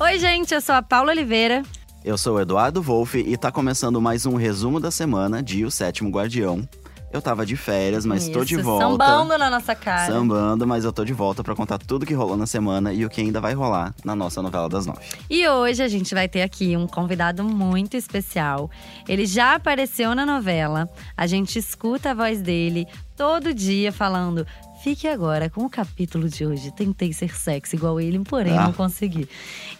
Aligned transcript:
Oi, 0.00 0.18
gente, 0.18 0.52
eu 0.52 0.60
sou 0.60 0.74
a 0.74 0.82
Paula 0.82 1.12
Oliveira. 1.12 1.62
Eu 2.04 2.18
sou 2.18 2.36
o 2.36 2.40
Eduardo 2.40 2.82
Wolff 2.82 3.16
e 3.16 3.36
tá 3.36 3.52
começando 3.52 4.00
mais 4.00 4.26
um 4.26 4.34
resumo 4.34 4.80
da 4.80 4.90
semana 4.90 5.40
de 5.40 5.64
O 5.64 5.70
Sétimo 5.70 6.10
Guardião. 6.10 6.68
Eu 7.12 7.22
tava 7.22 7.46
de 7.46 7.56
férias, 7.56 8.04
mas 8.04 8.28
tô 8.28 8.44
de 8.44 8.56
Isso, 8.56 8.64
volta. 8.64 9.06
Sambando 9.06 9.38
na 9.38 9.48
nossa 9.48 9.72
cara. 9.72 10.12
Sambando, 10.12 10.66
mas 10.66 10.84
eu 10.84 10.92
tô 10.92 11.04
de 11.04 11.12
volta 11.12 11.44
pra 11.44 11.54
contar 11.54 11.78
tudo 11.78 12.04
que 12.04 12.12
rolou 12.12 12.36
na 12.36 12.44
semana 12.44 12.92
e 12.92 13.06
o 13.06 13.08
que 13.08 13.20
ainda 13.20 13.40
vai 13.40 13.54
rolar 13.54 13.94
na 14.04 14.16
nossa 14.16 14.42
novela 14.42 14.68
das 14.68 14.84
nove. 14.84 14.98
E 15.30 15.46
hoje 15.46 15.80
a 15.80 15.86
gente 15.86 16.12
vai 16.12 16.28
ter 16.28 16.42
aqui 16.42 16.76
um 16.76 16.88
convidado 16.88 17.44
muito 17.44 17.96
especial. 17.96 18.68
Ele 19.08 19.26
já 19.26 19.54
apareceu 19.54 20.12
na 20.12 20.26
novela. 20.26 20.88
A 21.16 21.24
gente 21.28 21.56
escuta 21.56 22.10
a 22.10 22.14
voz 22.14 22.42
dele 22.42 22.84
todo 23.16 23.54
dia 23.54 23.92
falando. 23.92 24.44
Fique 24.84 25.08
agora 25.08 25.48
com 25.48 25.62
o 25.64 25.70
capítulo 25.70 26.28
de 26.28 26.44
hoje. 26.44 26.70
Tentei 26.70 27.10
ser 27.10 27.34
sexy 27.34 27.74
igual 27.74 27.98
ele, 27.98 28.18
porém 28.18 28.52
Ah. 28.52 28.64
não 28.64 28.72
consegui. 28.74 29.26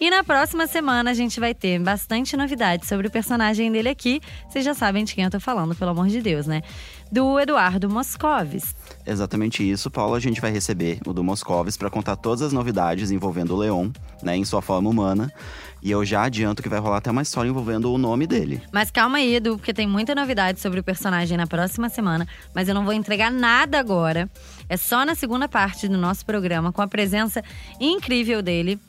E 0.01 0.09
na 0.09 0.23
próxima 0.23 0.65
semana 0.65 1.11
a 1.11 1.13
gente 1.13 1.39
vai 1.39 1.53
ter 1.53 1.77
bastante 1.79 2.35
novidades 2.35 2.89
sobre 2.89 3.05
o 3.05 3.11
personagem 3.11 3.71
dele 3.71 3.87
aqui. 3.87 4.19
Vocês 4.49 4.65
já 4.65 4.73
sabem 4.73 5.03
de 5.03 5.13
quem 5.13 5.23
eu 5.23 5.29
tô 5.29 5.39
falando, 5.39 5.75
pelo 5.75 5.91
amor 5.91 6.07
de 6.07 6.23
Deus, 6.23 6.47
né? 6.47 6.63
Do 7.11 7.39
Eduardo 7.39 7.87
Moscovis. 7.87 8.75
Exatamente 9.05 9.61
isso, 9.69 9.91
Paulo. 9.91 10.15
A 10.15 10.19
gente 10.19 10.41
vai 10.41 10.49
receber 10.49 10.99
o 11.05 11.13
do 11.13 11.23
Moscovis 11.23 11.77
pra 11.77 11.87
contar 11.91 12.15
todas 12.15 12.41
as 12.41 12.51
novidades 12.51 13.11
envolvendo 13.11 13.53
o 13.53 13.57
Leon, 13.57 13.91
né, 14.23 14.35
em 14.35 14.43
sua 14.43 14.59
forma 14.59 14.89
humana. 14.89 15.31
E 15.83 15.91
eu 15.91 16.03
já 16.03 16.23
adianto 16.23 16.63
que 16.63 16.69
vai 16.69 16.79
rolar 16.79 16.97
até 16.97 17.11
uma 17.11 17.21
história 17.21 17.47
envolvendo 17.47 17.93
o 17.93 17.97
nome 17.99 18.25
dele. 18.25 18.59
Mas 18.71 18.89
calma 18.89 19.19
aí, 19.19 19.35
Edu, 19.35 19.55
porque 19.55 19.71
tem 19.71 19.85
muita 19.85 20.15
novidade 20.15 20.59
sobre 20.59 20.79
o 20.79 20.83
personagem 20.83 21.37
na 21.37 21.45
próxima 21.45 21.89
semana. 21.89 22.27
Mas 22.55 22.67
eu 22.67 22.73
não 22.73 22.83
vou 22.83 22.91
entregar 22.91 23.31
nada 23.31 23.77
agora. 23.79 24.27
É 24.67 24.77
só 24.77 25.05
na 25.05 25.15
segunda 25.15 25.47
parte 25.47 25.87
do 25.87 25.97
nosso 25.97 26.25
programa, 26.25 26.71
com 26.71 26.81
a 26.81 26.87
presença 26.87 27.43
incrível 27.79 28.41
dele. 28.41 28.79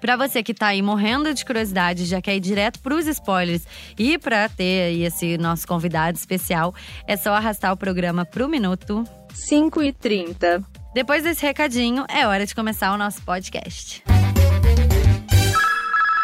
Pra 0.00 0.16
você 0.16 0.42
que 0.42 0.52
tá 0.52 0.68
aí 0.68 0.82
morrendo 0.82 1.32
de 1.32 1.44
curiosidade, 1.44 2.04
já 2.04 2.20
quer 2.20 2.36
ir 2.36 2.40
direto 2.40 2.80
pros 2.80 3.06
spoilers 3.06 3.66
e 3.98 4.18
pra 4.18 4.48
ter 4.48 4.88
aí 4.88 5.04
esse 5.04 5.38
nosso 5.38 5.66
convidado 5.66 6.16
especial, 6.16 6.74
é 7.06 7.16
só 7.16 7.32
arrastar 7.32 7.72
o 7.72 7.76
programa 7.76 8.24
pro 8.24 8.48
minuto. 8.48 9.04
5 9.32 9.82
e 9.82 9.92
30. 9.92 10.62
Depois 10.94 11.22
desse 11.22 11.44
recadinho, 11.44 12.04
é 12.08 12.26
hora 12.26 12.46
de 12.46 12.54
começar 12.54 12.92
o 12.92 12.98
nosso 12.98 13.22
podcast. 13.22 14.02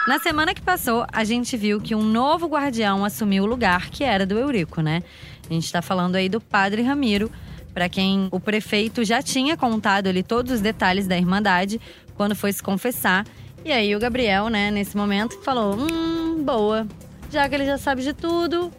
Na 0.06 0.18
semana 0.18 0.52
que 0.52 0.60
passou, 0.60 1.06
a 1.12 1.22
gente 1.22 1.56
viu 1.56 1.80
que 1.80 1.94
um 1.94 2.02
novo 2.02 2.46
guardião 2.46 3.04
assumiu 3.04 3.44
o 3.44 3.46
lugar 3.46 3.88
que 3.88 4.02
era 4.02 4.27
do 4.27 4.36
Eurico, 4.36 4.80
né? 4.80 5.02
A 5.48 5.52
gente 5.52 5.70
tá 5.70 5.80
falando 5.80 6.16
aí 6.16 6.28
do 6.28 6.40
Padre 6.40 6.82
Ramiro, 6.82 7.30
para 7.72 7.88
quem 7.88 8.28
o 8.30 8.38
prefeito 8.38 9.04
já 9.04 9.22
tinha 9.22 9.56
contado 9.56 10.06
ali 10.06 10.22
todos 10.22 10.52
os 10.52 10.60
detalhes 10.60 11.06
da 11.06 11.16
Irmandade 11.16 11.80
quando 12.14 12.34
foi 12.34 12.52
se 12.52 12.62
confessar. 12.62 13.26
E 13.64 13.70
aí 13.70 13.94
o 13.94 13.98
Gabriel, 13.98 14.48
né, 14.48 14.70
nesse 14.70 14.96
momento, 14.96 15.40
falou: 15.42 15.76
Hum, 15.76 16.42
boa. 16.42 16.86
Já 17.30 17.48
que 17.48 17.54
ele 17.54 17.64
já 17.64 17.78
sabe 17.78 18.02
de 18.02 18.12
tudo, 18.12 18.70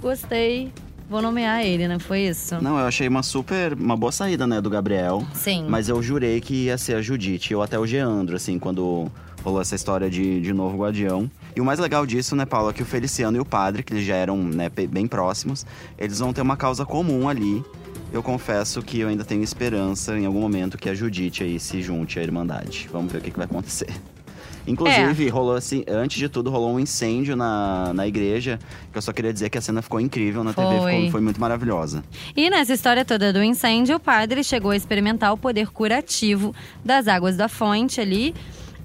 gostei. 0.00 0.72
Vou 1.10 1.22
nomear 1.22 1.64
ele, 1.64 1.88
não 1.88 1.98
foi 1.98 2.20
isso? 2.20 2.62
Não, 2.62 2.78
eu 2.78 2.86
achei 2.86 3.08
uma 3.08 3.22
super, 3.22 3.72
uma 3.72 3.96
boa 3.96 4.12
saída, 4.12 4.46
né, 4.46 4.60
do 4.60 4.68
Gabriel. 4.68 5.26
Sim. 5.32 5.64
Mas 5.66 5.88
eu 5.88 6.02
jurei 6.02 6.38
que 6.38 6.66
ia 6.66 6.76
ser 6.76 6.96
a 6.96 7.02
Judite, 7.02 7.54
ou 7.54 7.62
até 7.62 7.78
o 7.78 7.86
Geandro, 7.86 8.36
assim, 8.36 8.58
quando 8.58 9.10
rolou 9.42 9.60
essa 9.60 9.74
história 9.74 10.10
de, 10.10 10.40
de 10.40 10.52
novo 10.52 10.76
guardião. 10.76 11.30
E 11.56 11.60
o 11.60 11.64
mais 11.64 11.78
legal 11.78 12.04
disso, 12.04 12.36
né, 12.36 12.44
Paulo, 12.44 12.70
é 12.70 12.72
que 12.74 12.82
o 12.82 12.86
Feliciano 12.86 13.38
e 13.38 13.40
o 13.40 13.44
padre, 13.44 13.82
que 13.82 13.94
eles 13.94 14.04
já 14.04 14.16
eram 14.16 14.36
né, 14.36 14.68
bem 14.68 15.06
próximos, 15.06 15.64
eles 15.96 16.18
vão 16.18 16.32
ter 16.32 16.42
uma 16.42 16.56
causa 16.56 16.84
comum 16.84 17.28
ali. 17.28 17.64
Eu 18.12 18.22
confesso 18.22 18.80
que 18.80 19.00
eu 19.00 19.08
ainda 19.08 19.24
tenho 19.24 19.42
esperança 19.42 20.18
em 20.18 20.24
algum 20.24 20.40
momento 20.40 20.78
que 20.78 20.88
a 20.88 20.94
Judite 20.94 21.42
aí 21.42 21.60
se 21.60 21.82
junte 21.82 22.18
à 22.18 22.22
Irmandade. 22.22 22.88
Vamos 22.90 23.12
ver 23.12 23.18
o 23.18 23.20
que, 23.20 23.30
que 23.30 23.36
vai 23.36 23.44
acontecer. 23.44 23.88
Inclusive, 24.66 25.28
rolou 25.28 25.54
assim, 25.54 25.82
antes 25.88 26.18
de 26.18 26.28
tudo, 26.28 26.50
rolou 26.50 26.74
um 26.74 26.80
incêndio 26.80 27.34
na, 27.34 27.92
na 27.94 28.06
igreja. 28.06 28.58
Que 28.92 28.98
eu 28.98 29.02
só 29.02 29.12
queria 29.12 29.32
dizer 29.32 29.48
que 29.48 29.56
a 29.56 29.60
cena 29.60 29.80
ficou 29.80 29.98
incrível 29.98 30.44
na 30.44 30.52
TV, 30.52 30.78
Foi. 30.78 30.94
ficou, 30.94 31.10
foi 31.12 31.20
muito 31.20 31.40
maravilhosa. 31.40 32.04
E 32.36 32.50
nessa 32.50 32.74
história 32.74 33.04
toda 33.04 33.32
do 33.32 33.42
incêndio, 33.42 33.96
o 33.96 34.00
padre 34.00 34.44
chegou 34.44 34.70
a 34.70 34.76
experimentar 34.76 35.32
o 35.32 35.38
poder 35.38 35.68
curativo 35.68 36.54
das 36.84 37.08
águas 37.08 37.36
da 37.36 37.48
fonte 37.48 38.00
ali 38.00 38.34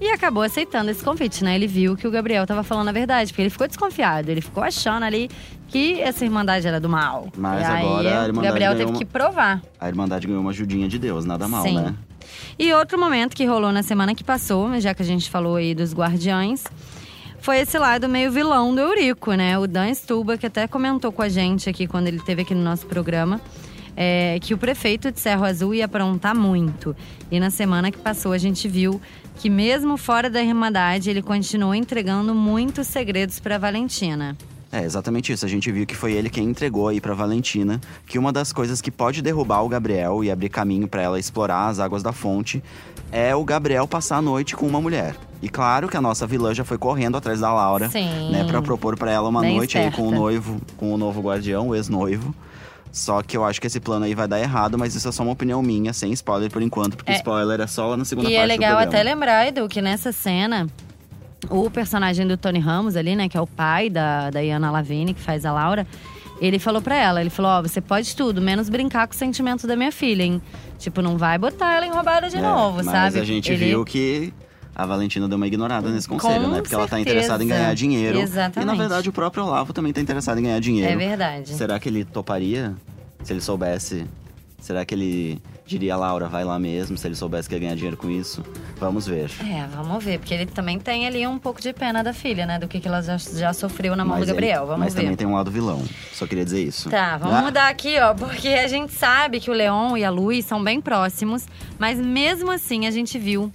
e 0.00 0.10
acabou 0.10 0.42
aceitando 0.42 0.90
esse 0.90 1.02
convite, 1.02 1.44
né? 1.44 1.54
Ele 1.54 1.66
viu 1.66 1.96
que 1.96 2.06
o 2.06 2.10
Gabriel 2.10 2.46
tava 2.46 2.62
falando 2.62 2.88
a 2.88 2.92
verdade, 2.92 3.30
porque 3.32 3.42
ele 3.42 3.50
ficou 3.50 3.66
desconfiado, 3.68 4.28
ele 4.28 4.40
ficou 4.40 4.62
achando 4.62 5.04
ali 5.04 5.30
que 5.68 6.00
essa 6.00 6.24
irmandade 6.24 6.66
era 6.66 6.78
do 6.80 6.88
mal. 6.88 7.28
Mas 7.36 7.62
e 7.62 7.64
aí, 7.64 7.84
agora 7.84 8.08
a 8.08 8.22
o 8.22 8.26
Irmandade 8.26 8.46
Gabriel 8.48 8.72
teve 8.76 8.90
uma- 8.90 8.98
que 8.98 9.04
provar. 9.04 9.62
A 9.80 9.88
Irmandade 9.88 10.26
ganhou 10.26 10.40
uma 10.42 10.50
ajudinha 10.50 10.88
de 10.88 10.98
Deus, 10.98 11.24
nada 11.24 11.48
mal, 11.48 11.62
Sim. 11.62 11.76
né? 11.76 11.94
E 12.58 12.72
outro 12.72 12.98
momento 12.98 13.34
que 13.34 13.44
rolou 13.44 13.72
na 13.72 13.82
semana 13.82 14.14
que 14.14 14.22
passou, 14.24 14.78
já 14.80 14.94
que 14.94 15.02
a 15.02 15.04
gente 15.04 15.28
falou 15.30 15.56
aí 15.56 15.74
dos 15.74 15.92
guardiães, 15.94 16.64
foi 17.40 17.58
esse 17.58 17.78
lado 17.78 18.08
meio 18.08 18.30
vilão 18.30 18.74
do 18.74 18.80
Eurico, 18.80 19.32
né? 19.34 19.58
O 19.58 19.66
Dan 19.66 19.92
Stuba, 19.94 20.36
que 20.38 20.46
até 20.46 20.66
comentou 20.66 21.12
com 21.12 21.22
a 21.22 21.28
gente 21.28 21.68
aqui 21.68 21.86
quando 21.86 22.06
ele 22.08 22.16
esteve 22.18 22.42
aqui 22.42 22.54
no 22.54 22.62
nosso 22.62 22.86
programa, 22.86 23.40
é, 23.96 24.38
que 24.40 24.54
o 24.54 24.58
prefeito 24.58 25.10
de 25.12 25.20
Cerro 25.20 25.44
Azul 25.44 25.74
ia 25.74 25.84
aprontar 25.84 26.34
muito. 26.34 26.96
E 27.30 27.38
na 27.38 27.50
semana 27.50 27.90
que 27.90 27.98
passou, 27.98 28.32
a 28.32 28.38
gente 28.38 28.66
viu 28.68 29.00
que 29.36 29.50
mesmo 29.50 29.96
fora 29.96 30.30
da 30.30 30.42
Irmandade, 30.42 31.10
ele 31.10 31.22
continuou 31.22 31.74
entregando 31.74 32.34
muitos 32.34 32.86
segredos 32.86 33.38
para 33.40 33.58
Valentina. 33.58 34.36
É, 34.74 34.82
exatamente 34.82 35.32
isso. 35.32 35.44
A 35.46 35.48
gente 35.48 35.70
viu 35.70 35.86
que 35.86 35.94
foi 35.94 36.12
ele 36.14 36.28
quem 36.28 36.48
entregou 36.48 36.88
aí 36.88 37.00
pra 37.00 37.14
Valentina 37.14 37.80
que 38.06 38.18
uma 38.18 38.32
das 38.32 38.52
coisas 38.52 38.80
que 38.80 38.90
pode 38.90 39.22
derrubar 39.22 39.62
o 39.62 39.68
Gabriel 39.68 40.24
e 40.24 40.32
abrir 40.32 40.48
caminho 40.48 40.88
pra 40.88 41.00
ela 41.00 41.18
explorar 41.18 41.68
as 41.68 41.78
águas 41.78 42.02
da 42.02 42.12
fonte 42.12 42.60
é 43.12 43.36
o 43.36 43.44
Gabriel 43.44 43.86
passar 43.86 44.16
a 44.16 44.22
noite 44.22 44.56
com 44.56 44.66
uma 44.66 44.80
mulher. 44.80 45.14
E 45.40 45.48
claro 45.48 45.88
que 45.88 45.96
a 45.96 46.00
nossa 46.00 46.26
vilã 46.26 46.52
já 46.52 46.64
foi 46.64 46.76
correndo 46.76 47.16
atrás 47.16 47.38
da 47.38 47.52
Laura, 47.52 47.88
Sim. 47.88 48.32
né, 48.32 48.44
para 48.44 48.60
propor 48.62 48.98
pra 48.98 49.12
ela 49.12 49.28
uma 49.28 49.42
Bem 49.42 49.56
noite 49.56 49.78
aí 49.78 49.92
com 49.92 50.08
o 50.08 50.10
noivo, 50.10 50.60
com 50.76 50.92
o 50.92 50.96
novo 50.98 51.20
guardião, 51.20 51.68
o 51.68 51.74
ex-noivo. 51.76 52.34
Só 52.96 53.22
que 53.22 53.36
eu 53.36 53.44
acho 53.44 53.60
que 53.60 53.66
esse 53.66 53.80
plano 53.80 54.04
aí 54.04 54.14
vai 54.14 54.28
dar 54.28 54.38
errado, 54.38 54.78
mas 54.78 54.94
isso 54.94 55.08
é 55.08 55.10
só 55.10 55.24
uma 55.24 55.32
opinião 55.32 55.60
minha, 55.60 55.92
sem 55.92 56.12
spoiler 56.12 56.48
por 56.48 56.62
enquanto, 56.62 56.96
porque 56.96 57.10
É. 57.10 57.16
spoiler 57.16 57.60
é 57.60 57.66
só 57.66 57.88
lá 57.88 57.96
na 57.96 58.04
segunda 58.04 58.30
E 58.30 58.34
parte 58.36 58.44
é 58.44 58.46
legal 58.46 58.76
do 58.76 58.82
até 58.84 59.02
lembrar, 59.02 59.48
Edu, 59.48 59.66
que 59.68 59.82
nessa 59.82 60.12
cena, 60.12 60.68
o 61.50 61.68
personagem 61.68 62.24
do 62.24 62.36
Tony 62.36 62.60
Ramos 62.60 62.94
ali, 62.94 63.16
né, 63.16 63.28
que 63.28 63.36
é 63.36 63.40
o 63.40 63.48
pai 63.48 63.90
da, 63.90 64.30
da 64.30 64.38
Iana 64.40 64.70
Lavigne, 64.70 65.12
que 65.12 65.20
faz 65.20 65.44
a 65.44 65.52
Laura, 65.52 65.84
ele 66.40 66.60
falou 66.60 66.80
pra 66.80 66.94
ela, 66.94 67.20
ele 67.20 67.30
falou, 67.30 67.50
ó, 67.50 67.62
você 67.62 67.80
pode 67.80 68.14
tudo, 68.14 68.40
menos 68.40 68.68
brincar 68.68 69.08
com 69.08 69.12
o 69.14 69.16
sentimento 69.16 69.66
da 69.66 69.74
minha 69.74 69.90
filha, 69.90 70.22
hein? 70.22 70.40
Tipo, 70.78 71.02
não 71.02 71.18
vai 71.18 71.36
botar 71.36 71.74
ela 71.74 71.86
em 71.86 71.90
roubada 71.90 72.28
de 72.28 72.36
É, 72.36 72.40
novo, 72.40 72.76
mas 72.76 72.86
sabe? 72.86 73.18
a 73.18 73.24
gente 73.24 73.50
Ele- 73.52 73.64
viu 73.70 73.84
que 73.84 74.32
a 74.74 74.86
Valentina 74.86 75.28
deu 75.28 75.36
uma 75.36 75.46
ignorada 75.46 75.88
nesse 75.90 76.08
conselho, 76.08 76.44
Com 76.44 76.50
né? 76.50 76.60
Porque 76.62 76.74
ela 76.74 76.84
tá 76.88 76.96
certeza. 76.96 77.10
interessada 77.16 77.44
em 77.44 77.46
ganhar 77.48 77.74
dinheiro. 77.74 78.16
E 78.16 78.20
na 78.20 78.24
Exatamente. 78.24 78.76
verdade 78.78 79.08
o 79.08 79.12
próprio 79.12 79.44
Olavo 79.44 79.72
também 79.72 79.92
tá 79.92 80.00
interessado 80.00 80.38
em 80.38 80.42
ganhar 80.42 80.60
dinheiro. 80.60 80.92
É 80.92 80.96
verdade. 80.96 81.50
Será 81.54 81.78
que 81.78 81.88
ele 81.88 82.04
toparia? 82.04 82.74
Se 83.22 83.32
ele 83.32 83.40
soubesse. 83.40 84.04
Será 84.60 84.82
que 84.82 84.94
ele 84.94 85.42
diria, 85.66 85.94
Laura, 85.94 86.26
vai 86.26 86.42
lá 86.42 86.58
mesmo, 86.58 86.96
se 86.96 87.06
ele 87.06 87.14
soubesse 87.14 87.46
que 87.46 87.54
ia 87.54 87.58
ganhar 87.60 87.74
dinheiro 87.74 87.98
com 87.98 88.10
isso? 88.10 88.42
Vamos 88.78 89.06
ver. 89.06 89.30
É, 89.46 89.66
vamos 89.76 90.02
ver, 90.02 90.18
porque 90.18 90.32
ele 90.32 90.46
também 90.46 90.78
tem 90.78 91.06
ali 91.06 91.26
um 91.26 91.38
pouco 91.38 91.60
de 91.60 91.70
pena 91.74 92.02
da 92.02 92.14
filha, 92.14 92.46
né? 92.46 92.58
Do 92.58 92.66
que, 92.66 92.80
que 92.80 92.88
ela 92.88 93.02
já, 93.02 93.18
já 93.18 93.52
sofreu 93.52 93.94
na 93.94 94.06
mão 94.06 94.16
Mas 94.16 94.20
do 94.20 94.30
ele- 94.30 94.32
Gabriel. 94.32 94.64
Vamos 94.66 94.80
mas 94.80 94.94
ver. 94.94 95.02
também 95.02 95.16
tem 95.16 95.26
um 95.26 95.34
lado 95.34 95.50
vilão. 95.50 95.82
Só 96.14 96.26
queria 96.26 96.46
dizer 96.46 96.62
isso. 96.62 96.88
Tá, 96.88 97.18
vamos 97.18 97.34
Ah, 97.36 97.42
mudar 97.42 97.68
aqui, 97.68 97.98
ó, 98.00 98.14
porque 98.14 98.48
a 98.48 98.66
gente 98.66 98.94
sabe 98.94 99.38
que 99.38 99.50
o 99.50 99.52
Leon 99.54 99.98
e 99.98 100.04
a 100.04 100.08
Luz 100.10 100.46
são 100.46 100.64
bem 100.64 100.80
próximos, 100.80 101.46
mas 101.78 101.98
mesmo 102.00 102.50
assim 102.50 102.86
a 102.86 102.90
gente 102.90 103.18
viu 103.18 103.52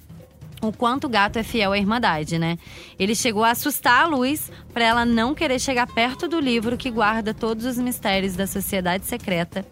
o 0.62 0.72
quanto 0.72 1.06
o 1.06 1.09
gato 1.09 1.38
é 1.38 1.44
fiel 1.44 1.72
à 1.72 1.78
Irmandade, 1.78 2.38
né? 2.38 2.58
Ele 2.97 3.16
chegou 3.16 3.44
a 3.44 3.52
assustar 3.52 4.03
a 4.03 4.08
Luz 4.08 4.52
pra 4.74 4.84
ela 4.84 5.06
não 5.06 5.34
querer 5.34 5.59
chegar 5.59 5.88
perto 5.88 6.28
do 6.28 6.40
livro 6.40 6.75
que 6.78 6.90
guarda 6.92 7.34
todos 7.34 7.66
os 7.66 7.78
mistérios 7.78 8.36
da 8.36 8.46
sociedade 8.47 9.06
secreta 9.06 9.66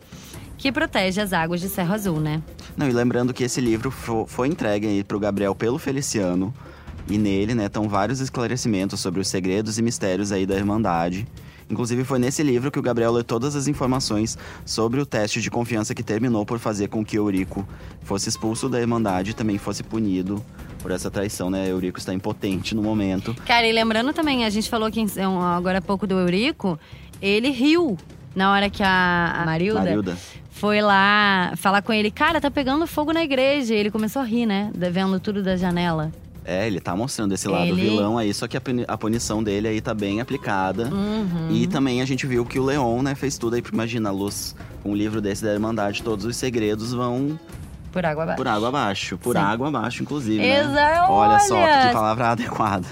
que 0.57 0.71
protege 0.71 1.21
as 1.21 1.33
águas 1.33 1.61
de 1.61 1.69
Cerro 1.69 1.93
Azul, 1.93 2.19
né? 2.19 2.41
Não, 2.75 2.89
e 2.89 2.91
lembrando 2.91 3.31
que 3.33 3.43
esse 3.43 3.61
livro 3.61 3.91
fo- 3.91 4.25
foi 4.27 4.47
entregue 4.47 4.87
aí 4.87 5.03
pro 5.03 5.19
Gabriel 5.19 5.53
pelo 5.53 5.77
Feliciano. 5.77 6.51
E 7.09 7.17
nele, 7.17 7.53
né, 7.53 7.67
estão 7.67 7.87
vários 7.87 8.19
esclarecimentos 8.19 9.00
sobre 9.00 9.21
os 9.21 9.27
segredos 9.27 9.77
e 9.77 9.81
mistérios 9.81 10.31
aí 10.31 10.45
da 10.45 10.56
Irmandade. 10.56 11.27
Inclusive, 11.69 12.03
foi 12.05 12.17
nesse 12.17 12.41
livro 12.43 12.71
que 12.71 12.79
o 12.79 12.81
Gabriel 12.81 13.11
lê 13.11 13.23
todas 13.23 13.55
as 13.55 13.67
informações 13.67 14.37
sobre 14.65 15.01
o 15.01 15.05
teste 15.05 15.41
de 15.41 15.51
confiança 15.51 15.93
que 15.93 16.01
terminou 16.01 16.45
por 16.45 16.59
fazer 16.59 16.87
com 16.87 17.03
que 17.03 17.17
Eurico 17.17 17.67
fosse 18.03 18.29
expulso 18.29 18.69
da 18.69 18.79
Irmandade 18.79 19.31
e 19.31 19.33
também 19.33 19.57
fosse 19.57 19.83
punido 19.83 20.43
por 20.79 20.91
essa 20.91 21.11
traição, 21.11 21.49
né? 21.49 21.69
Eurico 21.69 21.99
está 21.99 22.13
impotente 22.13 22.73
no 22.73 22.81
momento. 22.81 23.33
Cara, 23.45 23.67
e 23.67 23.73
lembrando 23.73 24.13
também, 24.13 24.45
a 24.45 24.49
gente 24.49 24.69
falou 24.69 24.87
aqui 24.87 25.01
em- 25.01 25.07
agora 25.55 25.79
há 25.79 25.81
pouco 25.81 26.07
do 26.07 26.15
Eurico, 26.17 26.79
ele 27.21 27.49
riu 27.49 27.97
na 28.35 28.51
hora 28.51 28.69
que 28.69 28.83
a, 28.83 29.41
a 29.41 29.45
Marilda, 29.45 29.79
Marilda. 29.79 30.17
foi 30.51 30.81
lá 30.81 31.51
falar 31.57 31.81
com 31.81 31.91
ele. 31.91 32.09
Cara, 32.11 32.39
tá 32.39 32.49
pegando 32.51 32.85
fogo 32.87 33.11
na 33.11 33.23
igreja. 33.23 33.73
E 33.73 33.77
ele 33.77 33.91
começou 33.91 34.21
a 34.21 34.25
rir, 34.25 34.45
né? 34.45 34.71
Vendo 34.91 35.19
tudo 35.19 35.41
da 35.43 35.57
janela. 35.57 36.11
É, 36.49 36.65
ele 36.65 36.79
tá 36.79 36.95
mostrando 36.95 37.33
esse 37.33 37.45
lado 37.47 37.65
Ele- 37.67 37.81
vilão 37.81 38.17
aí, 38.17 38.33
só 38.33 38.47
que 38.47 38.55
a 38.55 38.61
a 38.88 38.97
punição 38.97 39.44
dele 39.44 39.67
aí 39.67 39.81
tá 39.81 39.94
bem 39.94 40.21
aplicada. 40.21 40.85
Uhum. 40.88 41.49
E 41.51 41.67
também 41.67 42.01
a 42.01 42.05
gente 42.05 42.25
viu 42.25 42.45
que 42.45 42.57
o 42.57 42.63
Leon, 42.63 43.01
né, 43.01 43.15
fez 43.15 43.38
tudo 43.38 43.55
aí, 43.57 43.63
imagina, 43.73 44.07
a 44.07 44.11
luz, 44.13 44.55
com 44.81 44.91
um 44.91 44.95
livro 44.95 45.19
desse 45.19 45.44
da 45.44 45.51
Irmandade, 45.53 46.01
todos 46.01 46.23
os 46.23 46.38
segredos 46.38 46.94
vão 46.94 47.38
Por 47.91 48.05
água 48.05 48.23
abaixo. 48.23 48.38
Por 48.38 48.47
água 48.47 48.67
abaixo. 48.69 49.17
Por 49.17 49.35
Sim. 49.35 49.41
água 49.41 49.67
abaixo, 49.69 50.03
inclusive. 50.03 50.41
Exa- 50.45 50.71
né? 50.71 51.01
Olha 51.09 51.39
só 51.39 51.55
que 51.55 51.94
palavra 51.94 52.29
adequada 52.31 52.88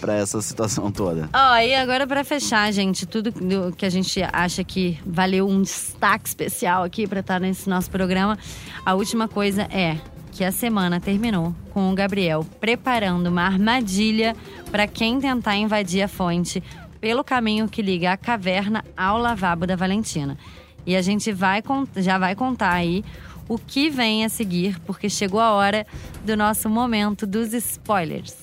pra 0.00 0.14
essa 0.14 0.40
situação 0.40 0.90
toda. 0.92 1.28
Ó, 1.34 1.56
e 1.58 1.74
agora 1.74 2.06
pra 2.06 2.22
fechar, 2.24 2.72
gente, 2.72 3.04
tudo 3.04 3.30
do- 3.32 3.72
que 3.76 3.84
a 3.84 3.90
gente 3.90 4.22
acha 4.32 4.62
que 4.64 4.98
valeu 5.04 5.46
um 5.48 5.60
destaque 5.60 6.28
especial 6.28 6.84
aqui 6.84 7.06
pra 7.06 7.20
estar 7.20 7.38
nesse 7.40 7.68
nosso 7.68 7.90
programa, 7.90 8.38
a 8.86 8.94
última 8.94 9.26
coisa 9.28 9.62
é 9.70 9.98
que 10.34 10.44
a 10.44 10.50
semana 10.50 11.00
terminou 11.00 11.54
com 11.70 11.90
o 11.90 11.94
Gabriel 11.94 12.44
preparando 12.60 13.28
uma 13.28 13.42
armadilha 13.42 14.34
pra 14.68 14.86
quem 14.88 15.20
tentar 15.20 15.56
invadir 15.56 16.02
a 16.02 16.08
fonte 16.08 16.60
pelo 17.00 17.22
caminho 17.22 17.68
que 17.68 17.80
liga 17.80 18.10
a 18.10 18.16
caverna 18.16 18.84
ao 18.96 19.16
lavabo 19.16 19.64
da 19.64 19.76
Valentina. 19.76 20.36
E 20.84 20.96
a 20.96 21.02
gente 21.02 21.30
vai 21.30 21.62
já 21.96 22.18
vai 22.18 22.34
contar 22.34 22.72
aí 22.72 23.04
o 23.48 23.56
que 23.58 23.88
vem 23.88 24.24
a 24.24 24.28
seguir, 24.28 24.80
porque 24.80 25.08
chegou 25.08 25.38
a 25.38 25.52
hora 25.52 25.86
do 26.24 26.36
nosso 26.36 26.68
momento 26.68 27.26
dos 27.26 27.52
spoilers. 27.52 28.34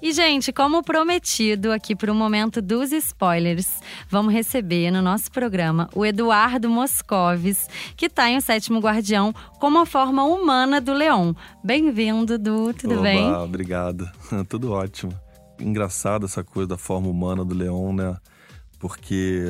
E, 0.00 0.12
gente, 0.12 0.52
como 0.52 0.82
prometido 0.82 1.72
aqui 1.72 1.94
para 1.96 2.12
o 2.12 2.14
momento 2.14 2.62
dos 2.62 2.92
spoilers, 2.92 3.80
vamos 4.08 4.32
receber 4.32 4.92
no 4.92 5.02
nosso 5.02 5.30
programa 5.32 5.90
o 5.92 6.06
Eduardo 6.06 6.70
Moscovis, 6.70 7.68
que 7.96 8.06
está 8.06 8.30
em 8.30 8.36
O 8.36 8.40
Sétimo 8.40 8.78
Guardião 8.78 9.34
como 9.58 9.78
a 9.78 9.84
forma 9.84 10.22
humana 10.22 10.80
do 10.80 10.92
Leão. 10.92 11.34
Bem-vindo, 11.64 12.38
Du, 12.38 12.72
tudo 12.72 12.94
Oba, 12.94 13.02
bem? 13.02 13.32
Obrigado. 13.34 14.08
Tudo 14.48 14.70
ótimo. 14.70 15.12
Engraçado 15.58 16.26
essa 16.26 16.44
coisa 16.44 16.68
da 16.68 16.78
forma 16.78 17.08
humana 17.08 17.44
do 17.44 17.52
leão, 17.52 17.92
né? 17.92 18.16
Porque 18.78 19.44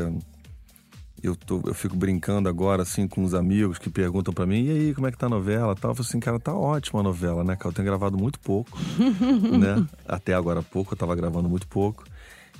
eu, 1.23 1.35
tô, 1.35 1.61
eu 1.67 1.75
fico 1.75 1.97
brincando 1.97 2.49
agora, 2.49 2.82
assim, 2.82 3.06
com 3.06 3.23
os 3.25 3.35
amigos 3.35 3.79
que 3.79 3.91
perguntam 3.91 4.32
pra 4.32 4.47
mim, 4.47 4.65
e 4.65 4.70
aí, 4.70 4.94
como 4.94 5.06
é 5.06 5.11
que 5.11 5.19
tá 5.19 5.26
a 5.26 5.31
novela 5.31 5.75
tal? 5.75 5.91
Eu 5.91 5.94
falo 5.94 6.06
assim, 6.09 6.20
cara, 6.20 6.38
tá 6.38 6.55
ótima 6.55 7.00
a 7.00 7.03
novela, 7.03 7.43
né? 7.44 7.56
cara? 7.56 7.69
Eu 7.70 7.73
tenho 7.73 7.87
gravado 7.87 8.17
muito 8.17 8.38
pouco, 8.41 8.79
né? 9.59 9.87
Até 10.06 10.35
agora 10.35 10.62
pouco, 10.62 10.94
eu 10.94 10.99
tava 10.99 11.15
gravando 11.15 11.49
muito 11.49 11.67
pouco. 11.67 12.05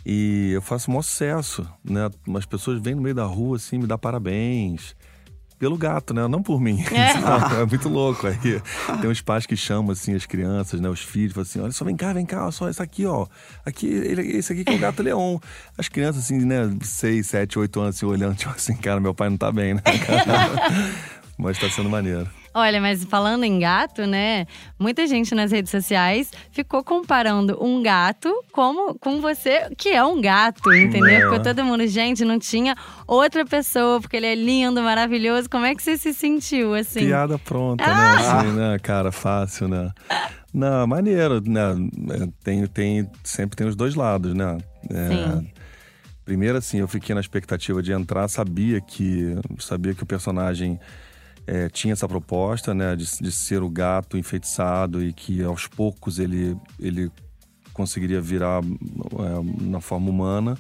E 0.05 0.53
eu 0.53 0.63
faço 0.63 0.91
um 0.91 1.03
sucesso, 1.03 1.67
né? 1.85 2.11
Umas 2.27 2.47
pessoas 2.47 2.81
vêm 2.81 2.95
no 2.95 3.03
meio 3.03 3.15
da 3.15 3.25
rua, 3.25 3.57
assim, 3.57 3.79
me 3.79 3.87
dá 3.87 3.99
parabéns. 3.99 4.97
Pelo 5.59 5.77
gato, 5.77 6.15
né? 6.15 6.27
Não 6.29 6.43
por 6.43 6.61
mim. 6.61 6.85
sabe? 6.87 7.57
É, 7.57 7.67
muito 7.67 7.89
louco. 7.89 8.27
Aí 8.27 8.37
tem 9.01 9.11
uns 9.11 9.21
pais 9.21 9.45
que 9.45 9.57
chamam, 9.57 9.91
assim, 9.91 10.15
as 10.15 10.25
crianças, 10.25 10.81
né? 10.81 10.89
Os 10.89 11.01
filhos, 11.01 11.33
falam 11.33 11.43
assim: 11.43 11.61
olha 11.61 11.73
só, 11.73 11.85
vem 11.85 11.97
cá, 11.97 12.13
vem 12.13 12.25
cá, 12.25 12.43
olha 12.43 12.53
só 12.53 12.69
esse 12.69 12.81
aqui, 12.81 13.05
ó. 13.05 13.27
Aqui, 13.67 13.87
ele, 13.87 14.37
esse 14.37 14.53
aqui 14.53 14.65
que 14.65 14.73
é 14.73 14.77
o 14.77 14.79
gato 14.79 15.03
leão. 15.03 15.41
As 15.77 15.89
crianças, 15.89 16.25
assim, 16.25 16.45
né? 16.45 16.77
Seis, 16.83 17.27
sete, 17.27 17.59
oito 17.59 17.81
anos, 17.81 17.97
assim, 17.97 18.07
olhando, 18.07 18.37
tipo 18.37 18.53
assim, 18.53 18.77
cara, 18.77 19.01
meu 19.01 19.15
pai 19.15 19.29
não 19.31 19.37
tá 19.37 19.51
bem, 19.51 19.75
né? 19.75 19.83
Mas 21.37 21.59
tá 21.59 21.69
sendo 21.71 21.89
maneiro. 21.89 22.29
Olha, 22.55 22.81
mas 22.81 23.05
falando 23.05 23.45
em 23.45 23.59
gato, 23.59 24.07
né? 24.07 24.47
Muita 24.79 25.07
gente 25.07 25.35
nas 25.35 25.53
redes 25.53 25.71
sociais 25.71 26.31
ficou 26.51 26.83
comparando 26.83 27.63
um 27.63 27.83
gato 27.83 28.33
como 28.53 28.99
com 28.99 29.21
você, 29.21 29.69
que 29.77 29.91
é 29.91 30.05
um 30.05 30.21
gato, 30.21 30.73
entendeu? 30.73 31.07
É. 31.09 31.21
Ficou 31.23 31.41
todo 31.41 31.65
mundo, 31.65 31.87
gente, 31.87 32.25
não 32.25 32.39
tinha 32.39 32.77
outra 33.07 33.45
pessoa, 33.45 34.01
porque 34.01 34.17
ele 34.17 34.27
é 34.27 34.35
lindo, 34.35 34.83
maravilhoso. 34.83 35.49
Como 35.49 35.67
é 35.67 35.75
que 35.75 35.83
você 35.83 35.97
se 35.97 36.13
sentiu, 36.13 36.75
assim? 36.75 37.07
Piada 37.07 37.39
pronta, 37.39 37.87
né? 37.87 37.93
Assim, 37.93 38.53
né? 38.53 38.79
Cara, 38.83 39.13
fácil, 39.13 39.69
né? 39.69 39.91
Não, 40.53 40.87
maneiro, 40.87 41.43
né? 41.47 41.75
É, 42.11 42.29
Tem, 42.43 42.67
tem, 42.67 43.11
sempre 43.23 43.57
tem 43.57 43.67
os 43.67 43.77
dois 43.77 43.95
lados, 43.95 44.35
né? 44.35 44.59
É, 44.91 45.09
Sim. 45.09 45.51
Primeiro, 46.25 46.59
assim, 46.59 46.79
eu 46.79 46.87
fiquei 46.89 47.15
na 47.15 47.23
expectativa 47.23 47.83
de 47.83 47.91
entrar, 47.91 48.29
sabia 48.29 48.83
que, 48.83 49.35
sabia 49.59 49.95
que 49.95 50.03
o 50.03 50.07
personagem 50.07 50.79
é, 51.49 51.69
tinha 51.71 51.95
essa 51.95 52.07
proposta, 52.07 52.75
né? 52.75 52.95
De, 52.95 53.07
de 53.21 53.33
ser 53.33 53.63
o 53.63 53.71
gato 53.71 54.19
enfeitiçado 54.19 55.03
e 55.03 55.15
que 55.15 55.43
aos 55.43 55.67
poucos 55.67 56.19
ele, 56.19 56.55
ele 56.79 57.11
conseguiria 57.73 58.21
virar 58.21 58.63
é, 58.63 59.65
na 59.65 59.81
forma 59.81 60.11
humana 60.11 60.59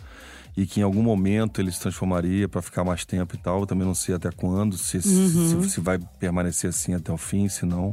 e 0.56 0.66
que 0.66 0.80
em 0.80 0.82
algum 0.82 1.02
momento 1.02 1.60
ele 1.60 1.70
se 1.70 1.78
transformaria 1.78 2.48
para 2.48 2.62
ficar 2.62 2.84
mais 2.84 3.04
tempo 3.04 3.34
e 3.34 3.38
tal. 3.38 3.60
Eu 3.60 3.66
também 3.66 3.86
não 3.86 3.94
sei 3.94 4.14
até 4.14 4.30
quando, 4.30 4.78
se, 4.78 5.02
se, 5.02 5.68
se 5.68 5.80
vai 5.80 5.98
permanecer 6.18 6.70
assim 6.70 6.94
até 6.94 7.12
o 7.12 7.18
fim, 7.18 7.48
se 7.48 7.66
não. 7.66 7.92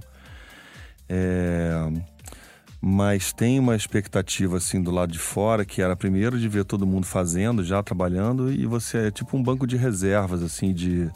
É, 1.08 1.92
mas 2.82 3.34
tem 3.34 3.60
uma 3.60 3.76
expectativa 3.76 4.58
assim 4.58 4.82
do 4.82 4.90
lado 4.90 5.12
de 5.12 5.20
fora 5.20 5.66
que 5.66 5.82
era 5.82 5.96
primeiro 5.96 6.40
de 6.40 6.48
ver 6.48 6.64
todo 6.64 6.88
mundo 6.88 7.06
fazendo, 7.06 7.64
já 7.64 7.84
trabalhando 7.84 8.52
e 8.52 8.66
você 8.66 9.08
é 9.08 9.12
tipo 9.12 9.36
um 9.36 9.44
banco 9.44 9.68
de 9.68 9.76
reservas 9.76 10.42
assim 10.42 10.74
de 10.74 11.12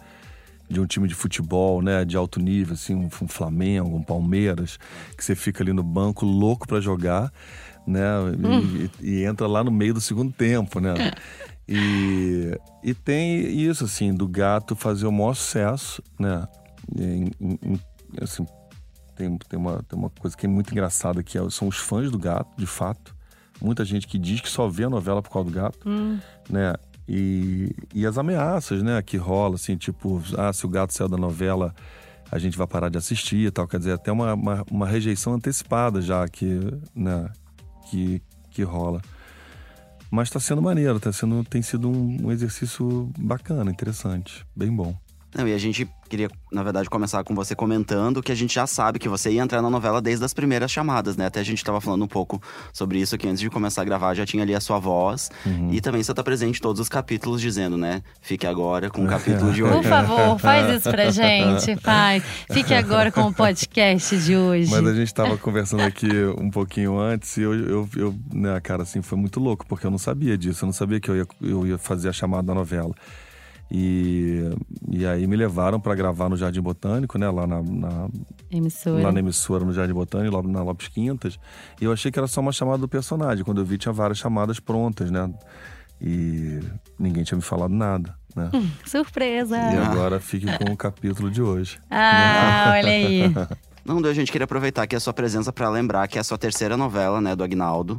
de 0.69 0.79
um 0.79 0.85
time 0.85 1.07
de 1.07 1.15
futebol, 1.15 1.81
né, 1.81 2.05
de 2.05 2.15
alto 2.15 2.39
nível, 2.39 2.73
assim, 2.75 2.93
um, 2.95 3.05
um 3.05 3.27
Flamengo, 3.27 3.95
um 3.95 4.03
Palmeiras, 4.03 4.77
que 5.17 5.23
você 5.25 5.35
fica 5.35 5.63
ali 5.63 5.73
no 5.73 5.83
banco 5.83 6.25
louco 6.25 6.67
para 6.67 6.79
jogar, 6.79 7.31
né, 7.87 8.01
e, 8.39 8.89
e 9.01 9.23
entra 9.25 9.47
lá 9.47 9.63
no 9.63 9.71
meio 9.71 9.93
do 9.95 10.01
segundo 10.01 10.31
tempo, 10.31 10.79
né. 10.79 10.93
E, 11.67 12.57
e 12.83 12.93
tem 12.93 13.41
isso 13.61 13.85
assim 13.85 14.13
do 14.13 14.27
gato 14.27 14.75
fazer 14.75 15.05
o 15.07 15.11
maior 15.11 15.33
sucesso, 15.35 16.01
né, 16.19 16.47
em- 16.97 17.31
em- 17.41 17.79
assim, 18.21 18.45
tem, 19.15 19.37
tem, 19.37 19.59
uma, 19.59 19.83
tem 19.83 19.97
uma 19.99 20.09
coisa 20.09 20.35
que 20.35 20.45
é 20.45 20.49
muito 20.49 20.71
engraçada 20.71 21.21
que 21.21 21.37
é- 21.37 21.49
são 21.49 21.67
os 21.67 21.77
fãs 21.77 22.09
do 22.09 22.17
gato, 22.17 22.49
de 22.57 22.65
fato. 22.65 23.15
Muita 23.61 23.83
gente 23.83 24.07
que 24.07 24.17
diz 24.17 24.39
que 24.39 24.49
só 24.49 24.67
vê 24.69 24.85
a 24.85 24.89
novela 24.89 25.21
por 25.21 25.29
causa 25.31 25.49
do 25.49 25.53
gato, 25.53 25.79
né? 26.49 26.73
E, 27.11 27.75
e 27.91 28.05
as 28.05 28.19
ameaças, 28.19 28.83
né, 28.83 29.01
que 29.01 29.17
rola, 29.17 29.55
assim, 29.55 29.75
tipo, 29.75 30.21
ah, 30.37 30.53
se 30.53 30.63
o 30.63 30.69
gato 30.69 30.93
saiu 30.93 31.09
da 31.09 31.17
novela, 31.17 31.73
a 32.31 32.37
gente 32.37 32.55
vai 32.55 32.67
parar 32.67 32.89
de 32.89 32.99
assistir 32.99 33.47
e 33.47 33.51
tal. 33.51 33.67
Quer 33.67 33.79
dizer, 33.79 33.93
até 33.93 34.11
uma, 34.11 34.35
uma, 34.35 34.65
uma 34.69 34.87
rejeição 34.87 35.33
antecipada 35.33 36.03
já 36.03 36.27
que, 36.27 36.59
né, 36.93 37.27
que, 37.89 38.21
que 38.51 38.61
rola. 38.61 39.01
Mas 40.11 40.29
tá 40.29 40.39
sendo 40.39 40.61
maneiro, 40.61 40.99
tá 40.99 41.11
sendo, 41.11 41.43
tem 41.43 41.63
sido 41.63 41.89
um, 41.89 42.27
um 42.27 42.31
exercício 42.31 43.11
bacana, 43.17 43.71
interessante, 43.71 44.45
bem 44.55 44.71
bom. 44.71 44.95
Não, 45.35 45.47
e 45.47 45.53
a 45.53 45.57
gente 45.57 45.87
queria, 46.09 46.27
na 46.51 46.63
verdade, 46.63 46.89
começar 46.89 47.23
com 47.23 47.35
você 47.35 47.53
comentando 47.55 48.21
que 48.21 48.31
a 48.31 48.35
gente 48.35 48.55
já 48.55 48.65
sabe 48.65 48.97
que 48.97 49.07
você 49.07 49.29
ia 49.29 49.41
entrar 49.43 49.61
na 49.61 49.69
novela 49.69 50.01
desde 50.01 50.25
as 50.25 50.33
primeiras 50.33 50.71
chamadas, 50.71 51.15
né? 51.15 51.27
Até 51.27 51.39
a 51.39 51.43
gente 51.43 51.63
tava 51.63 51.79
falando 51.79 52.03
um 52.03 52.07
pouco 52.07 52.41
sobre 52.73 52.99
isso 52.99 53.13
aqui 53.13 53.27
antes 53.27 53.39
de 53.39 53.49
começar 53.49 53.83
a 53.83 53.85
gravar, 53.85 54.15
já 54.15 54.25
tinha 54.25 54.41
ali 54.41 54.55
a 54.55 54.59
sua 54.59 54.79
voz. 54.79 55.29
E 55.71 55.79
também 55.79 56.01
você 56.01 56.13
tá 56.13 56.23
presente 56.23 56.57
em 56.57 56.61
todos 56.61 56.81
os 56.81 56.89
capítulos 56.89 57.39
dizendo, 57.39 57.77
né? 57.77 58.01
Fique 58.21 58.47
agora 58.47 58.89
com 58.89 59.05
o 59.05 59.07
capítulo 59.07 59.53
de 59.53 59.61
Por 59.69 59.71
hoje. 59.73 59.87
favor, 59.87 60.39
faz 60.39 60.77
isso 60.77 60.89
pra 60.89 61.11
gente, 61.11 61.75
faz. 61.77 62.23
Fique 62.51 62.73
agora 62.73 63.11
com 63.11 63.21
o 63.21 63.33
podcast 63.33 64.17
de 64.17 64.35
hoje. 64.35 64.71
Mas 64.71 64.87
a 64.87 64.95
gente 64.95 65.13
tava 65.13 65.37
conversando 65.37 65.83
aqui 65.83 66.09
um 66.39 66.49
pouquinho 66.49 66.99
antes 66.99 67.37
e 67.37 67.41
eu, 67.43 67.53
eu, 67.53 67.89
eu, 67.95 68.15
né, 68.33 68.59
cara, 68.61 68.81
assim, 68.81 69.01
foi 69.03 69.17
muito 69.17 69.39
louco, 69.39 69.63
porque 69.67 69.85
eu 69.85 69.91
não 69.91 69.99
sabia 69.99 70.35
disso, 70.35 70.65
eu 70.65 70.67
não 70.67 70.73
sabia 70.73 70.99
que 70.99 71.09
eu 71.09 71.17
ia, 71.17 71.27
eu 71.41 71.67
ia 71.67 71.77
fazer 71.77 72.09
a 72.09 72.13
chamada 72.13 72.47
da 72.47 72.55
novela. 72.55 72.95
E, 73.71 74.49
e 74.91 75.05
aí 75.05 75.27
me 75.27 75.35
levaram 75.35 75.79
para 75.79 75.93
gravar 75.93 76.27
no 76.27 76.35
Jardim 76.35 76.61
Botânico, 76.61 77.17
né, 77.19 77.29
lá 77.29 77.45
na, 77.45 77.61
na- 77.61 78.09
Emissora. 78.49 79.03
lá 79.03 79.11
na 79.11 79.19
emissora, 79.19 79.63
no 79.63 79.71
Jardim 79.71 79.93
Botânico, 79.93 80.35
lá 80.35 80.41
na 80.43 80.63
Lopes 80.63 80.87
Quintas. 80.87 81.39
E 81.79 81.85
eu 81.85 81.91
achei 81.93 82.11
que 82.11 82.17
era 82.17 82.27
só 82.27 82.41
uma 82.41 82.51
chamada 82.51 82.79
do 82.79 82.87
personagem. 82.87 83.43
Quando 83.45 83.61
eu 83.61 83.65
vi, 83.65 83.77
tinha 83.77 83.93
várias 83.93 84.17
chamadas 84.17 84.59
prontas, 84.59 85.11
né? 85.11 85.31
E 86.01 86.59
ninguém 86.97 87.23
tinha 87.23 87.35
me 87.35 87.43
falado 87.43 87.71
nada, 87.73 88.15
né? 88.35 88.49
Surpresa. 88.85 89.55
E 89.57 89.77
agora 89.77 90.19
fique 90.19 90.45
com 90.57 90.71
o 90.71 90.77
capítulo 90.77 91.29
de 91.29 91.41
hoje. 91.41 91.77
Ah, 91.91 92.73
olha 92.77 92.89
aí. 92.89 93.33
Não, 93.85 93.97
a 94.07 94.13
gente 94.13 94.31
queria 94.31 94.45
aproveitar 94.45 94.83
aqui 94.83 94.95
a 94.95 94.99
sua 94.99 95.13
presença 95.13 95.51
pra 95.51 95.69
lembrar 95.69 96.07
que 96.07 96.17
é 96.17 96.21
a 96.21 96.23
sua 96.23 96.37
terceira 96.37 96.75
novela, 96.77 97.19
né, 97.21 97.35
do 97.35 97.43
Agnaldo. 97.43 97.97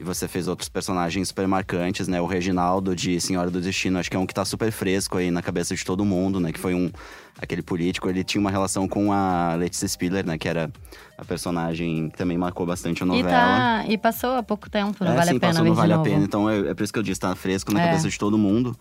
E 0.00 0.04
você 0.04 0.28
fez 0.28 0.46
outros 0.46 0.68
personagens 0.68 1.28
super 1.28 1.48
marcantes, 1.48 2.06
né? 2.06 2.20
O 2.20 2.26
Reginaldo 2.26 2.94
de 2.94 3.20
Senhora 3.20 3.50
do 3.50 3.60
Destino, 3.60 3.98
acho 3.98 4.08
que 4.08 4.16
é 4.16 4.18
um 4.18 4.26
que 4.26 4.34
tá 4.34 4.44
super 4.44 4.70
fresco 4.70 5.18
aí 5.18 5.30
na 5.30 5.42
cabeça 5.42 5.74
de 5.74 5.84
todo 5.84 6.04
mundo, 6.04 6.38
né? 6.38 6.52
Que 6.52 6.60
foi 6.60 6.72
um 6.72 6.90
aquele 7.38 7.62
político, 7.62 8.08
ele 8.08 8.24
tinha 8.24 8.40
uma 8.40 8.50
relação 8.50 8.88
com 8.88 9.12
a 9.12 9.54
Letícia 9.54 9.86
Spiller, 9.88 10.26
né? 10.26 10.36
Que 10.36 10.48
era 10.48 10.70
a 11.16 11.24
personagem 11.24 12.10
que 12.10 12.16
também 12.16 12.38
marcou 12.38 12.64
bastante 12.64 13.02
a 13.02 13.06
E, 13.06 13.08
novela. 13.08 13.28
tá, 13.30 13.84
e 13.88 13.98
passou 13.98 14.36
há 14.36 14.42
pouco 14.42 14.70
tempo, 14.70 15.04
não 15.04 15.12
É, 15.12 15.16
vale 15.16 15.30
sim, 15.30 15.36
a 15.36 15.40
pena 15.40 15.52
passou 15.52 15.64
de 15.66 15.72
Vale 15.72 15.92
a. 15.92 15.98
Pena. 15.98 16.24
Então 16.24 16.48
é, 16.48 16.70
é 16.70 16.74
por 16.74 16.82
isso 16.84 16.92
que 16.92 16.98
eu 16.98 17.02
disse, 17.02 17.18
tá 17.20 17.34
fresco 17.34 17.72
na 17.72 17.80
É. 17.80 17.86
cabeça 17.86 18.08
de 18.08 18.16
todo 18.18 18.38
mundo. 18.38 18.76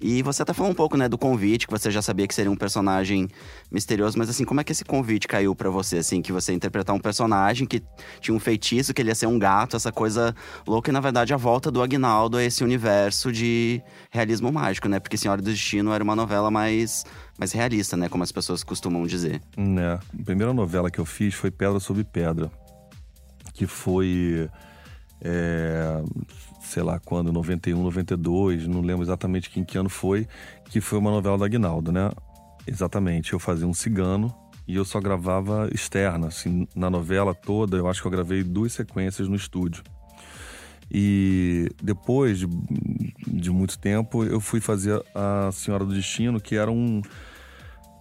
E 0.00 0.22
você 0.22 0.42
até 0.42 0.52
falou 0.52 0.70
um 0.70 0.74
pouco, 0.74 0.96
né, 0.96 1.08
do 1.08 1.16
convite, 1.18 1.66
que 1.66 1.72
você 1.72 1.90
já 1.90 2.02
sabia 2.02 2.28
que 2.28 2.34
seria 2.34 2.50
um 2.50 2.56
personagem 2.56 3.28
misterioso, 3.72 4.18
mas 4.18 4.28
assim, 4.28 4.44
como 4.44 4.60
é 4.60 4.64
que 4.64 4.70
esse 4.70 4.84
convite 4.84 5.26
caiu 5.26 5.54
pra 5.54 5.70
você, 5.70 5.98
assim, 5.98 6.20
que 6.22 6.30
você 6.30 6.52
interpretar 6.52 6.94
um 6.94 7.00
personagem 7.00 7.66
que 7.66 7.82
tinha 8.20 8.34
um 8.34 8.38
feitiço, 8.40 8.92
que 8.92 9.00
ele 9.02 9.08
ia 9.08 9.14
ser 9.14 9.26
um 9.26 9.38
gato, 9.38 9.76
essa 9.76 9.90
coisa 9.90 10.34
louca, 10.66 10.90
e 10.90 10.92
na 10.92 11.00
verdade 11.00 11.32
a 11.32 11.36
volta 11.36 11.70
do 11.70 11.82
Agnaldo 11.82 12.36
a 12.36 12.44
esse 12.44 12.62
universo 12.62 13.32
de 13.32 13.82
realismo 14.10 14.52
mágico, 14.52 14.88
né? 14.88 15.00
Porque 15.00 15.16
Senhora 15.16 15.40
do 15.40 15.50
Destino 15.50 15.92
era 15.92 16.04
uma 16.04 16.14
novela 16.14 16.50
mais, 16.50 17.04
mais 17.38 17.52
realista, 17.52 17.96
né? 17.96 18.08
Como 18.08 18.22
as 18.22 18.32
pessoas 18.32 18.62
costumam 18.62 19.06
dizer. 19.06 19.40
Né. 19.56 19.94
A 19.94 20.24
primeira 20.24 20.52
novela 20.52 20.90
que 20.90 20.98
eu 20.98 21.04
fiz 21.04 21.34
foi 21.34 21.50
Pedra 21.50 21.80
sobre 21.80 22.04
Pedra, 22.04 22.50
que 23.52 23.66
foi, 23.66 24.48
é, 25.20 26.02
sei 26.60 26.82
lá 26.82 26.98
quando, 26.98 27.32
91, 27.32 27.82
92, 27.82 28.66
não 28.66 28.80
lembro 28.80 29.02
exatamente 29.02 29.50
em 29.58 29.64
que 29.64 29.78
ano 29.78 29.88
foi, 29.88 30.26
que 30.70 30.80
foi 30.80 30.98
uma 30.98 31.10
novela 31.10 31.38
do 31.38 31.44
Aguinaldo, 31.44 31.92
né? 31.92 32.10
Exatamente, 32.66 33.32
eu 33.32 33.38
fazia 33.38 33.66
um 33.66 33.74
cigano 33.74 34.34
e 34.66 34.76
eu 34.76 34.84
só 34.84 35.00
gravava 35.00 35.68
externa. 35.72 36.28
Assim, 36.28 36.66
na 36.74 36.88
novela 36.88 37.34
toda, 37.34 37.76
eu 37.76 37.88
acho 37.88 38.00
que 38.00 38.06
eu 38.06 38.12
gravei 38.12 38.42
duas 38.42 38.72
sequências 38.72 39.28
no 39.28 39.36
estúdio. 39.36 39.82
E 40.90 41.68
depois 41.82 42.38
de, 42.38 42.46
de 43.26 43.50
muito 43.50 43.78
tempo, 43.78 44.24
eu 44.24 44.40
fui 44.40 44.60
fazer 44.60 45.02
a 45.14 45.50
Senhora 45.52 45.84
do 45.84 45.94
Destino, 45.94 46.40
que 46.40 46.54
era 46.56 46.70
um. 46.70 47.00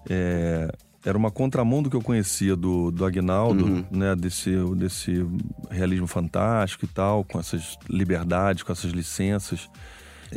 É, 0.09 0.69
era 1.05 1.17
uma 1.17 1.31
contramão 1.31 1.83
do 1.83 1.89
que 1.89 1.95
eu 1.95 2.01
conhecia 2.01 2.55
do, 2.55 2.89
do 2.91 3.03
Agnaldo, 3.05 3.65
Uhum. 3.65 3.85
né? 3.91 4.15
Desse, 4.15 4.51
desse 4.75 5.25
realismo 5.69 6.07
fantástico 6.07 6.85
e 6.85 6.87
tal, 6.87 7.23
com 7.25 7.39
essas 7.39 7.77
liberdades, 7.89 8.63
com 8.63 8.71
essas 8.71 8.91
licenças. 8.91 9.69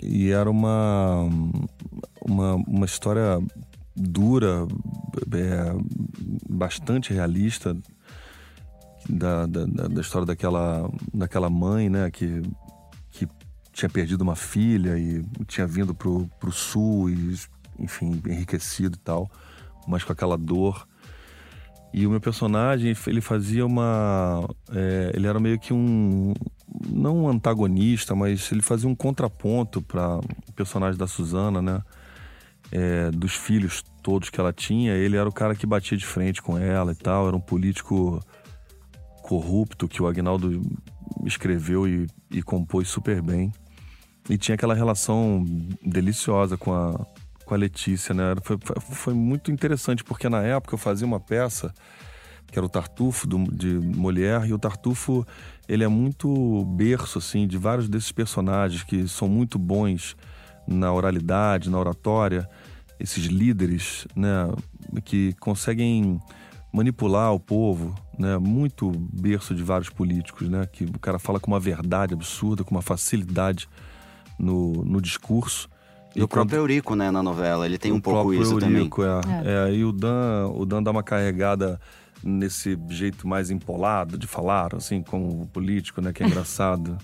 E 0.03 0.31
era 0.31 0.50
uma, 0.50 1.29
uma, 2.21 2.55
uma 2.57 2.85
história 2.85 3.38
dura, 3.95 4.67
é, 5.33 5.73
bastante 6.50 7.12
realista 7.15 7.76
da, 9.08 9.46
da, 9.46 9.64
da- 9.64 10.00
história 10.00 10.26
daquela, 10.26 10.90
daquela 11.12 11.48
mãe, 11.50 11.88
né? 11.88 12.10
Que, 12.10 12.42
que 13.10 13.26
tinha 13.72 13.88
perdido 13.88 14.22
uma 14.22 14.36
filha 14.36 14.98
e 14.98 15.25
tinha 15.46 15.66
vindo 15.66 15.94
pro, 15.94 16.28
pro 16.40 16.52
sul 16.52 17.10
e, 17.10 17.34
enfim, 17.78 18.20
enriquecido 18.26 18.96
e 18.96 19.00
tal, 19.00 19.30
mas 19.86 20.02
com 20.04 20.12
aquela 20.12 20.36
dor. 20.36 20.86
E 21.92 22.06
o 22.06 22.10
meu 22.10 22.20
personagem, 22.20 22.94
ele 23.06 23.20
fazia 23.20 23.64
uma. 23.64 24.46
é, 24.70 25.12
ele 25.14 25.26
era 25.26 25.40
meio 25.40 25.58
que 25.58 25.72
um. 25.72 26.34
Não 26.90 27.22
um 27.25 27.28
antagonista, 27.28 28.14
mas 28.14 28.50
ele 28.52 28.60
fazia 28.60 28.88
um 28.88 28.94
contraponto 28.94 29.80
para 29.80 30.18
o 30.18 30.52
personagem 30.54 30.98
da 30.98 31.06
Suzana, 31.06 31.62
né? 31.62 31.82
É, 32.70 33.10
dos 33.12 33.34
filhos 33.34 33.82
todos 34.02 34.28
que 34.28 34.38
ela 34.38 34.52
tinha. 34.52 34.92
Ele 34.92 35.16
era 35.16 35.26
o 35.28 35.32
cara 35.32 35.54
que 35.54 35.64
batia 35.66 35.96
de 35.96 36.04
frente 36.04 36.42
com 36.42 36.58
ela 36.58 36.92
e 36.92 36.94
tal. 36.96 37.28
Era 37.28 37.36
um 37.36 37.40
político 37.40 38.20
corrupto 39.26 39.88
que 39.88 40.00
o 40.00 40.06
Agnaldo 40.06 40.62
escreveu 41.25 41.87
e, 41.88 42.06
e 42.30 42.42
compôs 42.42 42.88
super 42.88 43.21
bem. 43.21 43.52
E 44.30 44.38
tinha 44.38 44.54
aquela 44.54 44.75
relação 44.75 45.45
deliciosa 45.85 46.56
com 46.56 46.73
a, 46.73 47.04
com 47.45 47.54
a 47.54 47.56
Letícia, 47.56 48.14
né? 48.14 48.35
Foi, 48.42 48.56
foi- 48.80 49.14
muito 49.14 49.50
interessante, 49.50 50.04
porque 50.04 50.28
na 50.28 50.42
época 50.42 50.75
eu 50.75 50.78
fazia 50.78 51.06
uma 51.06 51.18
peça 51.21 51.75
que 52.47 52.56
era 52.56 52.64
o 52.64 52.68
Tartufo 52.68 53.26
do- 53.26 53.50
de 53.52 53.75
Molière, 53.97 54.47
e 54.49 54.52
o 54.54 54.59
Tartufo 54.59 55.26
ele 55.68 55.83
é 55.83 55.88
muito 55.88 56.64
berço 56.76 57.18
assim 57.18 57.47
de 57.49 57.59
vários 57.59 57.88
desses 57.88 58.12
personagens 58.12 58.85
que 58.85 59.09
são 59.09 59.28
muito 59.28 59.59
bons 59.59 60.16
na 60.68 60.92
oralidade, 60.92 61.68
na 61.68 61.78
oratória, 61.78 62.49
esses 63.00 63.25
líderes, 63.26 64.06
né, 64.14 64.49
que 65.04 65.33
conseguem 65.40 66.21
manipular 66.73 67.33
o 67.33 67.40
povo, 67.40 67.95
né, 68.18 68.38
muito 68.38 68.90
berço 68.90 69.54
de 69.54 69.62
vários 69.62 69.90
políticos, 69.90 70.49
né, 70.49 70.66
que 70.70 70.85
o 70.85 70.99
cara 70.99 71.18
fala 71.18 71.38
com 71.38 71.50
uma 71.50 71.61
verdade 71.61 72.14
absurda, 72.14 72.64
com 72.64 72.75
uma 72.75 72.82
facilidade 72.82 73.68
no, 74.38 74.85
no 74.85 75.00
discurso. 75.00 75.68
E 76.14 76.23
o 76.23 76.28
próprio 76.28 76.58
Eurico, 76.58 76.94
né, 76.94 77.11
na 77.11 77.23
novela, 77.23 77.66
ele 77.66 77.76
tem 77.76 77.92
um 77.92 78.00
pouco 78.00 78.20
próprio 78.20 78.42
isso 78.42 78.52
Eurico, 78.54 79.02
também. 79.02 79.44
É. 79.44 79.68
É, 79.68 79.75
e 79.75 79.85
o 79.85 79.92
Dan, 79.92 80.49
o 80.54 80.64
Dan 80.64 80.82
dá 80.82 80.90
uma 80.90 81.02
carregada 81.02 81.78
nesse 82.25 82.78
jeito 82.88 83.28
mais 83.28 83.50
empolado 83.50 84.16
de 84.16 84.26
falar, 84.26 84.75
assim, 84.75 85.02
como 85.02 85.42
o 85.42 85.46
político, 85.46 86.00
né? 86.00 86.12
Que 86.12 86.23
é 86.23 86.26
engraçado. 86.26 86.96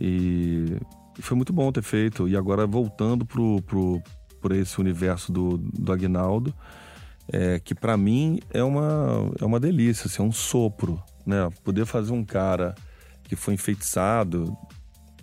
e, 0.00 0.76
e 1.18 1.22
foi 1.22 1.36
muito 1.36 1.52
bom 1.52 1.70
ter 1.72 1.82
feito. 1.82 2.28
E 2.28 2.36
agora 2.36 2.64
voltando 2.64 3.26
pro, 3.26 3.60
pro, 3.62 4.00
por 4.40 4.52
esse 4.52 4.80
universo 4.80 5.32
do, 5.32 5.58
do 5.58 5.92
Agnaldo, 5.92 6.54
é, 7.32 7.58
que 7.58 7.74
para 7.74 7.96
mim 7.96 8.40
é 8.50 8.62
uma, 8.62 9.30
é 9.40 9.44
uma 9.44 9.60
delícia, 9.60 10.06
assim, 10.06 10.22
é 10.22 10.24
um 10.24 10.32
sopro, 10.32 11.02
né? 11.26 11.48
Poder 11.62 11.84
fazer 11.84 12.12
um 12.12 12.24
cara 12.24 12.74
que 13.24 13.36
foi 13.36 13.54
enfeitiçado, 13.54 14.56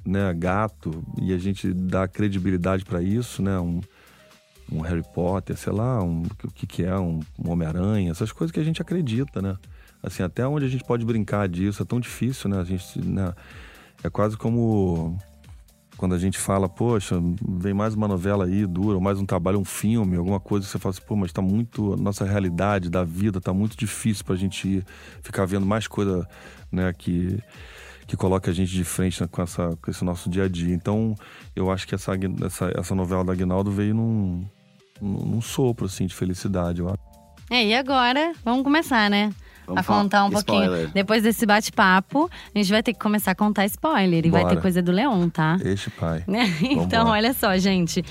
né, 0.06 0.32
gato, 0.34 1.04
e 1.20 1.34
a 1.34 1.38
gente 1.38 1.74
dá 1.74 2.08
credibilidade 2.08 2.86
para 2.86 3.02
isso, 3.02 3.42
né? 3.42 3.60
Um, 3.60 3.82
um 4.72 4.82
Harry 4.82 5.04
Potter, 5.14 5.58
sei 5.58 5.74
lá, 5.74 6.04
um, 6.04 6.24
o 6.44 6.52
que, 6.52 6.68
que 6.68 6.84
é, 6.84 6.96
um, 6.96 7.20
um 7.40 7.52
Homem-Aranha, 7.52 8.12
essas 8.12 8.32
coisas 8.32 8.52
que 8.52 8.60
a 8.60 8.64
gente 8.64 8.82
acredita, 8.82 9.42
né? 9.42 9.58
Assim, 10.02 10.22
até 10.22 10.48
onde 10.48 10.66
a 10.66 10.70
gente 10.70 10.84
pode 10.84 11.04
brincar 11.04 11.48
disso, 11.50 11.82
é 11.82 11.86
tão 11.86 12.00
difícil, 12.00 12.50
né? 12.50 12.60
A 12.60 12.64
gente, 12.64 13.02
né? 13.02 13.34
É 14.04 14.10
quase 14.10 14.38
como 14.38 15.18
quando 15.98 16.14
a 16.14 16.20
gente 16.20 16.38
fala, 16.38 16.68
poxa, 16.68 17.16
vem 17.48 17.74
mais 17.74 17.94
uma 17.94 18.08
novela 18.08 18.46
aí, 18.46 18.66
dura, 18.66 18.96
ou 18.96 19.02
mais 19.02 19.20
um 19.20 19.26
trabalho, 19.26 19.60
um 19.60 19.66
filme, 19.66 20.18
alguma 20.18 20.40
coisa 20.40 20.68
você 20.68 20.78
fala 20.78 20.92
assim, 20.92 21.02
pô, 21.06 21.16
mas 21.16 21.32
tá 21.32 21.42
muito, 21.42 21.94
a 21.94 21.98
nossa 21.98 22.26
realidade 22.26 22.90
da 22.90 23.04
vida 23.04 23.40
tá 23.40 23.54
muito 23.54 23.78
difícil 23.78 24.26
pra 24.26 24.36
gente 24.36 24.68
ir, 24.68 24.86
ficar 25.22 25.46
vendo 25.46 25.66
mais 25.66 25.88
coisa, 25.88 26.28
né, 26.72 26.94
que 26.94 27.40
que 28.08 28.16
coloca 28.16 28.52
a 28.52 28.54
gente 28.54 28.72
de 28.72 28.84
frente 28.84 29.26
com, 29.28 29.42
essa, 29.42 29.76
com 29.82 29.90
esse 29.90 30.06
nosso 30.06 30.30
dia 30.30 30.44
a 30.44 30.48
dia. 30.48 30.74
Então, 30.74 31.16
eu 31.56 31.72
acho 31.72 31.88
que 31.88 31.96
essa, 31.96 32.12
essa, 32.46 32.72
essa 32.76 32.94
novela 32.94 33.24
da 33.24 33.34
Aguinaldo 33.34 33.72
veio 33.72 33.96
num, 33.96 34.46
num, 35.02 35.26
num 35.26 35.42
sopro, 35.42 35.88
assim, 35.88 36.06
de 36.06 36.14
felicidade, 36.14 36.82
eu 36.82 36.88
acho. 36.88 37.00
É, 37.50 37.66
e 37.66 37.74
agora, 37.74 38.34
vamos 38.44 38.64
começar, 38.64 39.10
né? 39.10 39.32
Vamos 39.66 39.82
a 39.82 39.84
contar 39.84 40.26
um 40.26 40.30
pouquinho. 40.30 40.64
spoiler. 40.64 40.92
Depois 40.94 41.24
desse 41.24 41.46
bate-papo, 41.46 42.30
a 42.54 42.58
gente 42.58 42.72
vai 42.72 42.84
ter 42.84 42.94
que 42.94 43.00
começar 43.00 43.32
a 43.32 43.36
contar 43.36 43.66
spoiler. 43.66 44.26
E 44.26 44.30
vai 44.30 44.46
ter 44.48 44.62
coisa 44.62 44.82
do 44.82 44.92
Leon, 44.92 45.30
tá? 45.30 45.58
Este 45.64 45.90
pai. 45.90 46.24
Então, 46.62 47.08
olha 47.08 47.34
só, 47.34 47.58
gente. 47.58 48.04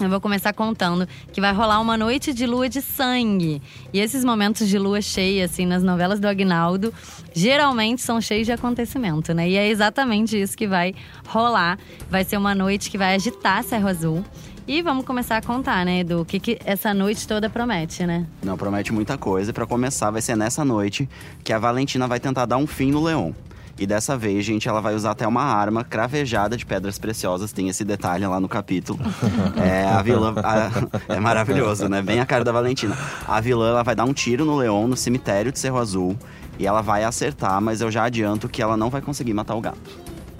Eu 0.00 0.08
vou 0.08 0.20
começar 0.20 0.52
contando 0.52 1.06
que 1.32 1.40
vai 1.40 1.52
rolar 1.52 1.78
uma 1.78 1.96
noite 1.96 2.32
de 2.32 2.46
lua 2.46 2.68
de 2.68 2.80
sangue. 2.80 3.62
E 3.92 4.00
esses 4.00 4.24
momentos 4.24 4.66
de 4.68 4.78
lua 4.78 5.00
cheia, 5.00 5.44
assim, 5.44 5.66
nas 5.66 5.82
novelas 5.82 6.18
do 6.18 6.26
Agnaldo, 6.26 6.92
geralmente 7.32 8.00
são 8.00 8.20
cheios 8.20 8.46
de 8.46 8.52
acontecimento, 8.52 9.32
né? 9.34 9.48
E 9.48 9.56
é 9.56 9.68
exatamente 9.68 10.40
isso 10.40 10.56
que 10.56 10.66
vai 10.66 10.94
rolar. 11.28 11.78
Vai 12.10 12.24
ser 12.24 12.36
uma 12.36 12.54
noite 12.54 12.90
que 12.90 12.98
vai 12.98 13.14
agitar 13.14 13.62
Serra 13.62 13.90
Azul. 13.90 14.24
E 14.66 14.80
vamos 14.80 15.04
começar 15.04 15.36
a 15.38 15.42
contar, 15.42 15.84
né, 15.84 16.04
do 16.04 16.24
que, 16.24 16.38
que 16.38 16.58
essa 16.64 16.94
noite 16.94 17.26
toda 17.26 17.50
promete, 17.50 18.06
né? 18.06 18.26
Não, 18.42 18.56
promete 18.56 18.92
muita 18.92 19.18
coisa. 19.18 19.50
E 19.50 19.52
pra 19.52 19.66
começar, 19.66 20.10
vai 20.10 20.22
ser 20.22 20.36
nessa 20.36 20.64
noite 20.64 21.08
que 21.42 21.52
a 21.52 21.58
Valentina 21.58 22.06
vai 22.06 22.20
tentar 22.20 22.46
dar 22.46 22.56
um 22.56 22.66
fim 22.66 22.92
no 22.92 23.02
Leão. 23.02 23.34
E 23.78 23.86
dessa 23.86 24.16
vez, 24.16 24.44
gente, 24.44 24.68
ela 24.68 24.80
vai 24.80 24.94
usar 24.94 25.10
até 25.12 25.26
uma 25.26 25.42
arma 25.42 25.82
cravejada 25.82 26.56
de 26.56 26.64
pedras 26.64 26.98
preciosas. 26.98 27.52
Tem 27.52 27.68
esse 27.68 27.84
detalhe 27.84 28.24
lá 28.24 28.38
no 28.38 28.48
capítulo. 28.48 29.00
é, 29.60 29.84
a 29.88 30.00
vilã. 30.02 30.34
a- 30.44 30.70
é 31.12 31.18
maravilhoso, 31.18 31.88
né? 31.88 32.00
Bem 32.00 32.20
a 32.20 32.26
cara 32.26 32.44
da 32.44 32.52
Valentina. 32.52 32.96
A 33.26 33.40
vilã 33.40 33.70
ela 33.70 33.82
vai 33.82 33.94
dar 33.96 34.04
um 34.04 34.12
tiro 34.12 34.44
no 34.44 34.56
Leão 34.56 34.86
no 34.86 34.96
cemitério 34.96 35.50
de 35.50 35.58
Cerro 35.58 35.78
Azul. 35.78 36.16
E 36.58 36.66
ela 36.66 36.82
vai 36.82 37.02
acertar, 37.02 37.60
mas 37.60 37.80
eu 37.80 37.90
já 37.90 38.04
adianto 38.04 38.48
que 38.48 38.62
ela 38.62 38.76
não 38.76 38.90
vai 38.90 39.00
conseguir 39.00 39.32
matar 39.32 39.54
o 39.56 39.60
gato. 39.60 39.80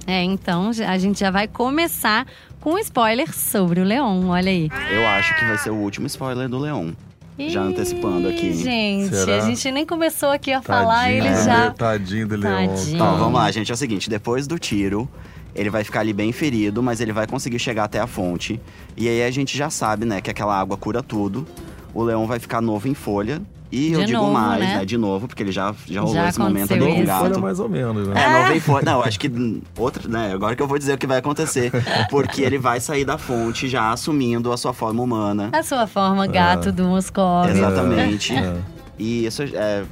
É, 0.06 0.22
então 0.22 0.70
a 0.86 0.98
gente 0.98 1.20
já 1.20 1.30
vai 1.30 1.48
começar 1.48 2.26
com 2.62 2.74
um 2.74 2.78
spoiler 2.78 3.34
sobre 3.34 3.80
o 3.80 3.84
Leon, 3.84 4.28
olha 4.28 4.50
aí. 4.50 4.70
Eu 4.90 5.06
acho 5.08 5.36
que 5.36 5.44
vai 5.44 5.58
ser 5.58 5.70
o 5.70 5.74
último 5.74 6.06
spoiler 6.06 6.48
do 6.48 6.58
Leão. 6.58 6.96
Já 7.38 7.64
Ih, 7.64 7.68
antecipando 7.68 8.28
aqui. 8.28 8.52
Gente, 8.52 9.14
Será? 9.16 9.38
a 9.38 9.40
gente 9.40 9.70
nem 9.72 9.84
começou 9.84 10.30
aqui 10.30 10.52
a 10.52 10.62
falar, 10.62 11.04
Tadinho, 11.04 11.24
ele 11.24 11.34
do 11.34 11.44
já. 11.44 11.70
Tadinho 11.72 12.28
do 12.28 12.36
Leão. 12.36 12.68
Tadinho. 12.68 12.94
Então, 12.94 13.18
vamos 13.18 13.40
lá, 13.40 13.50
gente. 13.50 13.70
É 13.70 13.74
o 13.74 13.76
seguinte: 13.76 14.08
depois 14.08 14.46
do 14.46 14.58
tiro, 14.58 15.08
ele 15.54 15.70
vai 15.70 15.82
ficar 15.82 16.00
ali 16.00 16.12
bem 16.12 16.30
ferido, 16.30 16.82
mas 16.82 17.00
ele 17.00 17.12
vai 17.12 17.26
conseguir 17.26 17.58
chegar 17.58 17.84
até 17.84 17.98
a 17.98 18.06
fonte. 18.06 18.60
E 18.96 19.08
aí 19.08 19.24
a 19.24 19.30
gente 19.30 19.56
já 19.58 19.68
sabe, 19.68 20.04
né, 20.04 20.20
que 20.20 20.30
aquela 20.30 20.58
água 20.58 20.76
cura 20.76 21.02
tudo. 21.02 21.46
O 21.92 22.02
leão 22.02 22.26
vai 22.26 22.38
ficar 22.38 22.60
novo 22.60 22.86
em 22.86 22.94
folha. 22.94 23.42
E 23.72 23.90
eu 23.92 24.00
De 24.00 24.06
digo 24.06 24.18
novo, 24.18 24.32
mais, 24.34 24.60
né? 24.60 24.76
né? 24.76 24.84
De 24.84 24.98
novo, 24.98 25.26
porque 25.26 25.42
ele 25.42 25.50
já, 25.50 25.74
já 25.86 26.00
rolou 26.02 26.14
Já 26.14 26.28
esse 26.28 26.38
momento 26.38 26.72
ali 26.72 26.80
com 26.80 26.86
o 26.86 26.90
isso. 26.90 27.06
Folha 27.06 27.28
gato. 27.30 27.40
mais 27.40 27.58
ou 27.58 27.68
menos, 27.70 28.06
né? 28.06 28.22
É, 28.22 28.42
novo 28.42 28.52
em 28.52 28.60
folha. 28.60 28.84
Não, 28.84 29.02
acho 29.02 29.18
que 29.18 29.32
outra, 29.78 30.06
né? 30.06 30.30
Agora 30.34 30.54
que 30.54 30.62
eu 30.62 30.68
vou 30.68 30.78
dizer 30.78 30.92
o 30.92 30.98
que 30.98 31.06
vai 31.06 31.16
acontecer. 31.18 31.72
Porque 32.10 32.42
ele 32.42 32.58
vai 32.58 32.80
sair 32.80 33.06
da 33.06 33.16
fonte 33.16 33.68
já 33.68 33.90
assumindo 33.90 34.52
a 34.52 34.58
sua 34.58 34.74
forma 34.74 35.02
humana. 35.02 35.48
A 35.52 35.62
sua 35.62 35.86
forma 35.86 36.26
gato 36.26 36.70
do 36.70 36.84
Moscov. 36.84 37.48
Exatamente. 37.48 38.34
É. 38.34 38.56
E 38.98 39.24
isso 39.24 39.42
é. 39.42 39.84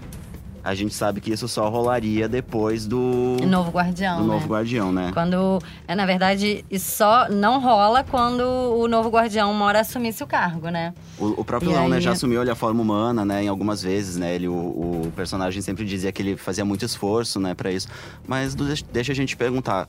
A 0.62 0.75
gente 0.75 0.95
sabe 0.95 1.21
que 1.21 1.33
isso 1.33 1.49
só 1.49 1.69
rolaria 1.69 2.29
depois 2.29 2.87
do. 2.87 3.37
Novo 3.47 3.71
Guardião, 3.71 4.19
do 4.19 4.26
né? 4.26 4.33
novo 4.35 4.47
guardião, 4.47 4.93
né? 4.93 5.11
Quando, 5.14 5.59
é, 5.88 5.95
na 5.95 6.05
verdade, 6.05 6.64
isso 6.71 6.97
só 6.97 7.29
não 7.31 7.61
rola 7.61 8.05
quando 8.05 8.40
o 8.43 8.87
novo 8.87 9.09
guardião 9.09 9.52
mora 9.55 9.81
assumisse 9.81 10.23
o 10.23 10.26
cargo, 10.26 10.69
né? 10.69 10.93
O, 11.19 11.40
o 11.40 11.45
próprio 11.45 11.71
Leão, 11.73 11.88
né, 11.88 11.97
aí- 11.97 12.02
já 12.02 12.12
assumiu 12.12 12.40
ali 12.40 12.50
a 12.50 12.55
forma 12.55 12.83
humana, 12.83 13.25
né, 13.25 13.45
em 13.45 13.49
algumas 13.49 13.83
vezes, 13.83 14.17
né, 14.17 14.35
ele, 14.35 14.49
o, 14.49 14.52
o 14.52 15.12
personagem 15.17 15.62
sempre 15.62 15.85
dizia 15.85 16.12
que 16.12 16.21
ele 16.23 16.37
fazia 16.37 16.64
muito 16.64 16.85
esforço, 16.85 17.40
né, 17.40 17.55
pra 17.55 17.71
isso. 17.73 17.88
Mas 18.26 18.55
deixa 18.93 19.12
a 19.12 19.14
gente 19.14 19.37
perguntar, 19.37 19.88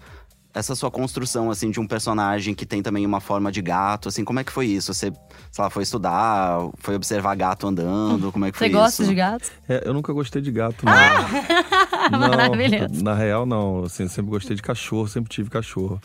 essa 0.53 0.75
sua 0.75 0.91
construção, 0.91 1.49
assim, 1.49 1.71
de 1.71 1.79
um 1.79 1.87
personagem 1.87 2.53
que 2.53 2.65
tem 2.65 2.81
também 2.81 3.05
uma 3.05 3.21
forma 3.21 3.51
de 3.51 3.61
gato, 3.61 4.09
assim, 4.09 4.23
como 4.23 4.39
é 4.39 4.43
que 4.43 4.51
foi 4.51 4.65
isso? 4.65 4.93
Você, 4.93 5.11
sei 5.51 5.63
lá, 5.63 5.69
foi 5.69 5.83
estudar, 5.83 6.59
foi 6.77 6.95
observar 6.95 7.35
gato 7.35 7.67
andando, 7.67 8.31
como 8.31 8.45
é 8.45 8.51
que 8.51 8.57
Você 8.57 8.65
foi 8.65 8.69
gosta 8.69 9.01
isso? 9.03 9.09
de 9.09 9.15
gatos? 9.15 9.51
É, 9.67 9.83
eu 9.85 9.93
nunca 9.93 10.11
gostei 10.11 10.41
de 10.41 10.51
gato, 10.51 10.85
não. 10.85 10.91
não 12.11 12.19
Maravilhoso. 12.19 13.03
Na 13.03 13.13
real, 13.13 13.45
não. 13.45 13.85
Assim, 13.85 14.03
eu 14.03 14.09
sempre 14.09 14.31
gostei 14.31 14.55
de 14.55 14.61
cachorro, 14.61 15.07
sempre 15.07 15.29
tive 15.29 15.49
cachorro. 15.49 16.01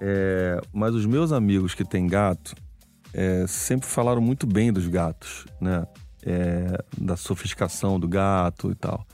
É, 0.00 0.60
mas 0.72 0.94
os 0.94 1.06
meus 1.06 1.32
amigos 1.32 1.74
que 1.74 1.84
têm 1.84 2.06
gato, 2.06 2.54
é, 3.12 3.46
sempre 3.48 3.88
falaram 3.88 4.20
muito 4.20 4.46
bem 4.46 4.72
dos 4.72 4.86
gatos, 4.86 5.46
né? 5.60 5.86
É, 6.24 6.82
da 6.98 7.16
sofisticação 7.16 7.98
do 7.98 8.08
gato 8.08 8.70
e 8.70 8.74
tal. 8.74 9.06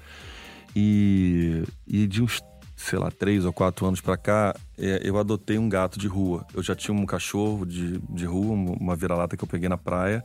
E, 0.75 1.63
e 1.87 2.07
de 2.07 2.23
uns, 2.23 2.43
sei 2.83 2.99
lá, 2.99 3.11
três 3.11 3.45
ou 3.45 3.53
quatro 3.53 3.87
anos 3.87 4.01
pra 4.01 4.17
cá, 4.17 4.55
é, 4.79 5.01
eu 5.05 5.19
adotei 5.19 5.59
um 5.59 5.69
gato 5.69 5.99
de 5.99 6.09
rua. 6.09 6.45
Eu 6.55 6.63
já 6.63 6.75
tinha 6.75 6.97
um 6.97 7.07
cachorro 7.07 7.65
de, 7.65 7.99
de 8.11 8.25
rua, 8.25 8.55
uma 8.55 8.97
vira-lata 8.97 9.37
que 9.37 9.45
eu 9.45 9.49
peguei 9.49 9.69
na 9.69 9.79
praia. 9.79 10.25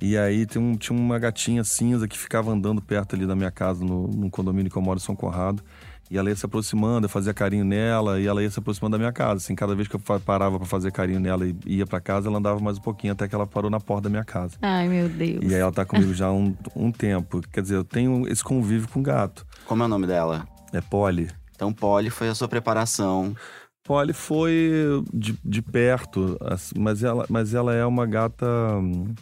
E 0.00 0.16
aí 0.16 0.46
tem 0.46 0.62
um, 0.62 0.76
tinha 0.76 0.96
uma 0.96 1.18
gatinha 1.18 1.64
cinza 1.64 2.06
que 2.06 2.16
ficava 2.16 2.52
andando 2.52 2.80
perto 2.80 3.16
ali 3.16 3.26
da 3.26 3.34
minha 3.34 3.50
casa, 3.50 3.84
no, 3.84 4.06
no 4.06 4.30
condomínio 4.30 4.70
que 4.70 4.78
eu 4.78 4.82
moro 4.82 4.98
em 4.98 5.02
São 5.02 5.16
Conrado. 5.16 5.62
E 6.10 6.16
ela 6.16 6.30
ia 6.30 6.36
se 6.36 6.46
aproximando, 6.46 7.04
eu 7.04 7.08
fazia 7.08 7.34
carinho 7.34 7.64
nela, 7.64 8.18
e 8.18 8.26
ela 8.26 8.42
ia 8.42 8.50
se 8.50 8.58
aproximando 8.58 8.92
da 8.92 8.98
minha 8.98 9.12
casa. 9.12 9.36
Assim, 9.36 9.54
cada 9.54 9.74
vez 9.74 9.88
que 9.88 9.94
eu 9.94 10.00
parava 10.00 10.56
para 10.56 10.66
fazer 10.66 10.90
carinho 10.90 11.20
nela 11.20 11.46
e 11.46 11.54
ia 11.66 11.86
para 11.86 12.00
casa, 12.00 12.28
ela 12.28 12.38
andava 12.38 12.58
mais 12.60 12.78
um 12.78 12.80
pouquinho 12.80 13.12
até 13.12 13.28
que 13.28 13.34
ela 13.34 13.46
parou 13.46 13.70
na 13.70 13.78
porta 13.78 14.04
da 14.04 14.08
minha 14.08 14.24
casa. 14.24 14.56
Ai, 14.62 14.88
meu 14.88 15.08
Deus. 15.08 15.40
E 15.42 15.54
aí 15.54 15.60
ela 15.60 15.72
tá 15.72 15.84
comigo 15.84 16.14
já 16.14 16.28
há 16.28 16.32
um, 16.32 16.56
um 16.74 16.90
tempo. 16.90 17.42
Quer 17.52 17.60
dizer, 17.60 17.74
eu 17.74 17.84
tenho 17.84 18.26
esse 18.26 18.42
convívio 18.42 18.88
com 18.88 19.02
gato. 19.02 19.44
Como 19.66 19.82
é 19.82 19.86
o 19.86 19.88
nome 19.88 20.06
dela? 20.06 20.48
É 20.72 20.80
Polly. 20.80 21.28
Então, 21.58 21.72
Polly 21.72 22.08
foi 22.08 22.28
a 22.28 22.36
sua 22.36 22.46
preparação. 22.46 23.34
Polly 23.82 24.12
foi 24.12 25.02
de, 25.12 25.36
de 25.44 25.60
perto, 25.60 26.38
mas 26.76 27.02
ela, 27.02 27.26
mas 27.28 27.52
ela 27.52 27.74
é 27.74 27.84
uma 27.84 28.06
gata 28.06 28.46
hum, 28.76 29.12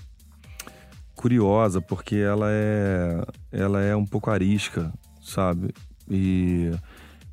curiosa, 1.15 1.81
porque 1.81 2.17
ela 2.17 2.49
é, 2.51 3.25
ela 3.51 3.81
é 3.81 3.97
um 3.97 4.05
pouco 4.05 4.31
arisca, 4.31 4.93
sabe? 5.23 5.73
E 6.11 6.73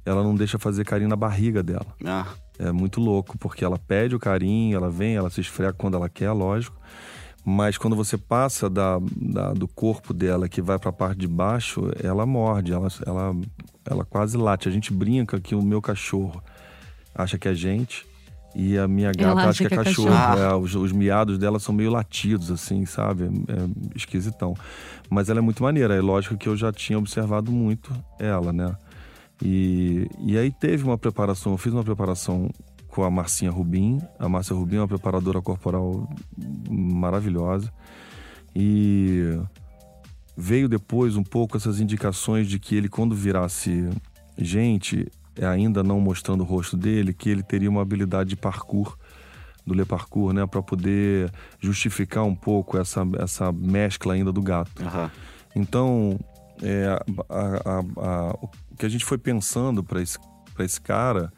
ela 0.05 0.23
não 0.23 0.35
deixa 0.35 0.57
fazer 0.57 0.85
carinho 0.85 1.09
na 1.09 1.17
barriga 1.17 1.61
dela. 1.61 1.93
Ah. 2.05 2.27
É 2.57 2.71
muito 2.71 3.01
louco, 3.01 3.37
porque 3.37 3.65
ela 3.65 3.77
pede 3.77 4.15
o 4.15 4.19
carinho, 4.19 4.77
ela 4.77 4.89
vem, 4.89 5.17
ela 5.17 5.29
se 5.29 5.41
esfrega 5.41 5.73
quando 5.73 5.97
ela 5.97 6.07
quer, 6.07 6.31
lógico. 6.31 6.77
Mas 7.45 7.77
quando 7.77 7.95
você 7.95 8.17
passa 8.17 8.69
da, 8.69 8.99
da 9.15 9.53
do 9.53 9.67
corpo 9.67 10.13
dela 10.13 10.47
que 10.47 10.61
vai 10.61 10.79
para 10.79 10.89
a 10.89 10.93
parte 10.93 11.19
de 11.19 11.27
baixo, 11.27 11.91
ela 12.01 12.25
morde, 12.25 12.71
ela, 12.71 12.87
ela, 13.05 13.35
ela 13.85 14.05
quase 14.05 14.37
late. 14.37 14.69
A 14.69 14.71
gente 14.71 14.93
brinca 14.93 15.39
que 15.41 15.53
o 15.53 15.61
meu 15.61 15.81
cachorro 15.81 16.41
acha 17.13 17.37
que 17.37 17.47
é 17.47 17.53
gente 17.53 18.05
e 18.55 18.77
a 18.77 18.87
minha 18.87 19.11
gata 19.11 19.41
acha, 19.41 19.49
acha 19.49 19.63
que, 19.63 19.69
que, 19.69 19.73
é, 19.73 19.77
é 19.77 19.83
cachorro. 19.83 20.09
cachorro. 20.09 20.39
É, 20.39 20.55
os, 20.55 20.75
os, 20.75 20.91
miados 20.91 21.37
dela 21.37 21.59
são 21.59 21.73
meio 21.73 21.91
latidos, 21.91 22.49
assim, 22.49 22.85
sabe? 22.85 23.25
É 23.25 23.97
esquisitão. 23.97 24.55
Mas 25.09 25.29
ela 25.29 25.39
é 25.39 25.41
muito 25.41 25.63
maneira. 25.63 25.95
É 25.95 26.01
lógico 26.01 26.37
que 26.37 26.47
eu 26.47 26.55
já 26.55 26.71
tinha 26.71 26.97
observado 26.97 27.51
muito 27.51 27.91
ela, 28.19 28.53
né? 28.53 28.75
E, 29.41 30.07
e 30.19 30.37
aí 30.37 30.51
teve 30.51 30.83
uma 30.83 30.97
preparação, 30.97 31.51
eu 31.51 31.57
fiz 31.57 31.73
uma 31.73 31.83
preparação 31.83 32.49
com 32.93 33.03
a 33.03 33.09
Marcinha 33.09 33.49
Rubim. 33.49 33.99
A 34.19 34.29
Márcia 34.29 34.55
Rubim 34.55 34.75
é 34.75 34.81
uma 34.81 34.87
preparadora 34.87 35.41
corporal 35.41 36.07
maravilhosa. 36.69 37.73
E 38.55 39.35
veio 40.37 40.69
depois 40.69 41.15
um 41.15 41.23
pouco 41.23 41.57
essas 41.57 41.79
indicações 41.79 42.47
de 42.47 42.59
que 42.59 42.75
ele, 42.75 42.87
quando 42.87 43.15
virasse 43.15 43.89
gente, 44.37 45.11
ainda 45.41 45.81
não 45.81 45.99
mostrando 45.99 46.41
o 46.41 46.45
rosto 46.45 46.77
dele, 46.77 47.15
que 47.15 47.31
ele 47.31 47.41
teria 47.41 47.67
uma 47.67 47.81
habilidade 47.81 48.29
de 48.29 48.35
parkour, 48.35 48.95
do 49.65 49.73
Le 49.73 49.85
Parkour, 49.85 50.31
né? 50.31 50.45
para 50.45 50.61
poder 50.61 51.31
justificar 51.59 52.23
um 52.25 52.35
pouco 52.35 52.77
essa, 52.77 53.01
essa 53.17 53.51
mescla 53.51 54.13
ainda 54.13 54.31
do 54.31 54.41
gato. 54.41 54.83
Uhum. 54.83 55.09
Então, 55.55 56.19
é, 56.61 56.85
a, 57.27 57.35
a, 57.35 57.79
a, 57.79 58.37
o 58.39 58.75
que 58.77 58.85
a 58.85 58.89
gente 58.89 59.03
foi 59.03 59.17
pensando 59.17 59.83
para 59.83 59.99
esse, 59.99 60.19
esse 60.59 60.79
cara, 60.79 61.31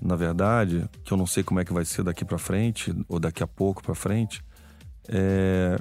na 0.00 0.16
verdade, 0.16 0.88
que 1.04 1.12
eu 1.12 1.16
não 1.16 1.26
sei 1.26 1.42
como 1.42 1.60
é 1.60 1.64
que 1.64 1.72
vai 1.72 1.84
ser 1.84 2.02
daqui 2.02 2.24
para 2.24 2.38
frente, 2.38 2.94
ou 3.08 3.18
daqui 3.18 3.42
a 3.42 3.46
pouco 3.46 3.82
para 3.82 3.94
frente, 3.94 4.42
é 5.08 5.78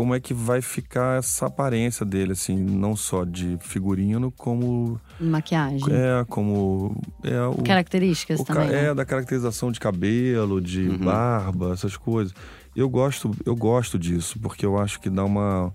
como 0.00 0.14
é 0.14 0.20
que 0.20 0.32
vai 0.32 0.62
ficar 0.62 1.18
essa 1.18 1.46
aparência 1.46 2.06
dele, 2.06 2.32
assim, 2.32 2.56
não 2.56 2.94
só 2.94 3.24
de 3.24 3.58
figurino, 3.60 4.30
como. 4.30 5.00
Maquiagem. 5.20 5.88
É, 5.90 6.24
como. 6.26 6.96
É, 7.24 7.42
o, 7.42 7.62
Características 7.62 8.40
o, 8.40 8.44
também. 8.44 8.68
É, 8.68 8.82
né? 8.82 8.94
da 8.94 9.04
caracterização 9.04 9.72
de 9.72 9.80
cabelo, 9.80 10.60
de 10.60 10.88
uhum. 10.88 10.98
barba, 10.98 11.72
essas 11.72 11.96
coisas. 11.96 12.32
Eu 12.74 12.88
gosto, 12.88 13.30
eu 13.44 13.56
gosto 13.56 13.98
disso, 13.98 14.38
porque 14.40 14.64
eu 14.64 14.78
acho 14.78 15.00
que 15.00 15.10
dá 15.10 15.24
uma, 15.24 15.72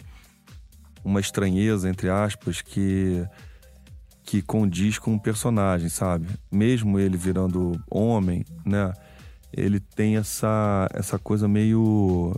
uma 1.04 1.20
estranheza, 1.20 1.90
entre 1.90 2.10
aspas, 2.10 2.62
que 2.62 3.24
que 4.26 4.42
condiz 4.42 4.98
com 4.98 5.14
o 5.14 5.20
personagem, 5.20 5.88
sabe? 5.88 6.28
Mesmo 6.52 7.00
ele 7.00 7.16
virando 7.16 7.80
homem, 7.90 8.44
né? 8.66 8.92
Ele 9.54 9.80
tem 9.80 10.18
essa, 10.18 10.90
essa 10.94 11.18
coisa 11.18 11.48
meio 11.48 12.36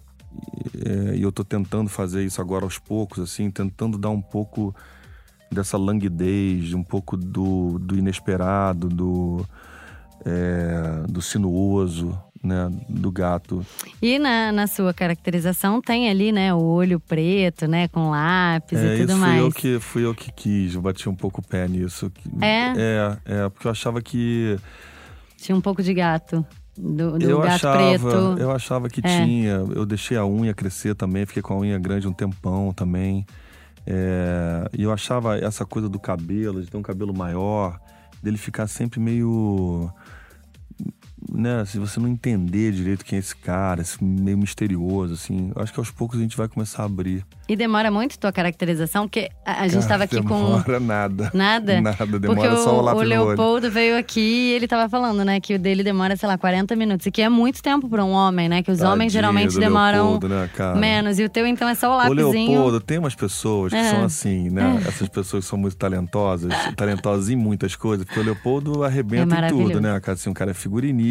é, 0.86 1.16
e 1.16 1.22
eu 1.22 1.32
tô 1.32 1.44
tentando 1.44 1.90
fazer 1.90 2.24
isso 2.24 2.42
agora 2.42 2.66
aos 2.66 2.78
poucos, 2.78 3.20
assim, 3.20 3.50
tentando 3.50 3.98
dar 3.98 4.10
um 4.10 4.22
pouco 4.22 4.76
dessa 5.52 5.78
languidez, 5.78 6.74
um 6.74 6.84
pouco 6.84 7.16
do, 7.16 7.80
do 7.80 7.98
inesperado, 7.98 8.90
do, 8.90 9.46
é, 10.26 11.08
do 11.08 11.22
sinuoso, 11.22 12.18
né, 12.44 12.70
do 12.88 13.12
gato. 13.12 13.66
E 14.02 14.20
na, 14.20 14.52
na 14.52 14.68
sua 14.68 14.94
caracterização 14.94 15.82
tem 15.82 16.10
ali, 16.10 16.32
né, 16.32 16.54
o 16.54 16.62
olho 16.62 17.00
preto, 17.00 17.68
né, 17.68 17.88
com 17.88 18.10
lápis 18.10 18.80
é, 18.80 18.96
e 18.96 19.00
tudo 19.00 19.10
isso 19.12 19.18
mais. 19.20 19.40
Fui 19.40 19.48
eu, 19.48 19.52
que, 19.52 19.80
fui 19.80 20.06
eu 20.06 20.16
que 20.16 20.32
quis, 20.32 20.76
eu 20.76 20.82
bati 20.82 21.08
um 21.10 21.16
pouco 21.16 21.42
o 21.42 21.44
pé 21.44 21.68
nisso. 21.68 22.12
É? 22.42 22.74
É, 22.78 23.18
é 23.26 23.50
porque 23.50 23.68
eu 23.68 23.72
achava 23.72 24.02
que... 24.02 24.58
Tinha 25.38 25.56
um 25.56 25.62
pouco 25.62 25.84
de 25.84 25.94
gato. 25.94 26.46
Do, 26.78 27.18
do 27.18 27.30
eu 27.30 27.40
gato 27.40 27.68
achava, 27.68 27.78
preto. 27.78 28.40
Eu 28.40 28.52
achava 28.52 28.90
que 28.90 29.02
é. 29.04 29.24
tinha. 29.24 29.52
Eu 29.76 29.86
deixei 29.86 30.16
a 30.16 30.26
unha 30.26 30.54
crescer 30.54 30.94
também, 30.94 31.26
fiquei 31.26 31.42
com 31.42 31.56
a 31.56 31.58
unha 31.58 31.80
grande 31.80 32.08
um 32.08 32.14
tempão 32.14 32.72
também. 32.72 33.26
É, 33.86 34.70
e 34.78 34.84
eu 34.84 34.92
achava 34.92 35.38
essa 35.38 35.66
coisa 35.66 35.90
do 35.90 36.00
cabelo, 36.00 36.62
de 36.62 36.70
ter 36.70 36.78
um 36.78 36.82
cabelo 36.82 37.16
maior, 37.16 37.80
dele 38.22 38.38
ficar 38.38 38.68
sempre 38.68 39.00
meio 39.00 39.90
né, 41.34 41.64
se 41.66 41.80
você 41.80 42.00
não 42.00 42.08
entender 42.08 42.72
direito 42.72 43.04
quem 43.04 43.18
é 43.18 43.20
esse 43.20 43.36
cara, 43.36 43.82
esse 43.82 44.04
meio 44.04 44.38
misterioso, 44.38 45.14
assim, 45.14 45.52
acho 45.56 45.74
que 45.74 45.80
aos 45.80 45.90
poucos 45.92 46.20
a 46.20 46.22
gente 46.22 46.38
vai 46.38 46.48
começar 46.48 46.84
a 46.84 46.86
abrir. 46.86 47.26
E 47.50 47.56
demora 47.56 47.90
muito 47.90 48.18
tua 48.20 48.32
caracterização? 48.32 49.06
Porque 49.08 49.30
a, 49.46 49.62
a 49.64 49.68
gente 49.68 49.82
estava 49.82 50.04
aqui 50.04 50.16
demora 50.16 50.36
com. 50.44 50.52
Demora 50.62 50.80
nada. 50.80 51.32
Nada? 51.34 51.82
Nada, 51.82 52.20
demora 52.20 52.40
porque 52.50 52.56
só 52.64 52.76
o, 52.76 52.80
o 52.80 52.82
lápis 52.82 53.02
O 53.02 53.06
Leopoldo 53.06 53.72
veio 53.72 53.98
aqui 53.98 54.20
e 54.20 54.54
ele 54.54 54.68
tava 54.68 54.90
falando, 54.90 55.24
né, 55.24 55.40
que 55.40 55.56
o 55.56 55.60
dele 55.60 55.84
demora, 55.84 56.16
sei 56.16 56.28
lá, 56.28 56.38
40 56.38 56.76
minutos. 56.76 57.06
E 57.08 57.12
que 57.12 57.22
é 57.22 57.30
muito 57.30 57.62
tempo 57.64 57.88
para 57.90 58.04
um 58.04 58.12
homem, 58.12 58.50
né? 58.50 58.62
Que 58.62 58.72
os 58.72 58.78
Tadinho 58.80 58.94
homens 58.94 59.14
geralmente 59.14 59.58
demoram 59.58 60.04
Leopoldo, 60.12 60.30
né, 60.30 60.50
cara? 60.56 60.76
menos. 60.78 61.20
E 61.20 61.24
o 61.24 61.30
teu, 61.30 61.48
então, 61.48 61.68
é 61.70 61.76
só 61.76 61.90
o 61.90 61.94
O 61.94 61.98
lápisinho. 61.98 62.52
Leopoldo, 62.52 62.80
tem 62.82 62.98
umas 63.00 63.16
pessoas 63.16 63.72
que 63.72 63.80
É. 63.80 63.90
são 63.92 64.04
assim, 64.04 64.50
né? 64.50 64.82
Essas 64.88 65.08
pessoas 65.08 65.46
que 65.46 65.50
são 65.50 65.58
muito 65.58 65.76
talentosas, 65.78 66.52
talentosas 66.76 67.30
em 67.30 67.36
muitas 67.36 67.76
coisas, 67.76 68.06
porque 68.06 68.20
o 68.20 68.24
Leopoldo 68.24 68.84
É 68.84 68.88
arrebenta 68.88 69.24
em 69.24 69.28
maravilhoso. 69.28 69.72
tudo, 69.72 69.82
né? 69.82 70.00
Cara, 70.02 70.14
assim, 70.16 70.30
o 70.30 70.34
cara 70.34 70.52
é 70.52 70.54
figurinista, 70.54 71.07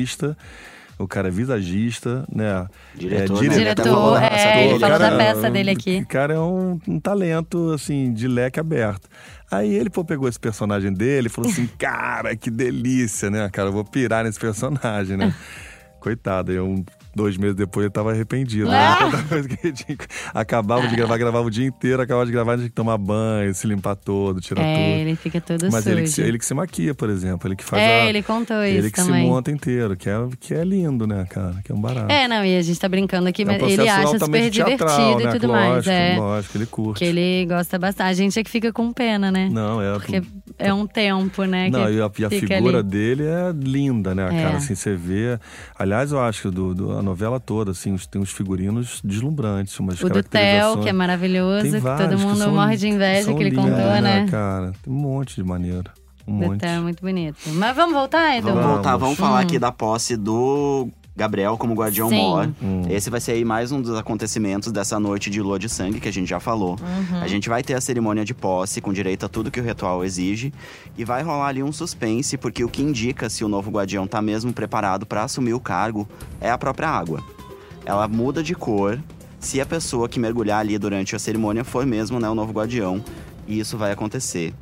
o 0.99 1.07
cara 1.07 1.29
é 1.29 1.31
visagista, 1.31 2.25
né? 2.33 2.67
Diretor, 2.95 3.45
é, 3.45 3.49
né? 3.49 3.55
Diretor, 3.59 3.83
Até 3.83 3.91
falou 3.91 4.15
da 4.15 4.23
é, 4.25 4.31
peça 4.31 4.49
ele 4.49 4.67
dele. 4.69 4.81
falou 4.81 4.99
da 4.99 5.11
cara- 5.11 5.17
peça 5.19 5.51
dele 5.51 5.71
aqui. 5.71 5.99
O 6.01 6.07
cara 6.07 6.35
é 6.35 6.39
um, 6.41 6.81
um 6.89 6.99
talento, 7.01 7.73
assim, 7.73 8.13
de 8.13 8.27
leque 8.27 8.59
aberto. 8.59 9.09
Aí 9.51 9.75
ele, 9.75 9.91
pô, 9.91 10.05
pegou 10.05 10.29
esse 10.29 10.41
personagem 10.41 10.93
dele 10.93 11.27
e 11.27 11.31
falou 11.31 11.51
assim: 11.51 11.69
cara, 11.79 12.35
que 12.35 12.51
delícia, 12.51 13.31
né, 13.31 13.49
cara? 13.53 13.69
Eu 13.69 13.73
vou 13.73 13.85
pirar 13.85 14.25
nesse 14.25 14.41
personagem, 14.41 15.17
né? 15.17 15.35
Coitado, 16.01 16.53
eu, 16.53 16.67
um, 16.67 16.85
dois 17.17 17.37
meses 17.37 17.57
depois 17.57 17.85
ele 17.87 17.93
tava 17.93 18.13
arrependido. 18.13 18.69
Né? 18.69 18.77
Ah! 18.79 18.99
Toda 19.11 19.17
vez 19.17 19.47
que 19.47 19.67
ele 19.67 19.73
tinha- 19.73 19.99
acabava 20.35 20.87
de 20.87 20.95
gravar, 20.95 21.17
gravava 21.17 21.47
o 21.47 21.51
dia 21.51 21.67
inteiro, 21.67 22.03
acabava 22.03 22.27
de 22.27 22.33
gravar, 22.33 22.57
tinha 22.57 22.69
que 22.69 22.75
tomar 22.75 22.99
banho, 22.99 23.53
se 23.55 23.67
limpar 23.67 23.97
todo, 23.97 24.41
tirar 24.41 24.63
É, 24.63 24.75
tudo. 24.75 25.01
ele 25.09 25.17
fica 25.17 25.41
todo 25.41 25.69
Mas 25.73 25.85
sujo. 25.85 25.95
ele 25.97 26.03
que, 26.03 26.09
se, 26.09 26.23
ele 26.23 26.39
que 26.39 26.45
se 26.47 26.55
maquia, 26.55 26.95
por 26.95 27.09
exemplo. 27.11 27.49
Ele 27.49 27.57
que 27.57 27.65
faz 27.65 27.83
É, 27.83 28.03
a. 28.03 28.07
ele 28.07 28.23
contou 28.23 28.63
isso 28.65 28.79
Ele 28.79 28.91
que 28.91 28.97
também. 28.97 29.25
se 29.25 29.31
monta 29.31 29.51
inteiro, 29.51 29.97
que 29.97 30.09
é, 30.11 30.15
que 30.39 30.55
é 30.55 30.65
lindo, 30.65 31.07
né, 31.07 31.25
cara? 31.29 31.57
Que 31.65 31.73
é 31.73 31.75
um 31.75 31.81
barato. 31.81 32.11
É, 32.13 32.29
não, 32.29 32.45
e 32.45 32.57
a 32.57 32.63
gente 32.63 32.79
tá 32.79 32.89
brincando 32.89 33.29
aqui, 33.29 33.43
É 33.43 33.45
um 33.45 33.49
mas 33.49 33.63
ele 33.63 33.89
acha 33.89 34.03
super 34.03 34.13
altamente 34.23 34.51
divertido 34.51 34.79
teatral, 34.87 35.21
e 35.21 35.25
né? 35.25 35.33
tudo 35.33 35.47
lógico, 35.47 35.71
mais. 35.73 35.87
É. 35.87 36.17
Lógico, 36.19 36.57
ele 36.59 36.67
curte. 36.67 36.99
Que 36.99 37.05
ele 37.07 37.47
gosta 37.47 37.79
bastante. 37.79 38.09
A 38.09 38.13
gente 38.13 38.39
é 38.39 38.45
que 38.45 38.51
fica 38.51 38.73
com 38.73 38.93
pena, 38.93 39.31
né? 39.33 39.49
Não, 39.51 39.81
é. 39.81 39.93
Porque 39.95 40.23
é 40.59 40.73
um 40.75 40.87
tempo, 40.87 41.45
né? 41.45 41.71
Não, 41.71 41.91
e 41.91 42.01
a, 42.01 42.11
e 42.19 42.25
a 42.25 42.31
figura 42.31 42.79
ali. 42.81 42.89
dele 42.89 43.23
é 43.25 43.53
linda, 43.55 44.15
né, 44.15 44.27
É. 44.31 44.43
cara? 44.43 44.57
Assim, 44.59 44.75
você 44.75 44.95
vê. 44.95 45.39
Aliás, 45.79 46.13
eu 46.13 46.21
acho 46.21 46.51
do, 46.51 46.75
do- 46.75 47.03
novela 47.07 47.41
toda, 47.41 47.71
assim, 47.71 47.93
os- 47.95 48.07
tem 48.07 48.21
uns 48.21 48.31
figurinos 48.31 49.01
deslumbrantes, 49.03 49.79
umas 49.81 50.01
O 50.03 50.09
do 50.11 50.23
Theo, 50.23 50.83
que 50.83 50.89
é 50.89 50.93
maravilhoso, 50.93 51.63
Tem 51.63 51.73
que 51.73 51.81
todo 51.81 52.09
que 52.17 52.23
mundo 52.23 52.37
são- 52.39 52.55
morre 52.55 52.77
de 52.77 52.89
inveja, 52.89 53.33
que 53.33 53.43
ele 53.43 53.51
lindos, 53.51 53.65
contou, 53.65 54.03
né? 54.03 54.27
cara? 54.31 54.73
Tem 54.83 54.93
um 54.93 54.97
monte 54.97 55.35
de 55.37 55.43
maneiro. 55.45 55.91
Um 56.27 56.37
O 56.37 56.41
do 56.41 56.47
monte. 56.49 56.61
Theo 56.61 56.71
é 56.71 56.81
muito 56.81 57.01
bonito. 57.01 57.37
Mas 57.55 57.75
vamos 57.77 57.95
voltar, 57.95 58.37
Edu? 58.37 58.49
Vamos 58.49 58.65
voltar, 58.65 58.91
Vamos. 58.97 59.01
vamos 59.03 59.17
falar 59.19 59.39
Hum. 59.39 59.43
aqui 59.43 59.59
da 59.59 59.71
posse 59.73 60.17
do 60.17 60.89
Gabriel 61.17 61.57
como 61.57 61.75
Guardião 61.75 62.11
Sim. 62.11 62.17
Mor. 62.17 62.51
Hum. 62.63 62.83
Esse 62.91 63.09
vai 63.09 63.21
ser 63.21 63.33
aí 63.33 63.45
mais 63.45 63.73
um 63.73 63.81
dos 63.81 63.97
acontecimentos 63.97 64.71
dessa 64.71 65.01
noite 65.01 65.31
de 65.31 65.41
lua 65.41 65.59
de 65.59 65.67
sangue 65.67 65.99
que 65.99 66.09
a 66.09 66.13
gente 66.13 66.29
já 66.29 66.39
falou. 66.39 66.77
Uhum. 66.79 67.23
A 67.23 67.27
gente 67.27 67.49
vai 67.49 67.63
ter 67.63 67.73
a 67.73 67.81
cerimônia 67.81 68.23
de 68.23 68.35
posse 68.35 68.83
com 68.83 68.93
direito 68.93 69.25
a 69.25 69.29
tudo 69.29 69.51
que 69.51 69.59
o 69.59 69.65
ritual 69.65 70.05
exige 70.05 70.53
e 70.97 71.05
vai 71.07 71.23
rolar 71.23 71.49
ali 71.49 71.63
um 71.63 71.73
suspense 71.73 72.37
porque 72.37 72.63
o 72.63 72.69
que 72.69 72.83
indica 72.83 73.31
se 73.31 73.43
o 73.43 73.49
novo 73.49 73.71
guardião 73.71 74.07
tá 74.07 74.21
mesmo 74.21 74.53
preparado 74.53 75.07
para 75.07 75.25
assumir 75.25 75.55
o 75.55 75.61
cargo 75.61 76.07
é 76.39 76.51
a 76.51 76.59
própria 76.59 76.91
água. 76.91 77.25
ela 77.87 78.07
muda 78.07 78.43
de 78.43 78.55
cor 78.55 79.01
se 79.41 79.61
a 79.61 79.65
pessoa 79.65 80.09
que 80.09 80.21
mergulhar 80.21 80.61
ali 80.61 80.77
durante 80.77 81.17
a 81.17 81.19
cerimônia 81.19 81.65
for 81.65 81.87
mesmo 81.87 82.21
né, 82.21 82.29
o 82.29 82.35
novo 82.35 82.53
guardião. 82.53 83.03
E 83.47 83.59
isso 83.59 83.79
vai 83.79 83.93
acontecer. 83.93 84.53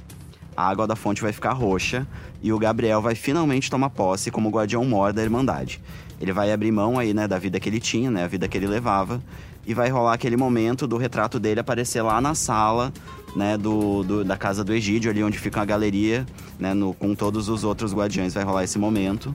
A 0.57 0.69
água 0.69 0.87
da 0.87 0.95
fonte 0.95 1.23
vai 1.23 1.33
ficar 1.33 1.53
roxa 1.53 2.07
e 2.43 2.53
o 2.53 2.59
Gabriel 2.59 3.01
vai 3.01 3.15
finalmente 3.15 3.71
tomar 3.71 3.91
posse 3.91 4.31
como 4.31 4.51
guardião 4.51 4.85
mor 4.85 5.13
da 5.13 5.23
Irmandade. 5.23 5.81
Ele 6.21 6.33
vai 6.33 6.53
abrir 6.53 6.71
mão 6.71 6.99
aí, 6.99 7.13
né, 7.13 7.27
da 7.27 7.39
vida 7.39 7.59
que 7.59 7.69
ele 7.69 7.81
tinha, 7.81 8.11
né, 8.11 8.25
a 8.25 8.29
vida 8.29 8.49
que 8.49 8.57
ele 8.57 8.67
levava, 8.67 9.23
e 9.67 9.75
vai 9.75 9.89
rolar 9.89 10.15
aquele 10.15 10.37
momento 10.37 10.87
do 10.87 10.97
retrato 10.97 11.41
dele 11.41 11.61
aparecer 11.61 12.03
lá 12.03 12.21
na 12.21 12.35
sala, 12.35 12.93
né, 13.35 13.57
do, 13.57 14.03
do 14.03 14.25
da 14.25 14.37
casa 14.37 14.63
do 14.63 14.73
Egídio, 14.73 15.11
ali 15.11 15.23
onde 15.23 15.39
fica 15.39 15.61
a 15.61 15.65
galeria, 15.65 16.27
né, 16.59 16.75
no, 16.75 16.95
com 16.95 17.15
todos 17.15 17.49
os 17.49 17.65
outros 17.65 17.93
guardiões. 17.95 18.35
Vai 18.35 18.45
rolar 18.45 18.65
esse 18.65 18.79
momento. 18.79 19.35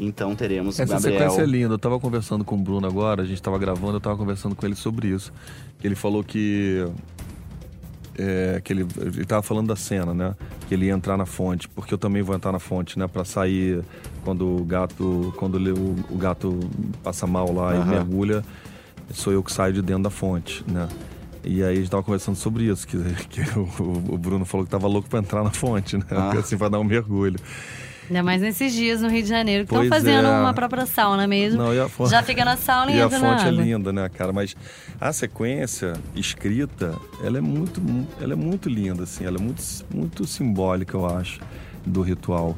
Então 0.00 0.34
teremos 0.34 0.78
Essa 0.78 0.94
Gabriel. 0.94 1.18
sequência 1.18 1.42
é 1.42 1.46
linda. 1.46 1.74
Eu 1.74 1.78
tava 1.78 1.98
conversando 1.98 2.44
com 2.44 2.54
o 2.54 2.58
Bruno 2.58 2.86
agora, 2.86 3.22
a 3.22 3.24
gente 3.26 3.42
tava 3.42 3.58
gravando, 3.58 3.96
eu 3.96 4.00
tava 4.00 4.16
conversando 4.16 4.54
com 4.54 4.64
ele 4.64 4.76
sobre 4.76 5.08
isso. 5.08 5.32
Ele 5.82 5.94
falou 5.94 6.22
que. 6.22 6.86
É, 8.18 8.60
que 8.62 8.72
ele, 8.72 8.84
ele 9.00 9.24
tava 9.24 9.42
falando 9.42 9.68
da 9.68 9.76
cena, 9.76 10.12
né? 10.12 10.34
Que 10.66 10.74
ele 10.74 10.86
ia 10.86 10.92
entrar 10.92 11.16
na 11.16 11.24
fonte, 11.24 11.68
porque 11.68 11.94
eu 11.94 11.98
também 11.98 12.20
vou 12.20 12.34
entrar 12.34 12.50
na 12.50 12.58
fonte, 12.58 12.98
né? 12.98 13.06
Pra 13.06 13.24
sair 13.24 13.82
quando 14.24 14.44
o 14.44 14.64
gato. 14.64 15.32
Quando 15.36 15.54
o, 15.56 15.96
o 16.10 16.18
gato 16.18 16.58
passa 17.02 17.26
mal 17.26 17.52
lá 17.52 17.74
e 17.74 17.78
Aham. 17.78 17.90
mergulha, 17.90 18.44
sou 19.12 19.32
eu 19.32 19.42
que 19.42 19.52
saio 19.52 19.72
de 19.72 19.82
dentro 19.82 20.02
da 20.02 20.10
fonte, 20.10 20.64
né? 20.66 20.88
E 21.44 21.62
aí 21.62 21.72
a 21.72 21.74
gente 21.76 21.90
tava 21.90 22.02
conversando 22.02 22.36
sobre 22.36 22.64
isso, 22.64 22.86
que, 22.86 22.96
que 23.30 23.40
o, 23.58 24.14
o 24.14 24.18
Bruno 24.18 24.44
falou 24.44 24.66
que 24.66 24.70
tava 24.70 24.88
louco 24.88 25.08
pra 25.08 25.20
entrar 25.20 25.44
na 25.44 25.50
fonte, 25.50 25.96
né? 25.96 26.04
Ah. 26.10 26.32
Assim, 26.38 26.58
pra 26.58 26.68
dar 26.68 26.80
um 26.80 26.84
mergulho. 26.84 27.38
Ainda 28.08 28.22
mais 28.22 28.40
nesses 28.40 28.72
dias 28.72 29.02
no 29.02 29.08
Rio 29.08 29.22
de 29.22 29.28
Janeiro, 29.28 29.66
que 29.66 29.74
estão 29.74 29.88
fazendo 29.88 30.26
é. 30.26 30.40
uma 30.40 30.54
própria 30.54 30.86
sauna 30.86 31.26
mesmo. 31.26 31.62
Não, 31.62 31.74
e 31.74 31.78
a 31.78 31.88
fonte- 31.88 32.10
Já 32.10 32.22
fica 32.22 32.44
na 32.44 32.56
sauna 32.56 32.90
e, 32.92 32.96
E 32.96 33.02
a 33.02 33.04
entra 33.04 33.18
na 33.18 33.36
fonte 33.38 33.46
é 33.48 33.50
linda, 33.50 33.92
né, 33.92 34.08
cara? 34.08 34.32
Mas 34.32 34.56
a 35.00 35.12
sequência 35.12 35.92
escrita, 36.14 36.94
ela 37.22 37.38
é 37.38 37.40
muito, 37.40 37.82
ela 38.20 38.32
é 38.32 38.36
muito 38.36 38.68
linda, 38.68 39.02
assim. 39.02 39.24
Ela 39.24 39.36
é 39.36 39.40
muito, 39.40 39.62
muito 39.94 40.26
simbólica, 40.26 40.96
eu 40.96 41.06
acho, 41.06 41.40
do 41.84 42.00
ritual 42.02 42.56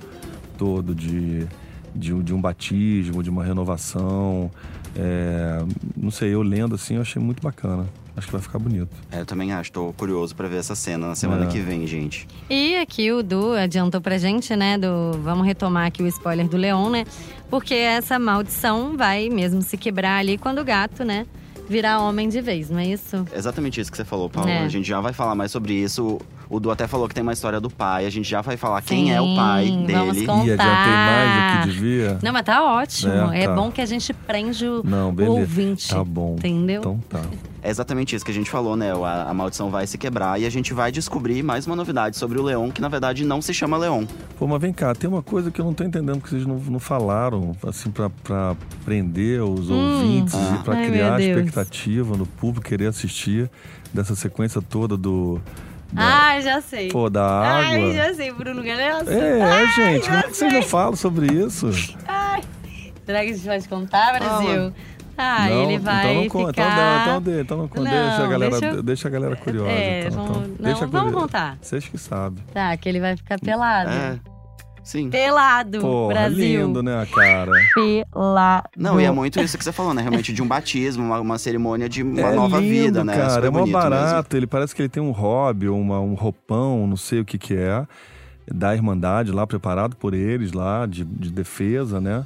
todo 0.57 0.95
de, 0.95 1.47
de, 1.95 2.13
um- 2.15 2.23
de 2.23 2.33
um 2.33 2.41
batismo, 2.41 3.23
de 3.23 3.31
uma 3.31 3.43
renovação. 3.45 4.51
É, 4.97 5.65
não 5.97 6.11
sei, 6.11 6.35
eu 6.35 6.43
lendo 6.43 6.75
assim, 6.75 6.95
eu 6.97 7.01
achei 7.03 7.21
muito 7.21 7.43
bacana. 7.43 7.87
Acho 8.21 8.27
que 8.27 8.33
vai 8.35 8.43
ficar 8.43 8.59
bonito. 8.59 8.91
É, 9.11 9.21
eu 9.21 9.25
também 9.25 9.51
acho, 9.51 9.73
tô 9.73 9.95
curioso 9.95 10.37
pra 10.37 10.47
ver 10.47 10.59
essa 10.59 10.75
cena 10.75 11.09
na 11.09 11.15
semana 11.15 11.47
É. 11.47 11.49
que 11.49 11.59
vem, 11.59 11.87
gente. 11.87 12.29
E 12.51 12.77
aqui 12.77 13.11
o 13.11 13.23
Du 13.23 13.53
adiantou 13.55 13.99
pra 13.99 14.19
gente, 14.19 14.55
né, 14.55 14.77
do 14.77 15.13
vamos 15.23 15.47
retomar 15.47 15.87
aqui 15.87 16.03
o 16.03 16.07
spoiler 16.07 16.47
do 16.47 16.59
Leon, 16.59 16.91
né? 16.91 17.05
Porque 17.49 17.73
essa 17.73 18.19
maldição 18.19 18.95
vai 18.95 19.31
mesmo 19.31 19.63
se 19.63 19.79
quebrar 19.79 20.19
ali 20.19 20.37
quando 20.37 20.61
o 20.61 20.65
gato, 20.65 21.03
né, 21.03 21.27
virar 21.67 22.01
homem 22.01 22.29
de 22.29 22.43
vez, 22.43 22.69
não 22.69 22.79
é 22.79 22.87
isso? 22.89 23.25
Exatamente 23.35 23.81
isso 23.81 23.91
que 23.91 23.97
você 23.97 24.05
falou, 24.05 24.29
Paulo. 24.29 24.51
É. 24.51 24.59
A 24.65 24.69
gente 24.69 24.87
já 24.87 25.01
vai 25.01 25.15
falar 25.15 25.35
mais 25.35 25.51
sobre 25.51 25.73
isso. 25.73 26.21
O 26.49 26.59
Du 26.59 26.69
até 26.71 26.87
falou 26.89 27.07
que 27.09 27.15
tem 27.15 27.23
uma 27.23 27.33
história 27.33 27.61
do 27.61 27.71
pai. 27.71 28.05
A 28.07 28.11
gente 28.11 28.29
já 28.29 28.41
vai 28.43 28.57
falar 28.57 28.83
quem 28.83 29.15
é 29.15 29.21
o 29.21 29.37
pai 29.37 29.67
Sim, 29.67 29.87
vamos 29.87 30.15
dele. 30.15 30.27
com- 30.27 30.45
E 30.45 30.51
adiantei 30.51 30.67
mais 30.67 31.31
do 31.31 31.37
que 31.37 31.53
Contar. 31.53 31.67
devia. 31.67 32.19
Não, 32.23 32.33
mas 32.33 32.43
tá 32.45 32.63
ótimo. 32.65 33.13
É, 33.33 33.45
É, 33.45 33.47
tá. 33.47 33.55
bom 33.55 33.71
que 33.71 33.81
a 33.81 33.87
gente 33.87 34.13
prende 34.13 34.67
o, 34.67 34.83
Não, 34.85 35.11
o 35.13 35.31
ouvinte. 35.31 35.89
Tá 35.89 36.03
bom. 36.03 36.35
Entendeu? 36.37 36.81
Então 36.81 36.99
tá. 37.09 37.21
É 37.63 37.69
exatamente 37.69 38.17
isso 38.17 38.25
que 38.25 38.31
a 38.31 38.35
gente 38.35 38.49
falou, 38.51 38.75
né? 38.75 38.91
A, 38.93 39.31
a 39.31 39.35
maldição 39.35 39.71
vai 39.71 39.87
se 39.87 39.99
quebrar 39.99 40.41
e 40.41 40.47
a 40.47 40.51
gente 40.51 40.73
vai 40.73 40.91
descobrir 40.91 41.43
mais 41.43 41.67
uma 41.67 41.77
novidade 41.77 42.17
sobre 42.17 42.39
o 42.39 42.43
Leon, 42.43 42.71
que 42.71 42.81
na 42.81 42.89
verdade 42.89 43.23
não 43.25 43.43
se 43.43 43.53
chama 43.53 43.77
Leon. 43.77 44.07
Pô, 44.39 44.47
mas 44.47 44.61
vem 44.63 44.73
cá, 44.73 44.95
tem 44.95 45.11
uma 45.11 45.23
coisa 45.23 45.51
que 45.51 45.61
eu 45.61 45.65
não 45.67 45.75
tô 45.75 45.85
entendendo 45.85 46.21
que 46.23 46.31
vocês 46.31 46.47
não, 46.47 46.57
não 46.57 46.79
falaram, 46.81 47.55
assim, 47.67 47.91
pra, 47.91 48.09
pra 48.09 48.57
prender 48.85 49.43
os 49.43 49.69
ouvintes 49.69 50.35
Ah. 50.35 50.57
e 50.59 50.65
pra 50.65 50.75
Ai, 50.75 50.87
criar 50.91 51.21
expectativa 51.21 52.17
no 52.17 52.25
público 52.27 52.67
querer 52.67 52.87
assistir 52.87 53.51
dessa 53.93 54.15
sequência 54.17 54.63
toda 54.63 54.97
do. 54.97 55.39
da- 55.93 56.31
Ah, 56.37 56.41
já 56.41 56.63
sei. 56.63 56.89
pô, 56.89 57.11
da 57.11 57.23
água. 57.27 57.59
Ai, 57.89 57.93
já 57.95 58.15
sei, 58.15 58.33
Bruno 58.33 58.63
Galhaço. 58.63 59.11
É, 59.11 59.43
Ai, 59.43 59.67
gente, 59.75 60.07
como 60.07 60.17
é 60.19 60.23
que 60.23 60.35
vocês 60.37 60.53
não 60.53 60.63
falam 60.63 60.97
sobre 60.97 61.27
isso? 61.27 61.71
Será 63.05 63.25
que 63.25 63.31
a 63.33 63.35
gente 63.35 63.45
pode 63.47 63.69
contar, 63.69 64.19
Brasil? 64.19 64.67
Ah, 64.69 64.73
não, 65.21 65.63
ele 65.65 65.79
vai 65.79 66.05
então 66.11 66.23
não 66.23 66.29
conta, 66.29 66.53
ficar... 66.53 66.63
então, 66.71 66.77
não, 66.77 67.03
então, 67.21 67.21
de- 67.35 67.41
então 67.41 67.59
não 67.59 67.69
conta, 67.69 67.83
deixa 67.91 68.15
a 68.15 68.19
Não, 68.23 68.29
galera, 68.31 68.51
deixa 68.61 68.67
eu- 68.77 68.83
deixa, 68.83 69.09
a 69.09 69.11
galera 69.11 69.37
curiosa. 69.37 69.71
É, 69.71 70.07
então, 70.07 70.25
vamos- 70.25 70.31
então, 70.39 70.49
não, 70.59 70.65
deixa 70.65 70.87
vamos 70.87 71.15
contar. 71.15 71.59
Vocês 71.61 71.87
que 71.89 71.99
sabem. 71.99 72.43
Tá, 72.53 72.77
que 72.77 72.89
ele 72.89 73.01
vai 73.01 73.17
ficar 73.17 73.39
pelado. 73.39 73.91
É. 73.91 74.19
Sim. 74.83 75.11
Pelado, 75.11 75.81
Porra, 75.81 76.15
Brasil. 76.15 76.67
lindo, 76.67 76.83
né, 76.83 77.07
cara? 77.15 77.53
Pelado. 77.75 78.69
Não, 78.77 79.01
e 79.01 79.05
é 79.05 79.11
muito 79.11 79.39
isso 79.39 79.57
que 79.57 79.63
você 79.63 79.71
falou, 79.73 79.93
né? 79.95 80.01
Realmente 80.03 80.33
de 80.33 80.43
um 80.43 80.49
batismo, 80.49 81.05
uma, 81.05 81.21
uma 81.21 81.39
cerimônia 81.39 81.89
de 81.89 82.03
uma 82.03 82.21
é 82.21 82.35
nova 82.35 82.59
lindo, 82.59 82.71
vida, 82.85 83.05
né? 83.05 83.15
Cara, 83.15 83.31
Super 83.35 83.47
é 83.47 83.51
mó 83.51 83.59
bonito 83.61 83.73
barato. 83.75 84.37
Ele 84.37 84.47
parece 84.47 84.75
que 84.75 84.81
ele 84.83 84.89
tem 84.89 85.03
um 85.03 85.11
hobby, 85.13 85.69
uma, 85.69 86.01
um 86.01 86.15
roupão, 86.15 86.87
não 86.87 86.97
sei 86.97 87.21
o 87.21 87.25
que 87.25 87.39
que 87.39 87.55
é, 87.55 87.87
da 88.53 88.75
Irmandade 88.75 89.31
lá, 89.31 89.47
preparado 89.47 89.95
por 89.95 90.15
eles 90.15 90.53
lá, 90.53 90.87
de, 90.87 91.05
de 91.05 91.31
defesa, 91.31 92.01
né? 92.01 92.25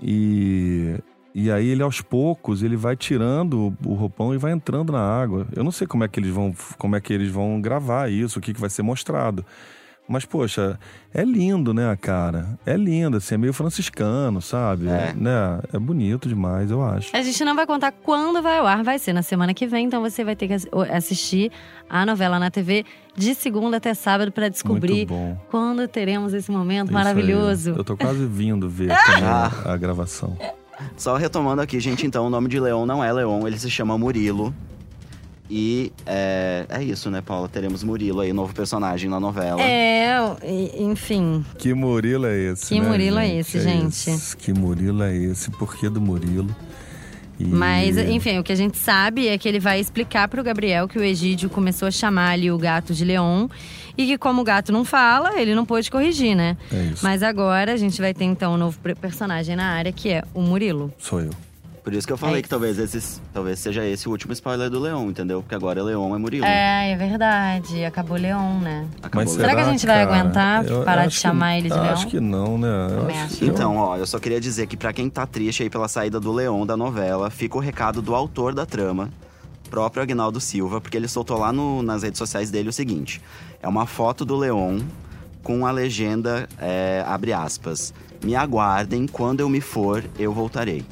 E, 0.00 0.94
e 1.34 1.50
aí 1.50 1.68
ele 1.68 1.82
aos 1.82 2.00
poucos, 2.00 2.62
ele 2.62 2.76
vai 2.76 2.96
tirando 2.96 3.74
o, 3.84 3.94
roupão 3.94 4.32
e 4.32 4.38
vai 4.38 4.52
entrando 4.52 4.92
na 4.92 5.00
água. 5.00 5.46
Eu 5.54 5.64
não 5.64 5.72
sei 5.72 5.86
como 5.86 6.04
é 6.04 6.08
que 6.08 6.20
eles 6.20 6.30
vão, 6.30 6.54
como 6.78 6.94
é 6.94 7.00
que 7.00 7.12
eles 7.12 7.30
vão 7.30 7.60
gravar 7.60 8.10
isso, 8.10 8.38
o 8.38 8.42
que, 8.42 8.54
que 8.54 8.60
vai 8.60 8.70
ser 8.70 8.82
mostrado. 8.82 9.44
Mas, 10.06 10.26
poxa, 10.26 10.78
é 11.14 11.24
lindo, 11.24 11.72
né, 11.72 11.96
cara? 11.98 12.58
É 12.66 12.76
lindo, 12.76 13.16
assim, 13.16 13.36
é 13.36 13.38
meio 13.38 13.54
franciscano, 13.54 14.40
sabe? 14.42 14.86
É. 14.86 15.14
Né? 15.16 15.60
é 15.72 15.78
bonito 15.78 16.28
demais, 16.28 16.70
eu 16.70 16.84
acho. 16.84 17.16
A 17.16 17.22
gente 17.22 17.42
não 17.42 17.56
vai 17.56 17.66
contar 17.66 17.90
quando 17.90 18.42
vai 18.42 18.58
ao 18.58 18.66
ar, 18.66 18.84
vai 18.84 18.98
ser 18.98 19.14
na 19.14 19.22
semana 19.22 19.54
que 19.54 19.66
vem, 19.66 19.86
então 19.86 20.02
você 20.02 20.22
vai 20.22 20.36
ter 20.36 20.46
que 20.46 20.52
ass- 20.52 20.68
assistir 20.92 21.50
a 21.88 22.04
novela 22.04 22.38
na 22.38 22.50
TV 22.50 22.84
de 23.16 23.34
segunda 23.34 23.78
até 23.78 23.94
sábado 23.94 24.30
pra 24.30 24.50
descobrir 24.50 25.08
quando 25.50 25.88
teremos 25.88 26.34
esse 26.34 26.50
momento 26.50 26.88
Isso 26.90 26.98
aí. 26.98 27.02
maravilhoso. 27.04 27.70
Eu 27.70 27.82
tô 27.82 27.96
quase 27.96 28.26
vindo 28.26 28.68
ver 28.68 28.90
Ah. 29.22 29.50
a, 29.64 29.72
a 29.72 29.76
gravação. 29.78 30.36
Só 30.96 31.16
retomando 31.16 31.62
aqui, 31.62 31.78
gente, 31.80 32.06
então, 32.06 32.26
o 32.26 32.30
nome 32.30 32.48
de 32.48 32.58
Leon 32.58 32.86
não 32.86 33.02
é 33.02 33.12
Leon, 33.12 33.46
ele 33.46 33.58
se 33.58 33.70
chama 33.70 33.96
Murilo. 33.98 34.54
E 35.50 35.92
é, 36.06 36.64
é 36.70 36.82
isso, 36.82 37.10
né, 37.10 37.20
Paula? 37.20 37.48
Teremos 37.48 37.84
Murilo 37.84 38.20
aí, 38.20 38.32
novo 38.32 38.54
personagem 38.54 39.10
na 39.10 39.20
novela. 39.20 39.60
É, 39.60 40.16
enfim. 40.78 41.44
Que 41.58 41.74
Murilo 41.74 42.26
é 42.26 42.52
esse? 42.52 42.68
Que 42.68 42.80
né, 42.80 42.88
Murilo 42.88 43.18
é 43.18 43.26
gente? 43.26 43.38
esse, 43.40 43.60
gente? 43.60 44.10
isso. 44.10 44.36
Que 44.36 44.52
Murilo 44.52 45.02
é 45.02 45.14
esse? 45.14 45.50
Por 45.50 45.76
que 45.76 45.88
do 45.88 46.00
Murilo? 46.00 46.54
E- 47.38 47.44
Mas, 47.44 47.96
enfim, 47.98 48.38
o 48.38 48.44
que 48.44 48.52
a 48.52 48.56
gente 48.56 48.76
sabe 48.78 49.26
é 49.28 49.36
que 49.36 49.48
ele 49.48 49.58
vai 49.58 49.80
explicar 49.80 50.28
pro 50.28 50.42
Gabriel 50.42 50.86
que 50.86 50.98
o 50.98 51.02
Egídio 51.02 51.50
começou 51.50 51.88
a 51.88 51.90
chamar 51.90 52.30
ali 52.30 52.50
o 52.50 52.58
gato 52.58 52.94
de 52.94 53.04
Leon. 53.04 53.48
E 53.96 54.06
que 54.06 54.18
como 54.18 54.40
o 54.42 54.44
gato 54.44 54.72
não 54.72 54.84
fala, 54.84 55.40
ele 55.40 55.54
não 55.54 55.64
pôde 55.64 55.88
corrigir, 55.90 56.34
né? 56.34 56.56
É 56.72 56.82
isso. 56.92 57.04
Mas 57.04 57.22
agora 57.22 57.72
a 57.72 57.76
gente 57.76 58.00
vai 58.00 58.12
ter 58.12 58.24
então 58.24 58.54
um 58.54 58.56
novo 58.56 58.78
personagem 59.00 59.54
na 59.54 59.66
área, 59.66 59.92
que 59.92 60.08
é 60.10 60.24
o 60.34 60.40
Murilo. 60.42 60.92
Sou 60.98 61.20
eu. 61.20 61.30
Por 61.84 61.92
isso 61.92 62.06
que 62.06 62.12
eu 62.14 62.16
falei 62.16 62.38
É 62.38 62.42
que 62.42 62.48
talvez, 62.48 62.78
esse, 62.78 63.20
talvez 63.30 63.58
seja 63.58 63.84
esse 63.84 64.08
o 64.08 64.10
último 64.10 64.32
spoiler 64.32 64.70
do 64.70 64.80
Leon, 64.80 65.10
entendeu? 65.10 65.42
Porque 65.42 65.54
agora 65.54 65.82
Leon 65.82 66.14
é 66.14 66.18
Murilo. 66.18 66.46
É, 66.46 66.92
é 66.92 66.96
verdade. 66.96 67.84
Acabou 67.84 68.16
Leon, 68.16 68.58
né? 68.60 68.86
Acabou 69.02 69.22
Mas 69.26 69.30
Será 69.32 69.48
Leon. 69.48 69.56
que 69.56 69.60
a 69.60 69.70
gente 69.70 69.86
vai 69.86 70.06
cara? 70.06 70.18
aguentar 70.20 70.64
Eu 70.64 70.82
parar 70.82 71.02
de 71.02 71.06
acho 71.08 71.16
que- 71.16 71.22
chamar 71.22 71.58
ele 71.58 71.68
de 71.68 71.74
Leão? 71.74 71.90
Acho 71.90 72.06
que 72.06 72.20
não, 72.20 72.56
né? 72.56 72.68
Eu 72.90 73.28
que 73.28 73.44
Então, 73.44 73.76
ó, 73.76 73.98
eu 73.98 74.06
só 74.06 74.18
queria 74.18 74.40
dizer 74.40 74.66
que 74.66 74.78
pra 74.78 74.94
quem 74.94 75.10
tá 75.10 75.26
triste 75.26 75.62
aí 75.62 75.68
pela 75.68 75.86
saída 75.86 76.18
do 76.18 76.32
Leon 76.32 76.64
da 76.64 76.74
novela, 76.76 77.28
fica 77.28 77.58
o 77.58 77.60
recado 77.60 78.00
do 78.00 78.14
autor 78.14 78.54
da 78.54 78.64
trama, 78.64 79.10
próprio 79.68 80.02
Agnaldo 80.02 80.40
Silva, 80.40 80.80
porque 80.80 80.96
ele 80.96 81.06
soltou 81.06 81.36
lá 81.38 81.52
no- 81.52 81.82
nas 81.82 82.02
redes 82.02 82.16
sociais 82.16 82.50
dele 82.50 82.70
o 82.70 82.72
seguinte: 82.72 83.20
é 83.62 83.68
uma 83.68 83.84
foto 83.84 84.24
do 84.24 84.36
Leon 84.36 84.80
com 85.42 85.66
a 85.66 85.70
legenda, 85.70 86.48
é, 86.58 87.04
abre 87.06 87.34
aspas, 87.34 87.92
me 88.22 88.34
aguardem, 88.34 89.06
quando 89.06 89.40
eu 89.40 89.50
me 89.50 89.60
for, 89.60 90.02
eu 90.18 90.32
voltarei. 90.32 90.82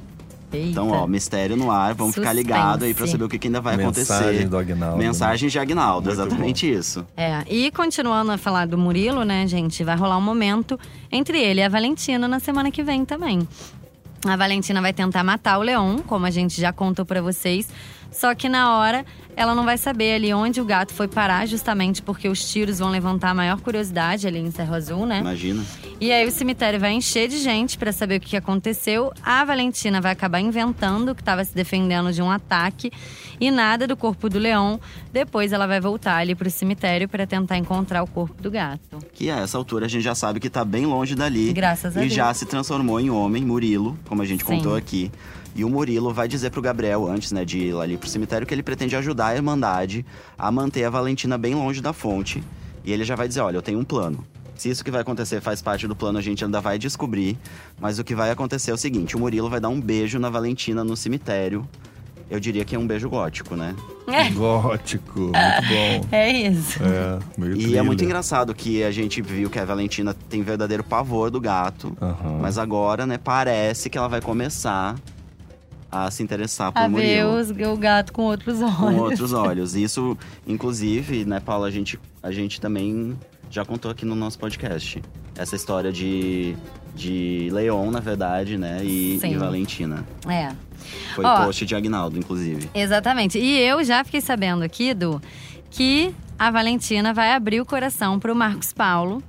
Eita. 0.53 0.69
Então, 0.69 0.91
ó, 0.91 1.07
mistério 1.07 1.57
no 1.57 1.71
ar, 1.71 1.95
vamos 1.95 2.15
ficar 2.15 2.29
Suspense. 2.29 2.43
ligado 2.47 2.85
aí 2.85 2.93
pra 2.95 3.07
saber 3.07 3.25
o 3.25 3.29
que, 3.29 3.39
que 3.39 3.49
ainda 3.49 3.61
vai 3.61 3.77
Mensagem 3.77 4.03
acontecer. 4.29 4.49
do 4.49 4.57
Agnaldo. 4.59 4.99
né? 4.99 5.05
Mensagem 5.07 5.49
de 5.49 5.59
Agnaldo, 5.59 6.07
Muito 6.09 6.21
exatamente 6.21 6.71
isso. 6.73 7.07
É, 7.17 7.43
e 7.49 7.71
continuando 7.71 8.33
a 8.33 8.39
falar 8.39 8.67
do 8.67 8.77
Murilo, 8.77 9.25
né, 9.25 9.47
gente, 9.47 9.83
vai 9.83 9.97
rolar 9.97 10.19
um 10.19 10.23
momento 10.23 10.79
entre 11.11 11.39
ele 11.41 11.61
e 11.61 11.65
a 11.65 11.69
Valentina 11.69 12.29
na 12.29 12.39
semana 12.41 12.71
que 12.71 12.83
vem 12.83 13.05
também. 13.05 13.47
A 14.25 14.37
Valentina 14.37 14.81
vai 14.81 14.93
tentar 14.93 15.25
matar 15.25 15.59
o 15.59 15.63
Leon, 15.63 15.99
como 16.07 16.27
a 16.27 16.31
gente 16.31 16.61
já 16.61 16.73
contou 16.73 17.05
pra 17.05 17.21
vocês. 17.21 17.69
Só 18.13 18.35
que 18.35 18.49
na 18.49 18.77
hora 18.79 19.05
ela 19.35 19.55
não 19.55 19.65
vai 19.65 19.79
saber 19.79 20.15
ali 20.15 20.33
onde 20.35 20.61
o 20.61 20.65
gato 20.65 20.93
foi 20.93 21.09
parar, 21.09 21.47
justamente 21.47 22.03
porque 22.03 22.29
os 22.29 22.53
tiros 22.53 22.79
vão 22.79 22.91
levantar 22.91 23.31
a 23.31 23.35
maior 23.35 23.61
curiosidade 23.61 24.27
ali 24.27 24.39
em 24.39 24.51
Cerro 24.51 24.75
Azul, 24.75 25.07
né? 25.07 25.21
Imagina. 25.21 25.65
E 25.99 26.13
aí 26.13 26.27
o 26.27 26.31
cemitério 26.31 26.79
vai 26.79 26.93
encher 26.93 27.29
de 27.29 27.39
gente 27.39 27.79
pra 27.79 27.93
saber 27.93 28.17
o 28.19 28.21
que 28.21 28.37
aconteceu. 28.37 29.11
A 29.23 29.45
Valentina 29.45 30.01
vai 30.01 30.13
acabar 30.13 30.41
inventando 30.41 31.15
que 31.15 31.23
estava 31.23 31.45
se 31.45 31.55
defendendo 31.55 32.13
de 32.13 32.21
um 32.21 32.31
ataque 32.31 32.91
e 33.41 33.51
nada 33.51 33.87
do 33.87 33.97
corpo 33.97 34.29
do 34.29 34.39
leão. 34.39 34.79
Depois 35.13 35.53
ela 35.53 35.67
vai 35.67 35.81
voltar 35.81 36.17
ali 36.17 36.35
pro 36.35 36.51
cemitério 36.51 37.09
pra 37.09 37.27
tentar 37.27 37.57
encontrar 37.57 38.03
o 38.03 38.07
corpo 38.07 38.41
do 38.43 38.51
gato. 38.51 38.99
Que 39.15 39.31
a 39.31 39.39
essa 39.39 39.57
altura 39.57 39.87
a 39.87 39.89
gente 39.89 40.03
já 40.03 40.15
sabe 40.15 40.41
que 40.41 40.51
tá 40.51 40.65
bem 40.65 40.85
longe 40.85 41.15
dali. 41.15 41.53
Graças 41.53 41.97
a 41.97 42.01
e 42.01 42.03
Deus. 42.03 42.15
já 42.15 42.33
se 42.35 42.45
transformou 42.45 43.01
em 43.01 43.09
homem, 43.11 43.43
Murilo, 43.45 43.99
como 44.07 44.21
a 44.21 44.27
gente 44.27 44.45
Sim. 44.45 44.57
contou 44.57 44.77
aqui. 44.77 45.11
E 45.55 45.65
o 45.65 45.69
Murilo 45.69 46.13
vai 46.15 46.27
dizer 46.29 46.51
pro 46.51 46.63
Gabriel, 46.63 47.07
antes 47.07 47.31
né, 47.33 47.45
de 47.45 47.59
ir 47.59 47.77
ali 47.77 47.97
pro 47.97 48.09
cemitério, 48.09 48.47
que 48.47 48.55
ele 48.55 48.63
pretende 48.63 48.97
ajudar 48.97 49.27
a 49.29 49.35
Irmandade 49.37 50.05
a 50.39 50.51
manter 50.51 50.85
a 50.85 50.91
Valentina 50.91 51.37
bem 51.37 51.55
longe 51.55 51.81
da 51.81 51.93
fonte. 51.93 52.43
E 52.85 52.93
ele 52.93 53.05
já 53.05 53.15
vai 53.15 53.29
dizer: 53.29 53.41
olha, 53.41 53.57
eu 53.57 53.63
tenho 53.63 53.79
um 53.79 53.85
plano. 53.85 54.25
Se 54.57 54.71
isso 54.71 54.85
que 54.85 54.91
vai 54.91 55.01
acontecer 55.01 55.41
faz 55.41 55.61
parte 55.61 55.87
do 55.89 55.97
plano, 55.97 56.19
a 56.19 56.23
gente 56.23 56.45
ainda 56.45 56.61
vai 56.61 56.79
descobrir. 56.79 57.37
Mas 57.81 57.99
o 57.99 58.05
que 58.05 58.15
vai 58.15 58.31
acontecer 58.31 58.71
é 58.71 58.75
o 58.75 58.79
seguinte: 58.79 59.15
o 59.17 59.19
Murilo 59.19 59.51
vai 59.51 59.61
dar 59.61 59.69
um 59.69 59.81
beijo 59.81 60.19
na 60.19 60.31
Valentina 60.31 60.83
no 60.83 60.97
cemitério. 60.97 61.69
Eu 62.31 62.41
diria 62.41 62.65
que 62.65 62.75
é 62.75 62.79
um 62.79 62.87
beijo 62.87 63.11
gótico, 63.11 63.55
né? 63.55 63.75
É, 64.07 64.31
Gótico, 64.33 65.21
muito 65.21 65.33
bom. 65.33 66.09
é 66.11 66.31
isso. 66.33 66.79
É, 66.83 67.19
meio 67.37 67.53
E 67.53 67.57
é 67.57 67.59
thriller. 67.63 67.85
muito 67.85 68.03
engraçado 68.05 68.55
que 68.55 68.83
a 68.83 68.91
gente 68.91 69.21
viu 69.21 69.51
que 69.51 69.59
a 69.59 69.65
Valentina 69.67 70.15
tem 70.31 70.43
verdadeiro 70.43 70.83
pavor 70.83 71.31
do 71.31 71.39
gato. 71.39 71.95
Aham. 72.01 72.39
Mas 72.41 72.57
agora, 72.57 73.05
né, 73.05 73.19
parece 73.19 73.91
que 73.91 73.99
ela 73.99 74.09
vai 74.09 74.23
começar 74.23 74.95
a 75.93 76.11
se 76.11 76.23
interessar 76.23 76.73
por 76.73 76.79
A 76.79 76.89
ver 76.89 77.23
Murilo. 77.23 77.39
os, 77.39 77.51
o 77.51 77.77
gato 77.77 78.15
com 78.15 78.23
outros 78.23 78.63
olhos. 78.63 78.77
Com 78.79 78.97
outros 78.97 79.33
olhos. 79.35 79.77
Isso, 79.77 80.17
inclusive, 80.47 81.27
né, 81.27 81.39
Paula, 81.39 81.67
a 81.67 81.71
gente, 81.71 82.01
a 82.23 82.33
gente 82.33 82.59
também 82.59 83.17
já 83.51 83.63
contou 83.63 83.91
aqui 83.91 84.07
no 84.07 84.15
nosso 84.15 84.39
podcast. 84.39 85.03
Essa 85.37 85.55
história 85.55 85.93
de, 85.93 86.57
de 86.95 87.51
Leon, 87.53 87.91
na 87.91 88.01
verdade, 88.01 88.57
né, 88.57 88.81
e, 88.83 89.21
e 89.23 89.37
Valentina. 89.37 90.07
É. 90.27 90.51
Foi 91.15 91.25
Ó. 91.25 91.45
post 91.45 91.67
de 91.67 91.75
Agnaldo, 91.75 92.19
inclusive. 92.19 92.71
Exatamente. 92.75 93.39
E 93.39 93.59
eu 93.61 93.85
já 93.85 94.03
fiquei 94.03 94.23
sabendo 94.23 94.63
aqui, 94.63 94.95
Du, 94.95 95.21
que 95.71 96.15
a 96.39 96.51
Valentina 96.51 97.13
vai 97.13 97.33
abrir 97.35 97.61
o 97.61 97.67
coração 97.67 98.19
pro 98.19 98.35
Marcos 98.35 98.73
Paulo 98.73 99.23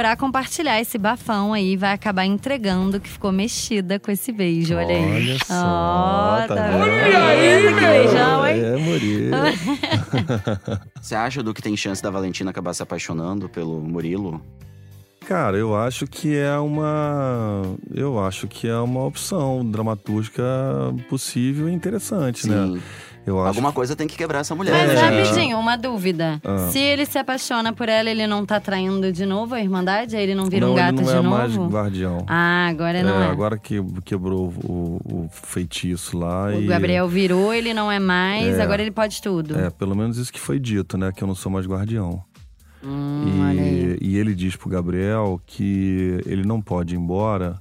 pra 0.00 0.16
compartilhar 0.16 0.80
esse 0.80 0.96
bafão 0.96 1.52
aí. 1.52 1.76
Vai 1.76 1.92
acabar 1.92 2.24
entregando 2.24 2.98
que 2.98 3.06
ficou 3.06 3.30
mexida 3.30 3.98
com 3.98 4.10
esse 4.10 4.32
beijo. 4.32 4.74
Olha 4.74 4.96
aí. 4.96 5.14
Olha 5.14 5.38
só, 5.44 5.54
Ó, 5.54 6.46
tá 6.46 6.54
tá 6.54 6.68
vendo? 6.68 6.84
vendo? 6.84 7.74
Que 7.74 7.86
beijão, 7.86 8.46
hein? 8.46 8.60
É, 8.64 8.76
Murilo. 8.78 9.36
Você 11.02 11.14
acha, 11.14 11.42
do 11.42 11.52
que 11.52 11.60
tem 11.60 11.76
chance 11.76 12.02
da 12.02 12.08
Valentina 12.08 12.50
acabar 12.50 12.72
se 12.72 12.82
apaixonando 12.82 13.46
pelo 13.46 13.78
Murilo? 13.78 14.40
Cara, 15.28 15.58
eu 15.58 15.76
acho 15.76 16.06
que 16.06 16.34
é 16.34 16.56
uma. 16.56 17.60
Eu 17.94 18.18
acho 18.24 18.48
que 18.48 18.66
é 18.66 18.78
uma 18.78 19.04
opção 19.04 19.70
dramatúrgica 19.70 20.42
possível 21.10 21.68
e 21.68 21.74
interessante, 21.74 22.48
né? 22.48 22.80
Eu 23.30 23.40
acho 23.40 23.48
Alguma 23.48 23.72
coisa 23.72 23.94
tem 23.96 24.06
que 24.06 24.16
quebrar 24.16 24.40
essa 24.40 24.54
mulher. 24.54 24.72
Mas 24.72 24.88
né, 24.88 24.96
gente? 24.96 25.28
rapidinho, 25.28 25.58
uma 25.58 25.76
dúvida. 25.76 26.40
Ah. 26.44 26.68
Se 26.70 26.78
ele 26.78 27.06
se 27.06 27.18
apaixona 27.18 27.72
por 27.72 27.88
ela, 27.88 28.10
ele 28.10 28.26
não 28.26 28.44
tá 28.44 28.58
traindo 28.60 29.12
de 29.12 29.24
novo 29.24 29.54
a 29.54 29.60
Irmandade? 29.60 30.16
Aí 30.16 30.22
ele 30.22 30.34
não 30.34 30.46
vira 30.46 30.66
não, 30.66 30.72
um 30.72 30.76
gato 30.76 30.94
ele 31.00 31.02
não 31.02 31.04
de 31.04 31.10
é 31.18 31.22
novo? 31.22 31.36
mais 31.36 31.56
guardião. 31.56 32.24
Ah, 32.26 32.66
agora 32.68 33.02
não 33.02 33.22
É, 33.22 33.26
é. 33.26 33.30
Agora 33.30 33.58
que 33.58 33.76
quebrou 34.04 34.52
o, 34.64 35.00
o 35.04 35.28
feitiço 35.30 36.18
lá 36.18 36.46
O 36.46 36.60
e. 36.62 36.66
Gabriel 36.66 37.08
virou, 37.08 37.54
ele 37.54 37.72
não 37.72 37.90
é 37.90 37.98
mais, 37.98 38.58
É. 38.58 38.62
agora 38.62 38.82
ele 38.82 38.90
pode 38.90 39.20
tudo. 39.22 39.58
É, 39.58 39.70
pelo 39.70 39.94
menos 39.94 40.16
isso 40.18 40.32
que 40.32 40.40
foi 40.40 40.58
dito, 40.58 40.98
né? 40.98 41.12
Que 41.12 41.22
eu 41.22 41.28
não 41.28 41.34
sou 41.34 41.50
mais 41.50 41.66
guardião. 41.66 42.22
Hum. 42.82 43.24
E, 44.00 44.08
e 44.08 44.16
ele 44.16 44.34
diz 44.34 44.56
pro 44.56 44.68
Gabriel 44.70 45.40
que 45.46 46.18
ele 46.24 46.44
não 46.46 46.60
pode 46.62 46.94
ir 46.94 46.98
embora 46.98 47.60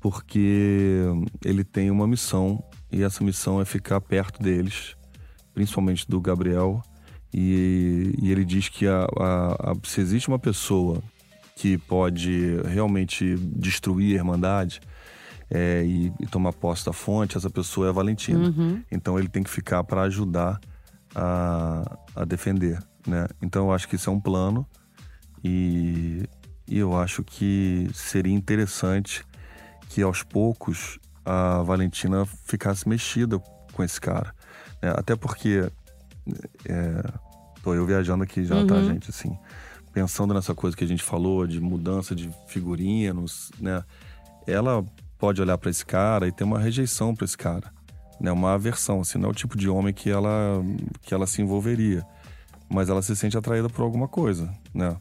porque 0.00 1.02
ele 1.44 1.64
tem 1.64 1.90
uma 1.90 2.06
missão 2.06 2.62
e 2.96 3.02
essa 3.02 3.22
missão 3.22 3.60
é 3.60 3.64
ficar 3.64 4.00
perto 4.00 4.42
deles, 4.42 4.96
principalmente 5.52 6.08
do 6.08 6.20
Gabriel. 6.20 6.82
E, 7.34 8.14
e 8.22 8.30
ele 8.32 8.44
diz 8.44 8.68
que 8.68 8.86
a- 8.86 9.06
a- 9.18 9.72
a- 9.72 9.76
se 9.84 10.00
existe 10.00 10.28
uma 10.28 10.38
pessoa 10.38 11.02
que 11.56 11.76
pode 11.76 12.56
realmente 12.64 13.34
destruir 13.36 14.12
a 14.14 14.16
Irmandade 14.16 14.80
é, 15.50 15.84
e, 15.84 16.12
e 16.20 16.26
tomar 16.26 16.52
posse 16.52 16.84
da 16.86 16.92
fonte, 16.92 17.36
essa 17.36 17.50
pessoa 17.50 17.86
é 17.86 17.90
a 17.90 17.92
Valentina. 17.92 18.48
Uhum. 18.48 18.82
Então 18.90 19.18
ele 19.18 19.28
tem 19.28 19.42
que 19.42 19.50
ficar 19.50 19.84
para 19.84 20.02
ajudar 20.02 20.58
a, 21.14 21.98
a 22.16 22.24
defender, 22.24 22.78
né? 23.06 23.26
Então 23.42 23.66
eu 23.66 23.72
acho 23.72 23.86
que 23.88 23.96
isso 23.96 24.08
é 24.08 24.12
um 24.12 24.20
plano 24.20 24.66
e, 25.44 26.24
e 26.66 26.78
eu 26.78 26.98
acho 26.98 27.22
que 27.22 27.88
seria 27.94 28.32
interessante 28.34 29.22
que 29.88 30.02
aos 30.02 30.22
poucos 30.22 30.98
a 31.26 31.62
Valentina 31.62 32.24
ficasse 32.44 32.88
mexida 32.88 33.38
com 33.72 33.82
esse 33.82 34.00
cara, 34.00 34.32
né? 34.80 34.92
Até 34.96 35.14
porque 35.16 35.68
é, 36.68 37.02
tô 37.62 37.74
eu 37.74 37.84
viajando 37.84 38.24
aqui 38.24 38.44
já, 38.44 38.64
tá, 38.64 38.76
Uhum. 38.76 38.84
gente? 38.84 39.10
Assim, 39.10 39.36
pensando 39.92 40.32
nessa 40.32 40.54
coisa 40.54 40.76
que 40.76 40.84
a 40.84 40.88
gente 40.88 41.02
falou 41.02 41.46
de 41.46 41.60
mudança 41.60 42.14
de 42.14 42.30
figurinos, 42.46 43.50
né? 43.60 43.82
Ela 44.46 44.84
pode 45.18 45.40
olhar 45.42 45.58
para 45.58 45.70
esse 45.70 45.84
cara 45.84 46.28
e 46.28 46.32
ter 46.32 46.44
uma 46.44 46.58
rejeição 46.58 47.14
para 47.14 47.24
esse 47.24 47.36
cara, 47.36 47.72
né? 48.20 48.30
Uma 48.30 48.52
aversão, 48.54 49.00
assim, 49.00 49.18
não 49.18 49.28
é 49.28 49.32
o 49.32 49.34
tipo 49.34 49.56
de 49.56 49.68
homem 49.68 49.92
que 49.92 50.08
ela 50.10 50.62
que 51.02 51.12
ela 51.12 51.26
se 51.26 51.42
envolveria, 51.42 52.06
mas 52.68 52.88
ela 52.88 53.02
se 53.02 53.14
sente 53.16 53.36
atraída 53.36 53.68
por 53.68 53.82
alguma 53.82 54.06
coisa, 54.08 54.52
né? 54.72 54.96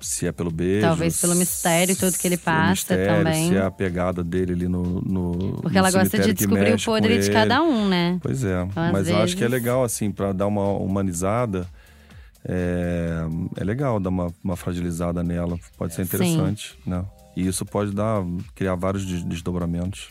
Se 0.00 0.26
é 0.26 0.32
pelo 0.32 0.50
beijo, 0.50 0.86
Talvez 0.86 1.20
pelo 1.20 1.34
mistério 1.34 1.92
e 1.92 1.96
tudo 1.96 2.16
que 2.16 2.26
ele 2.26 2.34
é 2.36 2.38
passa 2.38 2.70
mistério, 2.70 3.24
também. 3.24 3.48
Se 3.48 3.56
é 3.56 3.62
a 3.62 3.70
pegada 3.70 4.22
dele 4.24 4.52
ali 4.52 4.68
no, 4.68 5.00
no 5.02 5.32
Porque 5.60 5.74
no 5.74 5.78
ela 5.78 5.90
gosta 5.90 6.18
de 6.18 6.32
descobrir 6.32 6.74
o 6.74 6.82
podre 6.82 7.18
de 7.18 7.30
cada 7.30 7.62
um, 7.62 7.88
né? 7.88 8.18
Pois 8.22 8.44
é, 8.44 8.62
às 8.62 8.92
mas 8.92 9.08
eu 9.08 9.18
acho 9.18 9.36
que 9.36 9.44
é 9.44 9.48
legal, 9.48 9.84
assim, 9.84 10.10
para 10.10 10.32
dar 10.32 10.46
uma 10.46 10.68
humanizada. 10.68 11.66
É, 12.48 13.22
é 13.56 13.64
legal 13.64 13.98
dar 13.98 14.10
uma, 14.10 14.32
uma 14.42 14.56
fragilizada 14.56 15.22
nela, 15.22 15.58
pode 15.76 15.94
ser 15.94 16.06
Sim. 16.06 16.14
interessante, 16.14 16.78
né? 16.86 17.04
E 17.36 17.46
isso 17.46 17.66
pode 17.66 17.92
dar, 17.92 18.24
criar 18.54 18.76
vários 18.76 19.04
des- 19.04 19.24
desdobramentos. 19.24 20.10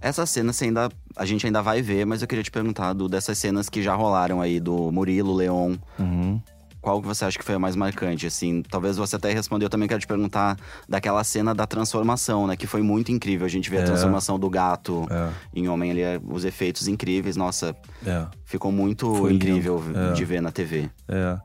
Essa 0.00 0.24
cena 0.24 0.52
você 0.52 0.66
ainda, 0.66 0.88
a 1.16 1.26
gente 1.26 1.44
ainda 1.44 1.60
vai 1.60 1.82
ver, 1.82 2.06
mas 2.06 2.22
eu 2.22 2.28
queria 2.28 2.44
te 2.44 2.50
perguntar 2.50 2.92
do, 2.92 3.08
dessas 3.08 3.36
cenas 3.36 3.68
que 3.68 3.82
já 3.82 3.94
rolaram 3.94 4.40
aí 4.40 4.60
do 4.60 4.92
Murilo, 4.92 5.34
Leon. 5.34 5.76
Uhum. 5.98 6.40
Qual 6.80 7.00
que 7.02 7.08
você 7.08 7.24
acha 7.24 7.36
que 7.38 7.44
foi 7.44 7.56
a 7.56 7.58
mais 7.58 7.74
marcante, 7.74 8.26
assim? 8.26 8.62
Talvez 8.62 8.96
você 8.96 9.16
até 9.16 9.32
respondeu, 9.32 9.66
eu 9.66 9.70
também 9.70 9.88
quero 9.88 10.00
te 10.00 10.06
perguntar 10.06 10.56
daquela 10.88 11.22
cena 11.24 11.54
da 11.54 11.66
transformação, 11.66 12.46
né? 12.46 12.56
Que 12.56 12.66
foi 12.66 12.82
muito 12.82 13.10
incrível 13.10 13.44
a 13.44 13.48
gente 13.48 13.68
ver 13.68 13.78
a 13.78 13.80
É. 13.80 13.84
transformação 13.84 14.38
do 14.38 14.48
gato 14.48 15.06
É, 15.10 15.30
em 15.54 15.68
homem 15.68 15.90
ali, 15.90 16.00
é, 16.02 16.20
os 16.24 16.44
efeitos 16.44 16.86
incríveis. 16.88 17.36
Nossa, 17.36 17.74
é, 18.06 18.26
ficou 18.44 18.70
muito 18.70 19.12
Foi 19.14 19.32
incrível 19.34 19.82
é. 20.10 20.12
de 20.12 20.24
ver 20.24 20.40
na 20.40 20.52
TV. 20.52 20.88
é. 21.08 21.38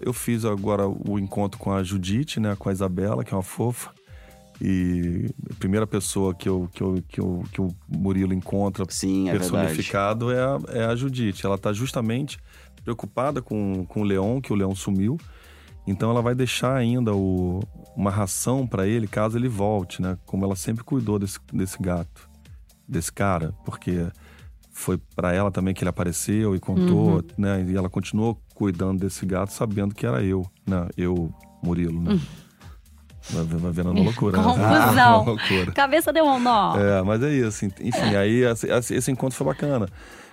Eu 0.00 0.12
fiz 0.12 0.44
agora 0.44 0.86
o 0.86 1.18
encontro 1.18 1.58
com 1.58 1.72
a 1.72 1.82
Judite, 1.82 2.38
né? 2.38 2.54
Com 2.56 2.68
a 2.68 2.72
Isabela, 2.72 3.24
que 3.24 3.34
é 3.34 3.36
uma 3.36 3.42
fofa. 3.42 3.90
E 4.60 5.26
a 5.50 5.54
primeira 5.54 5.86
pessoa 5.88 6.34
que, 6.34 6.48
eu, 6.48 6.68
que, 6.72 6.80
eu, 6.80 7.02
que, 7.08 7.20
eu, 7.20 7.44
que 7.52 7.60
o 7.60 7.68
Murilo 7.88 8.32
encontra 8.32 8.84
Sim, 8.88 9.28
é 9.28 9.32
personificado 9.32 10.30
é 10.32 10.40
a, 10.40 10.58
é 10.68 10.84
a 10.84 10.94
Judite. 10.94 11.44
Ela 11.44 11.54
está 11.56 11.72
justamente 11.72 12.38
preocupada 12.82 13.40
com, 13.42 13.84
com 13.86 14.00
o 14.00 14.04
Leão, 14.04 14.40
que 14.40 14.52
o 14.52 14.56
Leão 14.56 14.74
sumiu. 14.74 15.18
Então 15.86 16.10
ela 16.10 16.20
vai 16.20 16.34
deixar 16.34 16.76
ainda 16.76 17.14
o, 17.14 17.62
uma 17.96 18.10
ração 18.10 18.66
para 18.66 18.86
ele 18.86 19.06
caso 19.06 19.38
ele 19.38 19.48
volte, 19.48 20.02
né? 20.02 20.18
Como 20.26 20.44
ela 20.44 20.54
sempre 20.54 20.84
cuidou 20.84 21.18
desse, 21.18 21.38
desse 21.52 21.82
gato, 21.82 22.28
desse 22.86 23.10
cara, 23.10 23.54
porque 23.64 24.06
foi 24.70 24.98
para 25.16 25.32
ela 25.32 25.50
também 25.50 25.74
que 25.74 25.82
ele 25.82 25.88
apareceu 25.88 26.54
e 26.54 26.60
contou, 26.60 27.24
né? 27.38 27.64
E 27.66 27.76
ela 27.76 27.88
continuou 27.88 28.40
cuidando 28.54 29.00
desse 29.00 29.24
gato 29.24 29.52
sabendo 29.52 29.94
que 29.94 30.06
era 30.06 30.22
eu, 30.22 30.46
né? 30.66 30.88
Eu, 30.96 31.32
Murilo, 31.62 32.00
né? 32.00 32.20
Vai, 32.20 32.47
vai 33.30 33.72
vendo 33.72 33.90
a 33.90 33.92
loucura, 33.92 34.36
né? 34.38 34.42
Confusão. 34.44 35.24
loucura. 35.26 35.72
Cabeça 35.72 36.12
deu 36.12 36.24
um 36.24 36.38
nó. 36.40 36.76
É, 36.76 37.02
mas 37.02 37.22
é 37.22 37.30
isso. 37.32 37.64
Enfim, 37.64 38.16
aí 38.16 38.42
esse, 38.92 39.10
encontro 39.10 39.36
foi 39.36 39.46
bacana. 39.46 39.88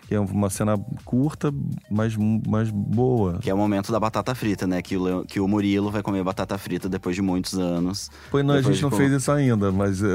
Que 0.08 0.14
é 0.14 0.20
uma 0.20 0.52
cena 0.52 0.78
curta, 1.04 1.52
mas, 1.90 2.16
mas 2.48 2.70
boa. 2.70 3.40
Que 3.42 3.50
é 3.50 3.54
o 3.56 3.58
momento 3.58 3.92
da 3.92 4.00
batata 4.00 4.36
frita, 4.36 4.68
né? 4.68 4.80
Que 4.80 4.96
o, 4.96 5.02
Leo- 5.02 5.26
que 5.26 5.40
o 5.40 5.48
Murilo 5.48 5.90
vai 5.90 6.04
comer 6.04 6.24
batata 6.24 6.56
frita 6.60 6.88
depois 6.88 7.16
de 7.16 7.24
muitos 7.24 7.58
anos. 7.58 8.12
Pois 8.30 8.46
não, 8.46 8.54
a 8.54 8.62
gente 8.62 8.84
não 8.84 8.92
de- 8.92 8.98
fez 8.98 9.12
isso 9.12 9.32
ainda, 9.32 9.72
mas. 9.72 10.04
é, 10.04 10.08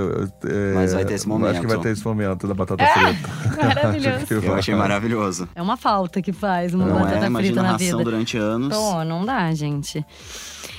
é, 0.45 0.75
Mas 0.77 0.93
vai 0.93 1.05
ter 1.05 1.15
esse 1.15 1.15
Acho 1.15 1.23
que 1.25 1.29
momento. 1.29 1.67
vai 1.67 1.79
ter 1.79 1.89
esse 1.91 2.05
momento 2.07 2.47
da 2.47 2.55
batata 2.55 2.87
frita. 2.87 3.29
Maravilhoso. 3.67 4.27
Eu 4.47 4.55
achei 4.55 4.75
maravilhoso. 4.77 5.49
É 5.57 5.61
uma 5.61 5.77
falta 5.77 6.23
que 6.23 6.33
faz 6.33 6.73
uma 6.73 6.85
Não 6.87 6.93
batata 6.95 7.09
é? 7.09 7.15
frita 7.17 7.27
Imagina 7.27 7.63
na 7.63 7.73
ração 7.73 7.87
vida. 7.99 8.05
durante 8.05 8.37
anos. 8.39 8.69
Pô, 8.77 9.03
não 9.03 9.25
dá, 9.27 9.53
gente. 9.55 10.07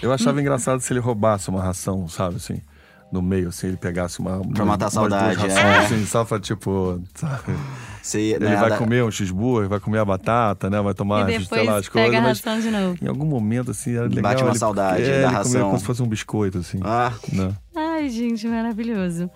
Eu 0.02 0.12
achava 0.12 0.40
engraçado 0.42 0.80
se 0.82 0.92
ele 0.94 1.00
roubasse 1.00 1.50
uma 1.50 1.62
ração, 1.62 2.08
sabe 2.08 2.38
assim? 2.38 2.62
No 3.12 3.22
meio, 3.22 3.50
assim, 3.50 3.68
ele 3.68 3.76
pegasse 3.78 4.20
uma. 4.20 4.40
Pra 4.54 4.64
matar 4.64 4.86
a 4.86 4.90
saudade, 4.90 5.36
rações, 5.36 5.54
é. 5.58 5.78
assim, 5.80 6.06
só 6.06 6.24
pra 6.24 6.40
tipo. 6.40 7.02
Sabe? 7.14 7.44
Você, 8.02 8.20
Ele 8.20 8.46
né, 8.46 8.56
vai 8.56 8.70
da- 8.72 8.78
comer 8.78 9.04
um 9.04 9.12
cheeseburger, 9.12 9.70
vai 9.70 9.80
comer 9.80 10.00
a 10.00 10.06
batata, 10.06 10.70
né? 10.72 10.82
Vai 10.82 10.94
tomar, 10.96 11.30
e 11.30 11.34
sei 11.46 11.58
lá, 11.68 11.74
depois 11.78 11.86
as 11.86 11.90
pega 11.90 12.06
coisas. 12.06 12.16
a 12.16 12.22
mas 12.22 12.42
ração 12.42 12.60
de 12.62 12.72
novo. 12.72 12.98
em 13.00 13.08
algum 13.08 13.26
momento, 13.26 13.70
assim, 13.72 13.96
era 13.96 14.08
legal. 14.08 14.24
Bate 14.24 14.42
uma 14.42 14.52
ele- 14.52 14.58
saudade 14.58 15.04
é, 15.04 15.22
da 15.22 15.28
ele 15.28 15.36
ração. 15.36 15.62
como 15.68 15.78
se 15.80 15.86
fosse 15.86 16.02
um 16.02 16.08
biscoito, 16.08 16.58
assim. 16.58 16.80
Ah, 16.84 17.12
Né? 17.32 17.54
Ai, 17.76 18.10
gente, 18.10 18.48
maravilhoso. 18.48 19.30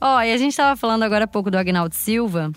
Ó, 0.00 0.20
e 0.20 0.32
a 0.32 0.36
gente 0.36 0.56
tava 0.56 0.76
falando 0.76 1.02
agora 1.02 1.24
há 1.24 1.26
pouco 1.26 1.50
do 1.50 1.56
Agnaldo 1.56 1.94
Silva. 1.96 2.52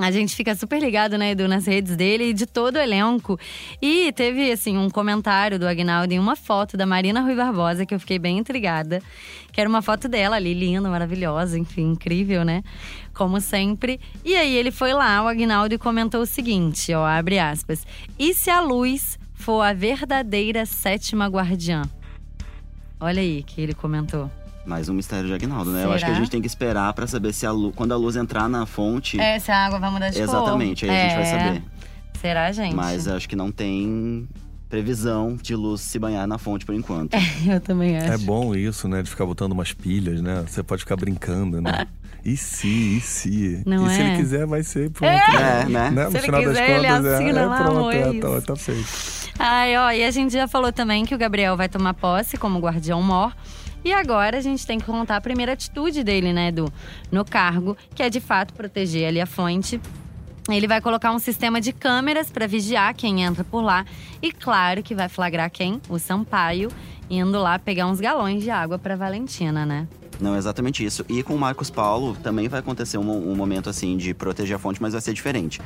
A 0.00 0.10
gente 0.10 0.34
fica 0.34 0.54
super 0.54 0.80
ligado, 0.80 1.18
né, 1.18 1.32
Edu, 1.32 1.46
nas 1.46 1.66
redes 1.66 1.94
dele 1.94 2.30
e 2.30 2.32
de 2.32 2.46
todo 2.46 2.76
o 2.76 2.78
elenco. 2.78 3.38
E 3.82 4.10
teve, 4.12 4.50
assim, 4.50 4.78
um 4.78 4.88
comentário 4.88 5.58
do 5.58 5.68
Agnaldo 5.68 6.14
em 6.14 6.18
uma 6.18 6.34
foto 6.34 6.74
da 6.74 6.86
Marina 6.86 7.20
Rui 7.20 7.34
Barbosa, 7.34 7.84
que 7.84 7.94
eu 7.94 8.00
fiquei 8.00 8.18
bem 8.18 8.38
intrigada. 8.38 9.02
Que 9.52 9.60
era 9.60 9.68
uma 9.68 9.82
foto 9.82 10.08
dela 10.08 10.36
ali, 10.36 10.54
linda, 10.54 10.88
maravilhosa, 10.88 11.58
enfim, 11.58 11.90
incrível, 11.90 12.46
né? 12.46 12.62
Como 13.12 13.42
sempre. 13.42 14.00
E 14.24 14.34
aí 14.34 14.56
ele 14.56 14.70
foi 14.70 14.94
lá, 14.94 15.22
o 15.22 15.28
Agnaldo, 15.28 15.74
e 15.74 15.78
comentou 15.78 16.22
o 16.22 16.26
seguinte, 16.26 16.94
ó, 16.94 17.04
abre 17.04 17.38
aspas. 17.38 17.86
E 18.18 18.32
se 18.32 18.48
a 18.48 18.62
luz 18.62 19.18
for 19.34 19.60
a 19.60 19.74
verdadeira 19.74 20.64
sétima 20.64 21.26
guardiã? 21.26 21.82
Olha 22.98 23.20
aí 23.20 23.42
que 23.42 23.60
ele 23.60 23.74
comentou. 23.74 24.30
Mais 24.64 24.88
um 24.88 24.94
mistério 24.94 25.26
de 25.26 25.32
Agnaldo, 25.34 25.70
né? 25.72 25.84
Eu 25.84 25.90
acho 25.92 26.04
que 26.04 26.10
a 26.10 26.14
Será? 26.14 26.20
gente 26.20 26.30
tem 26.30 26.40
que 26.40 26.46
esperar 26.46 26.92
pra 26.92 27.06
saber 27.06 27.32
se 27.32 27.46
a 27.46 27.50
luz, 27.52 27.74
quando 27.74 27.92
a 27.92 27.96
luz 27.96 28.14
entrar 28.16 28.48
na 28.48 28.66
fonte. 28.66 29.18
É, 29.18 29.38
se 29.38 29.50
a 29.50 29.66
água 29.66 29.78
vai 29.78 29.90
mudar 29.90 30.10
de 30.10 30.16
cor. 30.16 30.22
exatamente, 30.24 30.84
aí 30.84 30.90
a 30.90 31.02
gente 31.02 31.14
vai 31.14 31.22
É. 31.22 31.26
saber. 31.46 31.62
Será, 32.20 32.52
gente? 32.52 32.74
Mas 32.76 33.08
acho 33.08 33.28
que 33.28 33.34
não 33.34 33.50
tem 33.50 34.28
previsão 34.68 35.36
de 35.40 35.56
luz 35.56 35.80
se 35.80 35.98
banhar 35.98 36.26
na 36.28 36.36
fonte 36.38 36.64
por 36.66 36.74
enquanto. 36.74 37.14
Eu 37.48 37.60
também 37.60 37.96
acho. 37.98 38.12
É 38.12 38.18
bom 38.18 38.54
isso, 38.54 38.86
né? 38.86 39.02
De 39.02 39.08
ficar 39.10 39.24
botando 39.26 39.52
umas 39.52 39.72
pilhas, 39.72 40.20
né? 40.20 40.44
Você 40.46 40.62
pode 40.62 40.82
ficar 40.82 40.96
brincando, 40.96 41.60
né? 41.60 41.86
E 42.22 42.36
se, 42.36 42.68
e 42.68 43.00
se? 43.00 43.62
Não 43.64 43.86
e 43.86 43.94
se 43.94 44.02
é? 44.02 44.04
ele 44.08 44.16
quiser, 44.18 44.46
vai 44.46 44.62
ser 44.62 44.90
pronto. 44.90 45.10
É, 45.10 45.64
né? 45.64 45.88
No 45.88 46.10
Se 46.10 46.18
ele 46.18 46.26
final 46.26 46.42
das 46.42 46.50
quiser, 46.50 46.70
ele 46.76 46.86
contas, 46.86 47.04
é- 47.06 47.14
assina 47.14 47.40
é, 47.40 47.46
lá, 47.46 47.56
pronto, 47.62 47.78
amor, 47.78 47.94
é 47.94 47.98
é, 48.00 48.20
tá, 48.20 48.40
tá 48.42 48.56
feito. 48.56 48.86
Ai, 49.38 49.76
ó, 49.78 49.90
e 49.90 50.04
a 50.04 50.10
gente 50.10 50.30
já 50.34 50.46
falou 50.46 50.70
também 50.70 51.06
que 51.06 51.14
o 51.14 51.18
Gabriel 51.18 51.56
vai 51.56 51.66
tomar 51.66 51.94
posse 51.94 52.36
como 52.36 52.58
guardião 52.58 53.02
mor. 53.02 53.34
E 53.84 53.92
agora 53.92 54.38
a 54.38 54.40
gente 54.40 54.66
tem 54.66 54.78
que 54.78 54.84
contar 54.84 55.16
a 55.16 55.20
primeira 55.20 55.52
atitude 55.52 56.04
dele, 56.04 56.32
né, 56.32 56.48
Edu? 56.48 56.70
No 57.10 57.24
cargo, 57.24 57.76
que 57.94 58.02
é 58.02 58.10
de 58.10 58.20
fato 58.20 58.52
proteger 58.52 59.08
ali 59.08 59.20
a 59.20 59.26
fonte. 59.26 59.80
Ele 60.48 60.66
vai 60.66 60.80
colocar 60.80 61.12
um 61.12 61.18
sistema 61.18 61.60
de 61.60 61.72
câmeras 61.72 62.30
para 62.30 62.46
vigiar 62.46 62.94
quem 62.94 63.22
entra 63.22 63.44
por 63.44 63.62
lá. 63.62 63.84
E 64.20 64.32
claro 64.32 64.82
que 64.82 64.94
vai 64.94 65.08
flagrar 65.08 65.50
quem? 65.50 65.80
O 65.88 65.98
Sampaio, 65.98 66.70
indo 67.08 67.38
lá 67.38 67.58
pegar 67.58 67.86
uns 67.86 68.00
galões 68.00 68.42
de 68.42 68.50
água 68.50 68.78
para 68.78 68.96
Valentina, 68.96 69.64
né? 69.64 69.86
Não, 70.20 70.36
exatamente 70.36 70.84
isso. 70.84 71.04
E 71.08 71.22
com 71.22 71.34
o 71.34 71.38
Marcos 71.38 71.70
Paulo 71.70 72.14
também 72.22 72.46
vai 72.48 72.60
acontecer 72.60 72.98
um, 72.98 73.30
um 73.30 73.34
momento 73.34 73.70
assim 73.70 73.96
de 73.96 74.12
proteger 74.12 74.56
a 74.56 74.58
fonte, 74.58 74.80
mas 74.82 74.92
vai 74.92 75.00
ser 75.00 75.14
diferente. 75.14 75.60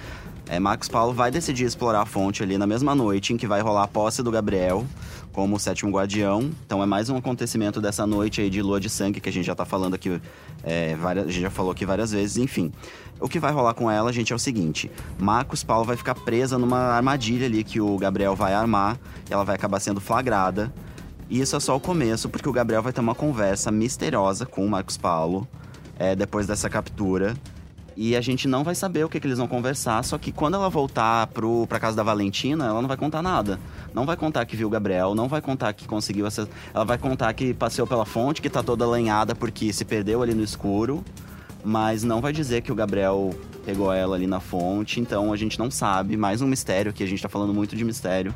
É, 0.49 0.61
Marcos 0.61 0.89
Paulo 0.89 1.13
vai 1.13 1.31
decidir 1.31 1.65
explorar 1.65 2.03
a 2.03 2.07
fonte 2.07 2.43
ali 2.43 2.57
na 2.57 2.67
mesma 2.67 2.95
noite 2.95 3.33
em 3.33 3.37
que 3.37 3.47
vai 3.47 3.61
rolar 3.61 3.85
a 3.85 3.89
posse 3.89 4.23
do 4.23 4.31
Gabriel 4.31 4.87
como 5.35 5.57
o 5.57 5.59
sétimo 5.59 5.91
guardião. 5.91 6.51
Então 6.65 6.83
é 6.83 6.87
mais 6.87 7.11
um 7.11 7.17
acontecimento 7.17 7.81
dessa 7.81 8.07
noite 8.07 8.41
aí 8.41 8.49
de 8.49 8.63
lua 8.63 8.81
de 8.81 8.89
sangue 8.89 9.21
que 9.21 9.29
a 9.29 9.33
gente 9.33 9.45
já 9.45 9.55
tá 9.55 9.65
falando 9.65 9.95
aqui, 9.95 10.21
é, 10.63 10.95
várias, 10.95 11.27
a 11.27 11.31
gente 11.31 11.43
já 11.43 11.51
falou 11.51 11.73
aqui 11.73 11.85
várias 11.85 12.13
vezes, 12.13 12.37
enfim. 12.39 12.73
O 13.21 13.29
que 13.29 13.41
vai 13.41 13.53
rolar 13.53 13.75
com 13.75 13.91
ela, 13.91 14.13
gente, 14.13 14.33
é 14.33 14.37
o 14.37 14.39
seguinte: 14.39 14.91
Marcos 15.19 15.65
Paulo 15.65 15.85
vai 15.85 15.97
ficar 15.97 16.15
presa 16.15 16.57
numa 16.57 16.79
armadilha 16.79 17.47
ali 17.47 17.65
que 17.65 17.81
o 17.81 17.99
Gabriel 17.99 18.37
vai 18.37 18.55
armar, 18.55 18.99
ela 19.29 19.45
vai 19.45 19.57
acabar 19.57 19.81
sendo 19.81 20.01
flagrada. 20.01 20.73
E 21.29 21.41
isso 21.41 21.57
é 21.57 21.61
só 21.61 21.75
o 21.75 21.81
começo, 21.81 22.29
porque 22.29 22.49
o 22.49 22.53
Gabriel 22.53 22.83
vai 22.83 22.93
ter 22.93 23.01
uma 23.01 23.15
conversa 23.15 23.73
misteriosa 23.73 24.47
com 24.47 24.65
o 24.65 24.71
Marcos 24.71 24.97
Paulo 24.97 25.49
é, 25.99 26.15
depois 26.15 26.47
dessa 26.47 26.71
captura. 26.71 27.35
E 27.97 28.17
a 28.17 28.21
gente 28.21 28.49
não 28.49 28.65
vai 28.65 28.75
saber 28.75 29.05
o 29.05 29.09
que, 29.09 29.21
que 29.21 29.27
eles 29.27 29.39
vão 29.39 29.47
conversar, 29.47 30.03
só 30.05 30.19
que 30.19 30.33
quando 30.33 30.55
ela 30.55 30.69
voltar 30.69 31.29
pro, 31.29 31.67
pra 31.67 31.79
casa 31.79 31.97
da 31.97 32.03
Valentina, 32.03 32.67
ela 32.67 32.81
não 32.81 32.89
vai 32.89 32.97
contar 32.97 33.23
nada. 33.23 33.59
Não 33.93 34.05
vai 34.05 34.17
contar 34.17 34.45
que 34.47 34.57
viu 34.57 34.67
o 34.67 34.71
Gabriel, 34.71 35.15
não 35.15 35.29
vai 35.29 35.41
contar 35.41 35.73
que 35.73 35.87
conseguiu 35.87 36.27
essa. 36.27 36.49
Ela 36.75 36.85
vai 36.85 36.99
contar 36.99 37.33
que 37.33 37.55
passeou 37.55 37.87
pela 37.87 38.05
fonte, 38.05 38.43
que 38.43 38.51
tá 38.51 38.63
toda 38.63 38.87
lenhada 38.87 39.35
porque 39.35 39.73
se 39.73 39.85
perdeu 39.85 40.23
ali 40.23 40.35
no 40.35 40.43
escuro. 40.43 41.05
Mas 41.65 42.03
não 42.03 42.21
vai 42.21 42.33
dizer 42.33 42.61
que 42.61 42.71
o 42.71 42.75
Gabriel 42.75 43.35
pegou 43.65 43.91
ela 43.91 44.17
ali 44.17 44.27
na 44.27 44.39
fonte, 44.39 45.01
então 45.01 45.33
a 45.33 45.37
gente 45.37 45.59
não 45.59 45.71
sabe. 45.71 46.17
Mais 46.17 46.43
um 46.43 46.47
mistério, 46.47 46.93
que 46.93 47.03
a 47.03 47.07
gente 47.07 47.23
tá 47.23 47.29
falando 47.29 47.55
muito 47.55 47.75
de 47.75 47.85
mistério. 47.85 48.35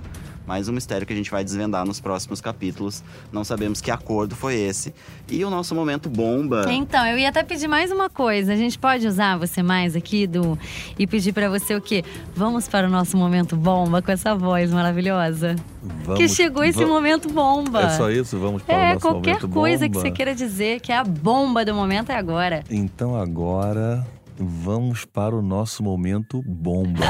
Mais 0.49 0.67
um 0.67 0.73
mistério 0.73 1.07
que 1.07 1.13
a 1.13 1.17
gente 1.17 1.31
vai 1.31 1.45
desvendar 1.45 1.85
nos 1.85 2.01
próximos 2.01 2.41
capítulos. 2.41 3.05
Não 3.31 3.45
sabemos 3.45 3.83
que 3.83 3.91
acordo 3.91 4.35
foi 4.35 4.55
esse. 4.55 4.95
E 5.29 5.45
o 5.45 5.51
nosso 5.51 5.75
momento 5.75 6.09
bomba. 6.09 6.65
Então, 6.73 7.07
eu 7.07 7.19
ia 7.19 7.29
até 7.29 7.43
pedir 7.43 7.69
mais 7.69 7.93
uma 7.93 8.09
coisa. 8.09 8.55
A 8.55 8.57
gente 8.57 8.79
pode 8.79 9.07
usar 9.07 9.37
você 9.37 9.63
mais 9.63 9.95
aqui, 9.95 10.27
do 10.27 10.59
e 10.99 11.07
pedir 11.07 11.35
pra 11.35 11.51
você 11.51 11.75
o 11.75 11.83
quê? 11.83 12.03
Vamos 12.35 12.67
para 12.67 12.87
o 12.87 12.91
nosso 12.91 13.15
momento 13.15 13.57
bomba 13.57 14.01
com 14.01 14.11
essa 14.11 14.35
voz 14.35 14.73
maravilhosa. 14.73 15.55
Vamos, 16.05 16.19
que 16.19 16.27
chegou 16.27 16.65
esse 16.65 16.83
momento 16.83 17.29
bomba. 17.31 17.83
É 17.83 17.91
só 17.91 18.11
isso? 18.11 18.39
Vamos 18.39 18.63
para 18.63 18.75
o 18.75 18.79
É, 18.81 18.89
nosso 18.95 19.01
qualquer 19.01 19.35
momento 19.35 19.49
coisa 19.51 19.87
que 19.87 19.93
bomba? 19.93 20.01
você 20.07 20.11
queira 20.11 20.35
dizer 20.35 20.81
que 20.81 20.91
é 20.91 20.97
a 20.97 21.05
bomba 21.05 21.63
do 21.63 21.75
momento 21.75 22.11
é 22.11 22.17
agora. 22.17 22.65
Então 22.71 23.15
agora 23.15 24.03
vamos 24.39 25.05
para 25.05 25.35
o 25.35 25.43
nosso 25.43 25.83
momento 25.83 26.43
bomba. 26.43 27.05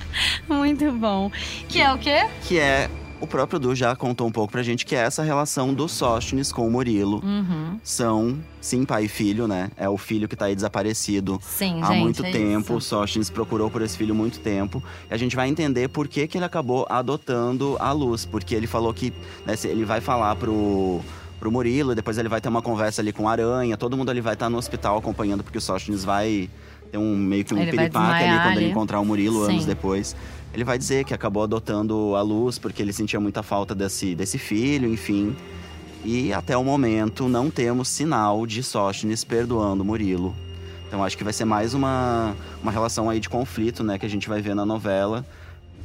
Muito 0.48 0.90
bom. 0.92 1.30
Que 1.68 1.80
é 1.80 1.92
o 1.92 1.98
quê? 1.98 2.28
que 2.42 2.58
é 2.58 2.90
o 3.20 3.26
próprio 3.26 3.60
Du 3.60 3.74
já 3.74 3.94
contou 3.94 4.26
um 4.26 4.32
pouco 4.32 4.50
pra 4.50 4.62
gente 4.62 4.86
que 4.86 4.96
é 4.96 5.00
essa 5.00 5.22
relação 5.22 5.74
do 5.74 5.86
Sóstenes 5.86 6.50
com 6.50 6.66
o 6.66 6.70
Murilo. 6.70 7.22
Uhum. 7.22 7.78
São, 7.84 8.38
sim, 8.60 8.84
pai 8.84 9.04
e 9.04 9.08
filho, 9.08 9.46
né? 9.46 9.70
É 9.76 9.88
o 9.88 9.98
filho 9.98 10.26
que 10.26 10.34
tá 10.34 10.46
aí 10.46 10.54
desaparecido 10.54 11.38
Sim, 11.42 11.82
há 11.82 11.88
gente. 11.88 12.00
muito 12.00 12.24
é 12.24 12.30
tempo. 12.30 12.74
O 12.74 12.78
isso. 12.78 12.88
Sóstenes 12.88 13.28
procurou 13.28 13.70
por 13.70 13.82
esse 13.82 13.96
filho 13.96 14.14
há 14.14 14.16
muito 14.16 14.40
tempo. 14.40 14.82
E 15.10 15.14
a 15.14 15.16
gente 15.18 15.36
vai 15.36 15.48
entender 15.48 15.88
por 15.88 16.08
que, 16.08 16.26
que 16.26 16.38
ele 16.38 16.46
acabou 16.46 16.86
adotando 16.88 17.76
a 17.78 17.92
Luz. 17.92 18.24
Porque 18.24 18.54
ele 18.54 18.66
falou 18.66 18.92
que 18.94 19.12
né, 19.44 19.54
ele 19.64 19.84
vai 19.84 20.00
falar 20.00 20.34
pro, 20.36 21.00
pro 21.38 21.52
Murilo, 21.52 21.94
depois 21.94 22.16
ele 22.16 22.28
vai 22.28 22.40
ter 22.40 22.48
uma 22.48 22.62
conversa 22.62 23.02
ali 23.02 23.12
com 23.12 23.28
a 23.28 23.32
Aranha. 23.32 23.76
Todo 23.76 23.98
mundo 23.98 24.10
ali 24.10 24.22
vai 24.22 24.32
estar 24.32 24.48
no 24.48 24.56
hospital 24.56 24.96
acompanhando, 24.96 25.44
porque 25.44 25.58
o 25.58 25.60
Sóstenes 25.60 26.04
vai 26.04 26.48
ter 26.90 26.98
um 26.98 27.16
meio 27.16 27.44
que 27.44 27.54
um 27.54 27.58
Ele 27.58 27.70
piripaque 27.70 28.24
ali 28.24 28.42
quando 28.42 28.56
ele 28.58 28.70
encontrar 28.70 29.00
o 29.00 29.04
Murilo 29.04 29.42
anos 29.42 29.62
Sim. 29.62 29.68
depois. 29.68 30.16
Ele 30.52 30.64
vai 30.64 30.76
dizer 30.76 31.04
que 31.04 31.14
acabou 31.14 31.44
adotando 31.44 32.16
a 32.16 32.22
Luz 32.22 32.58
porque 32.58 32.82
ele 32.82 32.92
sentia 32.92 33.20
muita 33.20 33.42
falta 33.42 33.74
desse, 33.74 34.14
desse 34.14 34.36
filho, 34.38 34.92
enfim. 34.92 35.36
E 36.04 36.32
até 36.32 36.56
o 36.56 36.64
momento 36.64 37.28
não 37.28 37.50
temos 37.50 37.88
sinal 37.88 38.46
de 38.46 38.62
Sóstenes 38.62 39.22
perdoando 39.22 39.84
Murilo. 39.84 40.34
Então 40.88 41.04
acho 41.04 41.16
que 41.16 41.22
vai 41.22 41.32
ser 41.32 41.44
mais 41.44 41.72
uma, 41.72 42.34
uma 42.60 42.72
relação 42.72 43.08
aí 43.08 43.20
de 43.20 43.28
conflito, 43.28 43.84
né, 43.84 43.96
que 43.96 44.04
a 44.04 44.08
gente 44.08 44.28
vai 44.28 44.40
ver 44.40 44.54
na 44.54 44.66
novela. 44.66 45.24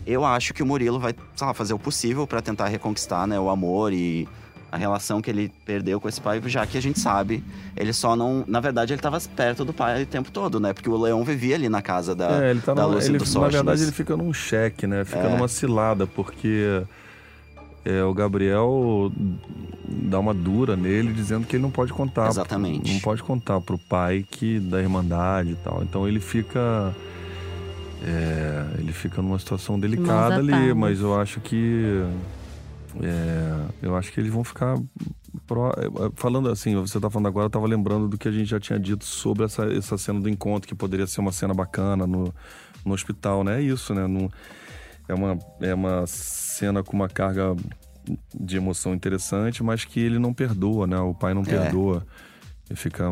Eu 0.07 0.25
acho 0.25 0.53
que 0.53 0.63
o 0.63 0.65
Murilo 0.65 0.99
vai, 0.99 1.13
sei 1.35 1.45
lá, 1.45 1.53
fazer 1.53 1.73
o 1.73 1.79
possível 1.79 2.25
para 2.25 2.41
tentar 2.41 2.67
reconquistar, 2.67 3.27
né, 3.27 3.39
o 3.39 3.49
amor 3.49 3.93
e 3.93 4.27
a 4.75 4.77
relação 4.77 5.21
que 5.21 5.29
ele 5.29 5.49
perdeu 5.65 6.01
com 6.01 6.09
esse 6.09 6.19
pai, 6.19 6.41
já 6.47 6.65
que 6.67 6.77
a 6.77 6.81
gente 6.81 6.99
sabe, 6.99 7.41
ele 7.77 7.93
só 7.93 8.13
não, 8.15 8.43
na 8.45 8.59
verdade 8.59 8.91
ele 8.91 8.99
estava 8.99 9.17
perto 9.35 9.63
do 9.63 9.71
pai 9.73 10.03
o 10.03 10.05
tempo 10.05 10.29
todo, 10.29 10.59
né? 10.59 10.73
Porque 10.73 10.89
o 10.89 10.97
Leão 10.97 11.23
vivia 11.23 11.55
ali 11.55 11.69
na 11.69 11.81
casa 11.81 12.13
da 12.13 12.43
é, 12.43 12.51
ele 12.51 12.59
tá 12.59 12.73
da 12.73 12.83
numa- 12.83 12.95
Lúcia 12.95 13.09
ele, 13.09 13.17
do 13.17 13.39
Na 13.39 13.47
verdade, 13.47 13.83
ele 13.83 13.91
fica 13.93 14.17
num 14.17 14.33
cheque, 14.33 14.85
né? 14.85 15.05
Fica 15.05 15.19
É. 15.19 15.29
numa 15.29 15.47
cilada, 15.47 16.05
porque 16.05 16.83
é, 17.85 18.03
o 18.03 18.13
Gabriel 18.13 19.11
dá 19.87 20.19
uma 20.19 20.33
dura 20.33 20.75
nele, 20.75 21.13
dizendo 21.13 21.47
que 21.47 21.55
ele 21.55 21.63
não 21.63 21.71
pode 21.71 21.93
contar. 21.93 22.27
Exatamente. 22.27 22.91
Não 22.93 22.99
pode 22.99 23.23
contar 23.23 23.61
pro 23.61 23.77
pai 23.77 24.25
que 24.29 24.59
da 24.59 24.81
Irmandade 24.81 25.51
e 25.51 25.55
tal. 25.55 25.83
Então 25.83 26.05
ele 26.07 26.19
fica. 26.19 26.93
é, 28.03 28.65
ele 28.79 28.91
fica 28.91 29.21
numa 29.21 29.39
situação 29.39 29.79
delicada 29.79 30.35
ali, 30.35 30.73
mas 30.73 30.99
eu 30.99 31.19
acho 31.19 31.39
que. 31.39 32.03
É, 33.01 33.65
eu 33.81 33.95
acho 33.95 34.11
que 34.11 34.19
eles 34.19 34.31
vão 34.31 34.43
ficar. 34.43 34.77
pró- 35.45 35.71
é, 35.71 36.11
Falando 36.15 36.49
assim, 36.49 36.75
você 36.75 36.99
tá 36.99 37.09
falando 37.09 37.27
agora, 37.27 37.45
eu 37.47 37.49
tava 37.49 37.67
lembrando 37.67 38.07
do 38.07 38.17
que 38.17 38.27
a 38.27 38.31
gente 38.31 38.47
já 38.49 38.59
tinha 38.59 38.79
dito 38.79 39.05
sobre 39.05 39.43
essa, 39.45 39.65
essa 39.65 39.97
cena 39.97 40.19
do 40.19 40.29
encontro, 40.29 40.67
que 40.67 40.75
poderia 40.75 41.07
ser 41.07 41.21
uma 41.21 41.31
cena 41.31 41.53
bacana 41.53 42.05
no, 42.07 42.33
no 42.85 42.93
hospital, 42.93 43.43
né? 43.43 43.59
É 43.59 43.61
isso, 43.63 43.93
né? 43.93 44.07
Não- 44.07 44.29
é, 45.07 45.13
uma, 45.13 45.37
é 45.61 45.73
uma 45.73 46.07
cena 46.07 46.81
com 46.83 46.93
uma 46.95 47.07
carga 47.09 47.55
de 48.39 48.57
emoção 48.57 48.93
interessante, 48.93 49.63
mas 49.63 49.83
que 49.85 49.99
ele 49.99 50.17
não 50.19 50.33
perdoa, 50.33 50.87
né? 50.87 50.97
O 50.99 51.13
pai 51.13 51.33
não 51.33 51.43
perdoa. 51.43 52.05
Ele 52.69 52.77
fica, 52.77 53.11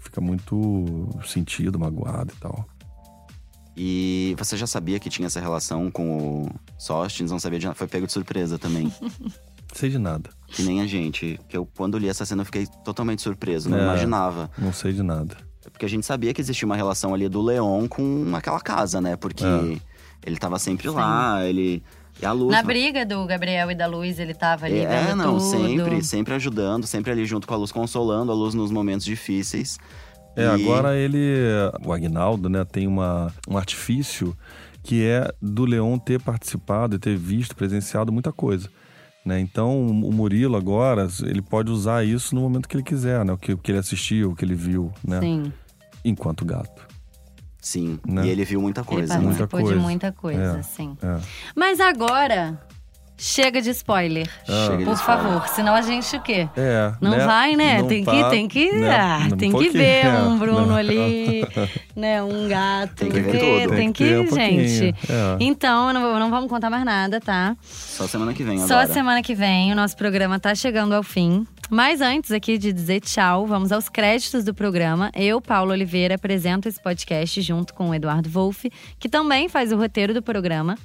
fica 0.00 0.20
muito 0.20 1.08
sentido, 1.24 1.78
magoado 1.78 2.32
e 2.36 2.40
tal. 2.40 2.66
E 3.80 4.34
você 4.36 4.56
já 4.56 4.66
sabia 4.66 4.98
que 4.98 5.08
tinha 5.08 5.26
essa 5.26 5.38
relação 5.38 5.88
com 5.88 6.42
o 6.42 6.50
Sóstenes, 6.76 7.30
não 7.30 7.38
sabia 7.38 7.60
de 7.60 7.66
nada, 7.66 7.76
foi 7.76 7.86
pego 7.86 8.06
de 8.06 8.12
surpresa 8.12 8.58
também. 8.58 8.92
Sei 9.72 9.88
de 9.90 9.98
nada. 9.98 10.30
que 10.48 10.62
nem 10.62 10.80
a 10.80 10.86
gente. 10.86 11.38
Que 11.48 11.56
eu, 11.56 11.64
quando 11.76 11.96
li 11.98 12.08
essa 12.08 12.24
cena, 12.24 12.40
eu 12.40 12.46
fiquei 12.46 12.66
totalmente 12.84 13.20
surpreso, 13.22 13.68
não 13.68 13.78
É. 13.78 13.82
imaginava. 13.82 14.50
Não 14.58 14.72
sei 14.72 14.94
de 14.94 15.02
nada. 15.02 15.36
Porque 15.70 15.84
a 15.84 15.88
gente 15.88 16.06
sabia 16.06 16.32
que 16.32 16.40
existia 16.40 16.64
uma 16.64 16.74
relação 16.74 17.12
ali 17.14 17.28
do 17.28 17.42
Leon 17.42 17.86
com 17.86 18.32
aquela 18.34 18.60
casa, 18.60 18.98
né? 19.00 19.14
Porque 19.14 19.44
É. 19.44 19.78
ele 20.24 20.38
tava 20.38 20.58
sempre 20.58 20.88
lá, 20.88 21.44
ele. 21.44 21.82
E 22.20 22.24
a 22.26 22.32
luz. 22.32 22.50
Na 22.50 22.62
briga 22.62 23.04
do 23.06 23.24
Gabriel 23.26 23.70
e 23.70 23.74
da 23.76 23.86
Luz, 23.86 24.18
ele 24.18 24.32
tava 24.34 24.64
ali 24.66 24.78
É, 24.78 25.14
não, 25.14 25.38
tudo. 25.38 25.50
sempre, 25.50 26.02
sempre 26.02 26.34
ajudando, 26.34 26.84
sempre 26.86 27.12
ali 27.12 27.24
junto 27.26 27.46
com 27.46 27.52
a 27.54 27.56
luz, 27.58 27.70
consolando 27.70 28.32
a 28.32 28.34
luz 28.34 28.54
nos 28.54 28.70
momentos 28.72 29.04
difíceis. 29.04 29.78
É, 30.38 30.44
E- 30.44 30.46
agora 30.46 30.96
ele, 30.96 31.18
o 31.84 31.92
Agnaldo, 31.92 32.48
né, 32.48 32.64
tem 32.64 32.86
uma, 32.86 33.32
um 33.48 33.56
artifício 33.58 34.36
que 34.82 35.04
é 35.04 35.30
do 35.42 35.64
Leon 35.64 35.98
ter 35.98 36.20
participado 36.20 36.96
e 36.96 36.98
ter 36.98 37.16
visto, 37.16 37.54
presenciado 37.56 38.12
muita 38.12 38.32
coisa. 38.32 38.68
Né? 39.24 39.38
Então, 39.40 39.86
o 39.86 40.12
Murilo 40.12 40.56
agora, 40.56 41.06
ele 41.24 41.42
pode 41.42 41.70
usar 41.70 42.04
isso 42.04 42.34
no 42.34 42.40
momento 42.40 42.68
que 42.68 42.76
ele 42.76 42.82
quiser, 42.84 43.22
né? 43.24 43.32
O 43.32 43.36
que, 43.36 43.52
o 43.52 43.58
que 43.58 43.70
ele 43.72 43.78
assistiu, 43.78 44.30
o 44.30 44.34
que 44.34 44.42
ele 44.44 44.54
viu, 44.54 44.90
né? 45.06 45.20
Sim. 45.20 45.52
Enquanto 46.04 46.44
gato. 46.46 46.86
Sim, 47.60 47.98
Né? 48.06 48.24
e 48.26 48.30
ele 48.30 48.44
viu 48.44 48.62
muita 48.62 48.80
Ele 48.80 48.86
coisa, 48.88 49.14
né? 49.18 49.20
Muita 49.20 49.46
participou 49.46 49.60
de 49.60 49.66
coisa. 49.66 49.80
muita 49.82 50.12
coisa, 50.12 50.58
É. 50.58 50.62
sim. 50.62 50.96
É. 51.02 51.18
Mas 51.54 51.80
agora, 51.80 52.58
chega 53.18 53.60
de 53.60 53.70
spoiler. 53.70 54.28
Chega 54.46 54.76
de 54.78 54.84
Por 54.84 54.94
spoiler. 54.94 55.24
favor, 55.24 55.48
senão 55.48 55.74
a 55.74 55.82
gente 55.82 56.16
o 56.16 56.20
quê? 56.22 56.48
É, 56.56 56.92
Não 57.00 57.10
né? 57.10 57.26
vai, 57.26 57.56
né? 57.56 57.78
Não 57.82 57.88
tem, 57.88 58.04
tá, 58.04 58.12
que, 58.12 58.30
tem 58.30 58.48
que, 58.48 58.72
né? 58.72 58.90
ah, 58.96 59.28
Um 59.32 59.36
tem 59.36 59.52
que 59.52 59.68
ver 59.70 60.06
é, 60.06 60.18
um 60.22 60.38
Bruno 60.38 60.66
não. 60.66 60.76
ali, 60.76 61.44
né? 61.96 62.22
Um 62.22 62.48
gato. 62.48 62.94
Tem 62.96 63.10
que 63.10 63.20
ver. 63.20 63.30
Tem 63.68 63.68
Tem 63.68 63.92
que, 63.92 64.04
que 64.04 64.10
ter 64.10 64.18
um 64.32 64.34
gente. 64.34 64.94
é. 65.10 65.36
Então, 65.40 65.92
não, 65.92 66.18
não 66.18 66.30
vamos 66.30 66.48
contar 66.48 66.70
mais 66.70 66.84
nada, 66.84 67.20
tá? 67.20 67.56
Só 67.62 68.06
semana 68.06 68.32
que 68.32 68.44
vem 68.44 68.58
Só 68.58 68.74
agora. 68.76 68.92
semana 68.92 69.22
que 69.22 69.34
vem, 69.34 69.72
o 69.72 69.74
nosso 69.74 69.96
programa 69.96 70.38
tá 70.38 70.54
chegando 70.54 70.94
ao 70.94 71.02
fim. 71.02 71.46
Mas 71.70 72.00
antes 72.00 72.32
aqui 72.32 72.56
de 72.56 72.72
dizer 72.72 73.00
tchau, 73.00 73.46
vamos 73.46 73.72
aos 73.72 73.90
créditos 73.90 74.42
do 74.44 74.54
programa. 74.54 75.10
Eu, 75.14 75.38
Paulo 75.38 75.70
Oliveira, 75.72 76.14
apresento 76.14 76.66
esse 76.66 76.80
podcast 76.82 77.42
junto 77.42 77.74
com 77.74 77.90
o 77.90 77.94
Eduardo 77.94 78.30
Wolff, 78.30 78.70
que 78.98 79.06
também 79.08 79.48
faz 79.50 79.70
o 79.70 79.76
roteiro 79.76 80.14
do 80.14 80.22
programa. 80.22 80.78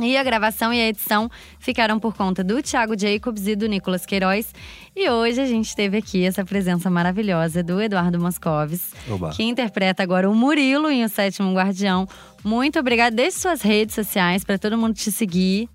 E 0.00 0.14
a 0.16 0.22
gravação 0.22 0.74
e 0.74 0.80
a 0.80 0.88
edição 0.88 1.30
ficaram 1.58 1.98
por 1.98 2.14
conta 2.14 2.44
do 2.44 2.62
Thiago 2.62 2.98
Jacobs 2.98 3.46
e 3.46 3.56
do 3.56 3.66
Nicolas 3.66 4.04
Queiroz. 4.04 4.52
E 4.94 5.08
hoje 5.08 5.40
a 5.40 5.46
gente 5.46 5.74
teve 5.74 5.96
aqui 5.96 6.24
essa 6.24 6.44
presença 6.44 6.90
maravilhosa 6.90 7.62
do 7.62 7.80
Eduardo 7.80 8.20
Moscovis, 8.20 8.92
Oba. 9.08 9.30
que 9.30 9.42
interpreta 9.42 10.02
agora 10.02 10.28
o 10.28 10.34
Murilo 10.34 10.90
em 10.90 11.02
O 11.02 11.08
Sétimo 11.08 11.54
Guardião. 11.54 12.06
Muito 12.44 12.78
obrigada. 12.78 13.16
Deixe 13.16 13.38
suas 13.38 13.62
redes 13.62 13.94
sociais 13.94 14.44
para 14.44 14.58
todo 14.58 14.76
mundo 14.76 14.94
te 14.94 15.10
seguir. 15.10 15.68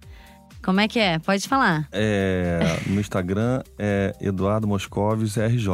Como 0.63 0.79
é 0.79 0.87
que 0.87 0.99
é? 0.99 1.17
Pode 1.17 1.47
falar. 1.47 1.87
É, 1.91 2.79
no 2.85 3.01
Instagram 3.01 3.63
é 3.79 4.15
Eduardo 4.21 4.67
Moscovis 4.67 5.35
RJ. 5.35 5.67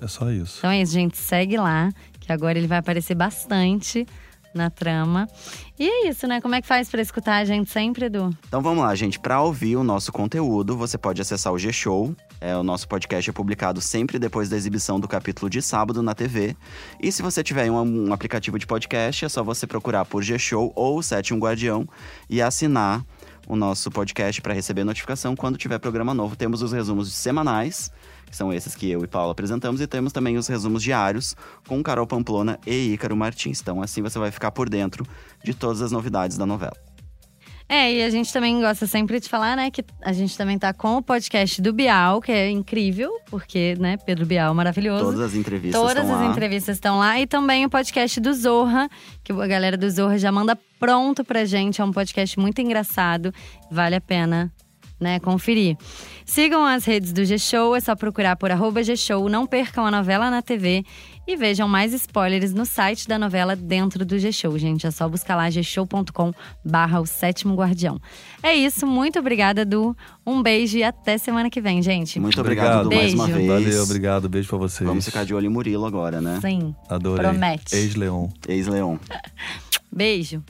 É 0.00 0.08
só 0.08 0.28
isso. 0.32 0.56
Então 0.58 0.70
é 0.70 0.82
isso, 0.82 0.92
gente. 0.92 1.16
Segue 1.16 1.56
lá, 1.56 1.90
que 2.18 2.32
agora 2.32 2.58
ele 2.58 2.66
vai 2.66 2.78
aparecer 2.78 3.14
bastante 3.14 4.04
na 4.54 4.70
trama. 4.70 5.28
E 5.78 5.88
é 5.88 6.08
isso, 6.08 6.26
né? 6.26 6.40
Como 6.40 6.54
é 6.54 6.60
que 6.60 6.66
faz 6.66 6.88
pra 6.88 7.02
escutar 7.02 7.36
a 7.36 7.44
gente 7.44 7.70
sempre, 7.70 8.06
Edu? 8.06 8.30
Então 8.46 8.62
vamos 8.62 8.84
lá, 8.84 8.94
gente. 8.94 9.18
Para 9.18 9.40
ouvir 9.40 9.76
o 9.76 9.82
nosso 9.82 10.12
conteúdo, 10.12 10.76
você 10.76 10.96
pode 10.96 11.20
acessar 11.20 11.52
o 11.52 11.58
G-Show. 11.58 12.14
É, 12.40 12.56
o 12.56 12.62
nosso 12.62 12.88
podcast 12.88 13.28
é 13.28 13.32
publicado 13.32 13.80
sempre 13.80 14.18
depois 14.18 14.48
da 14.48 14.56
exibição 14.56 14.98
do 14.98 15.08
capítulo 15.08 15.48
de 15.48 15.62
sábado 15.62 16.02
na 16.02 16.14
TV. 16.14 16.56
E 17.00 17.10
se 17.10 17.22
você 17.22 17.42
tiver 17.42 17.70
um, 17.70 18.08
um 18.08 18.12
aplicativo 18.12 18.58
de 18.58 18.66
podcast, 18.66 19.24
é 19.24 19.28
só 19.28 19.42
você 19.42 19.66
procurar 19.66 20.04
por 20.04 20.22
G-Show 20.22 20.72
ou 20.74 21.02
Sétimo 21.02 21.38
Guardião 21.40 21.88
e 22.28 22.42
assinar 22.42 23.04
o 23.52 23.56
nosso 23.56 23.90
podcast 23.90 24.40
para 24.40 24.54
receber 24.54 24.82
notificação 24.82 25.36
quando 25.36 25.58
tiver 25.58 25.78
programa 25.78 26.14
novo. 26.14 26.34
Temos 26.34 26.62
os 26.62 26.72
resumos 26.72 27.12
semanais, 27.12 27.90
que 28.24 28.34
são 28.34 28.50
esses 28.50 28.74
que 28.74 28.90
eu 28.90 29.04
e 29.04 29.06
Paulo 29.06 29.30
apresentamos, 29.30 29.80
e 29.82 29.86
temos 29.86 30.10
também 30.10 30.38
os 30.38 30.46
resumos 30.46 30.82
diários 30.82 31.36
com 31.68 31.82
Carol 31.82 32.06
Pamplona 32.06 32.58
e 32.66 32.94
Ícaro 32.94 33.14
Martins. 33.14 33.60
Então 33.60 33.82
assim 33.82 34.00
você 34.00 34.18
vai 34.18 34.30
ficar 34.30 34.50
por 34.52 34.70
dentro 34.70 35.06
de 35.44 35.52
todas 35.52 35.82
as 35.82 35.92
novidades 35.92 36.38
da 36.38 36.46
novela. 36.46 36.91
É, 37.72 37.90
e 37.90 38.02
a 38.02 38.10
gente 38.10 38.30
também 38.30 38.60
gosta 38.60 38.86
sempre 38.86 39.18
de 39.18 39.30
falar, 39.30 39.56
né, 39.56 39.70
que 39.70 39.82
a 40.02 40.12
gente 40.12 40.36
também 40.36 40.58
tá 40.58 40.74
com 40.74 40.98
o 40.98 41.02
podcast 41.02 41.62
do 41.62 41.72
Bial, 41.72 42.20
que 42.20 42.30
é 42.30 42.50
incrível, 42.50 43.10
porque, 43.30 43.74
né, 43.80 43.96
Pedro 43.96 44.26
Bial 44.26 44.52
maravilhoso. 44.54 45.04
Todas 45.06 45.20
as 45.20 45.34
entrevistas 45.34 45.80
Todas 45.80 46.04
as 46.04 46.20
lá. 46.20 46.26
entrevistas 46.26 46.76
estão 46.76 46.98
lá. 46.98 47.18
E 47.18 47.26
também 47.26 47.64
o 47.64 47.70
podcast 47.70 48.20
do 48.20 48.34
Zorra, 48.34 48.90
que 49.24 49.32
a 49.32 49.46
galera 49.46 49.78
do 49.78 49.90
Zorra 49.90 50.18
já 50.18 50.30
manda 50.30 50.54
pronto 50.78 51.24
pra 51.24 51.46
gente. 51.46 51.80
É 51.80 51.84
um 51.84 51.92
podcast 51.92 52.38
muito 52.38 52.60
engraçado. 52.60 53.32
Vale 53.70 53.96
a 53.96 54.02
pena, 54.02 54.52
né, 55.00 55.18
conferir. 55.18 55.78
Sigam 56.26 56.66
as 56.66 56.84
redes 56.84 57.10
do 57.10 57.24
G-Show, 57.24 57.74
é 57.74 57.80
só 57.80 57.96
procurar 57.96 58.36
por 58.36 58.50
arroba 58.50 58.82
G-Show. 58.82 59.30
Não 59.30 59.46
percam 59.46 59.86
a 59.86 59.90
novela 59.90 60.30
na 60.30 60.42
TV. 60.42 60.84
E 61.26 61.36
vejam 61.36 61.68
mais 61.68 61.92
spoilers 61.92 62.52
no 62.52 62.66
site 62.66 63.06
da 63.06 63.16
novela 63.18 63.54
dentro 63.54 64.04
do 64.04 64.18
G-Show, 64.18 64.58
gente. 64.58 64.86
É 64.86 64.90
só 64.90 65.08
buscar 65.08 65.36
lá 65.36 65.48
gshow.com 65.48 66.32
barra 66.64 67.00
o 67.00 67.06
sétimo 67.06 67.54
guardião. 67.54 68.00
É 68.42 68.52
isso, 68.54 68.86
muito 68.86 69.18
obrigada, 69.20 69.64
Du. 69.64 69.96
Um 70.26 70.42
beijo 70.42 70.78
e 70.78 70.82
até 70.82 71.16
semana 71.18 71.48
que 71.48 71.60
vem, 71.60 71.80
gente. 71.80 72.18
Muito 72.18 72.40
obrigado, 72.40 72.86
Obrigado. 72.86 72.90
Du, 72.90 72.96
mais 72.96 73.14
uma 73.14 73.26
vez. 73.26 73.46
Valeu, 73.48 73.82
obrigado. 73.84 74.28
Beijo 74.28 74.48
pra 74.48 74.58
vocês. 74.58 74.86
Vamos 74.86 75.04
ficar 75.04 75.24
de 75.24 75.32
olho 75.32 75.46
em 75.46 75.50
Murilo 75.50 75.86
agora, 75.86 76.20
né? 76.20 76.38
Sim, 76.40 76.74
Adorei. 76.88 77.24
promete. 77.24 77.74
Ex-Leon. 77.74 78.28
Ex-Leon. 78.48 78.96
beijo. 79.92 80.42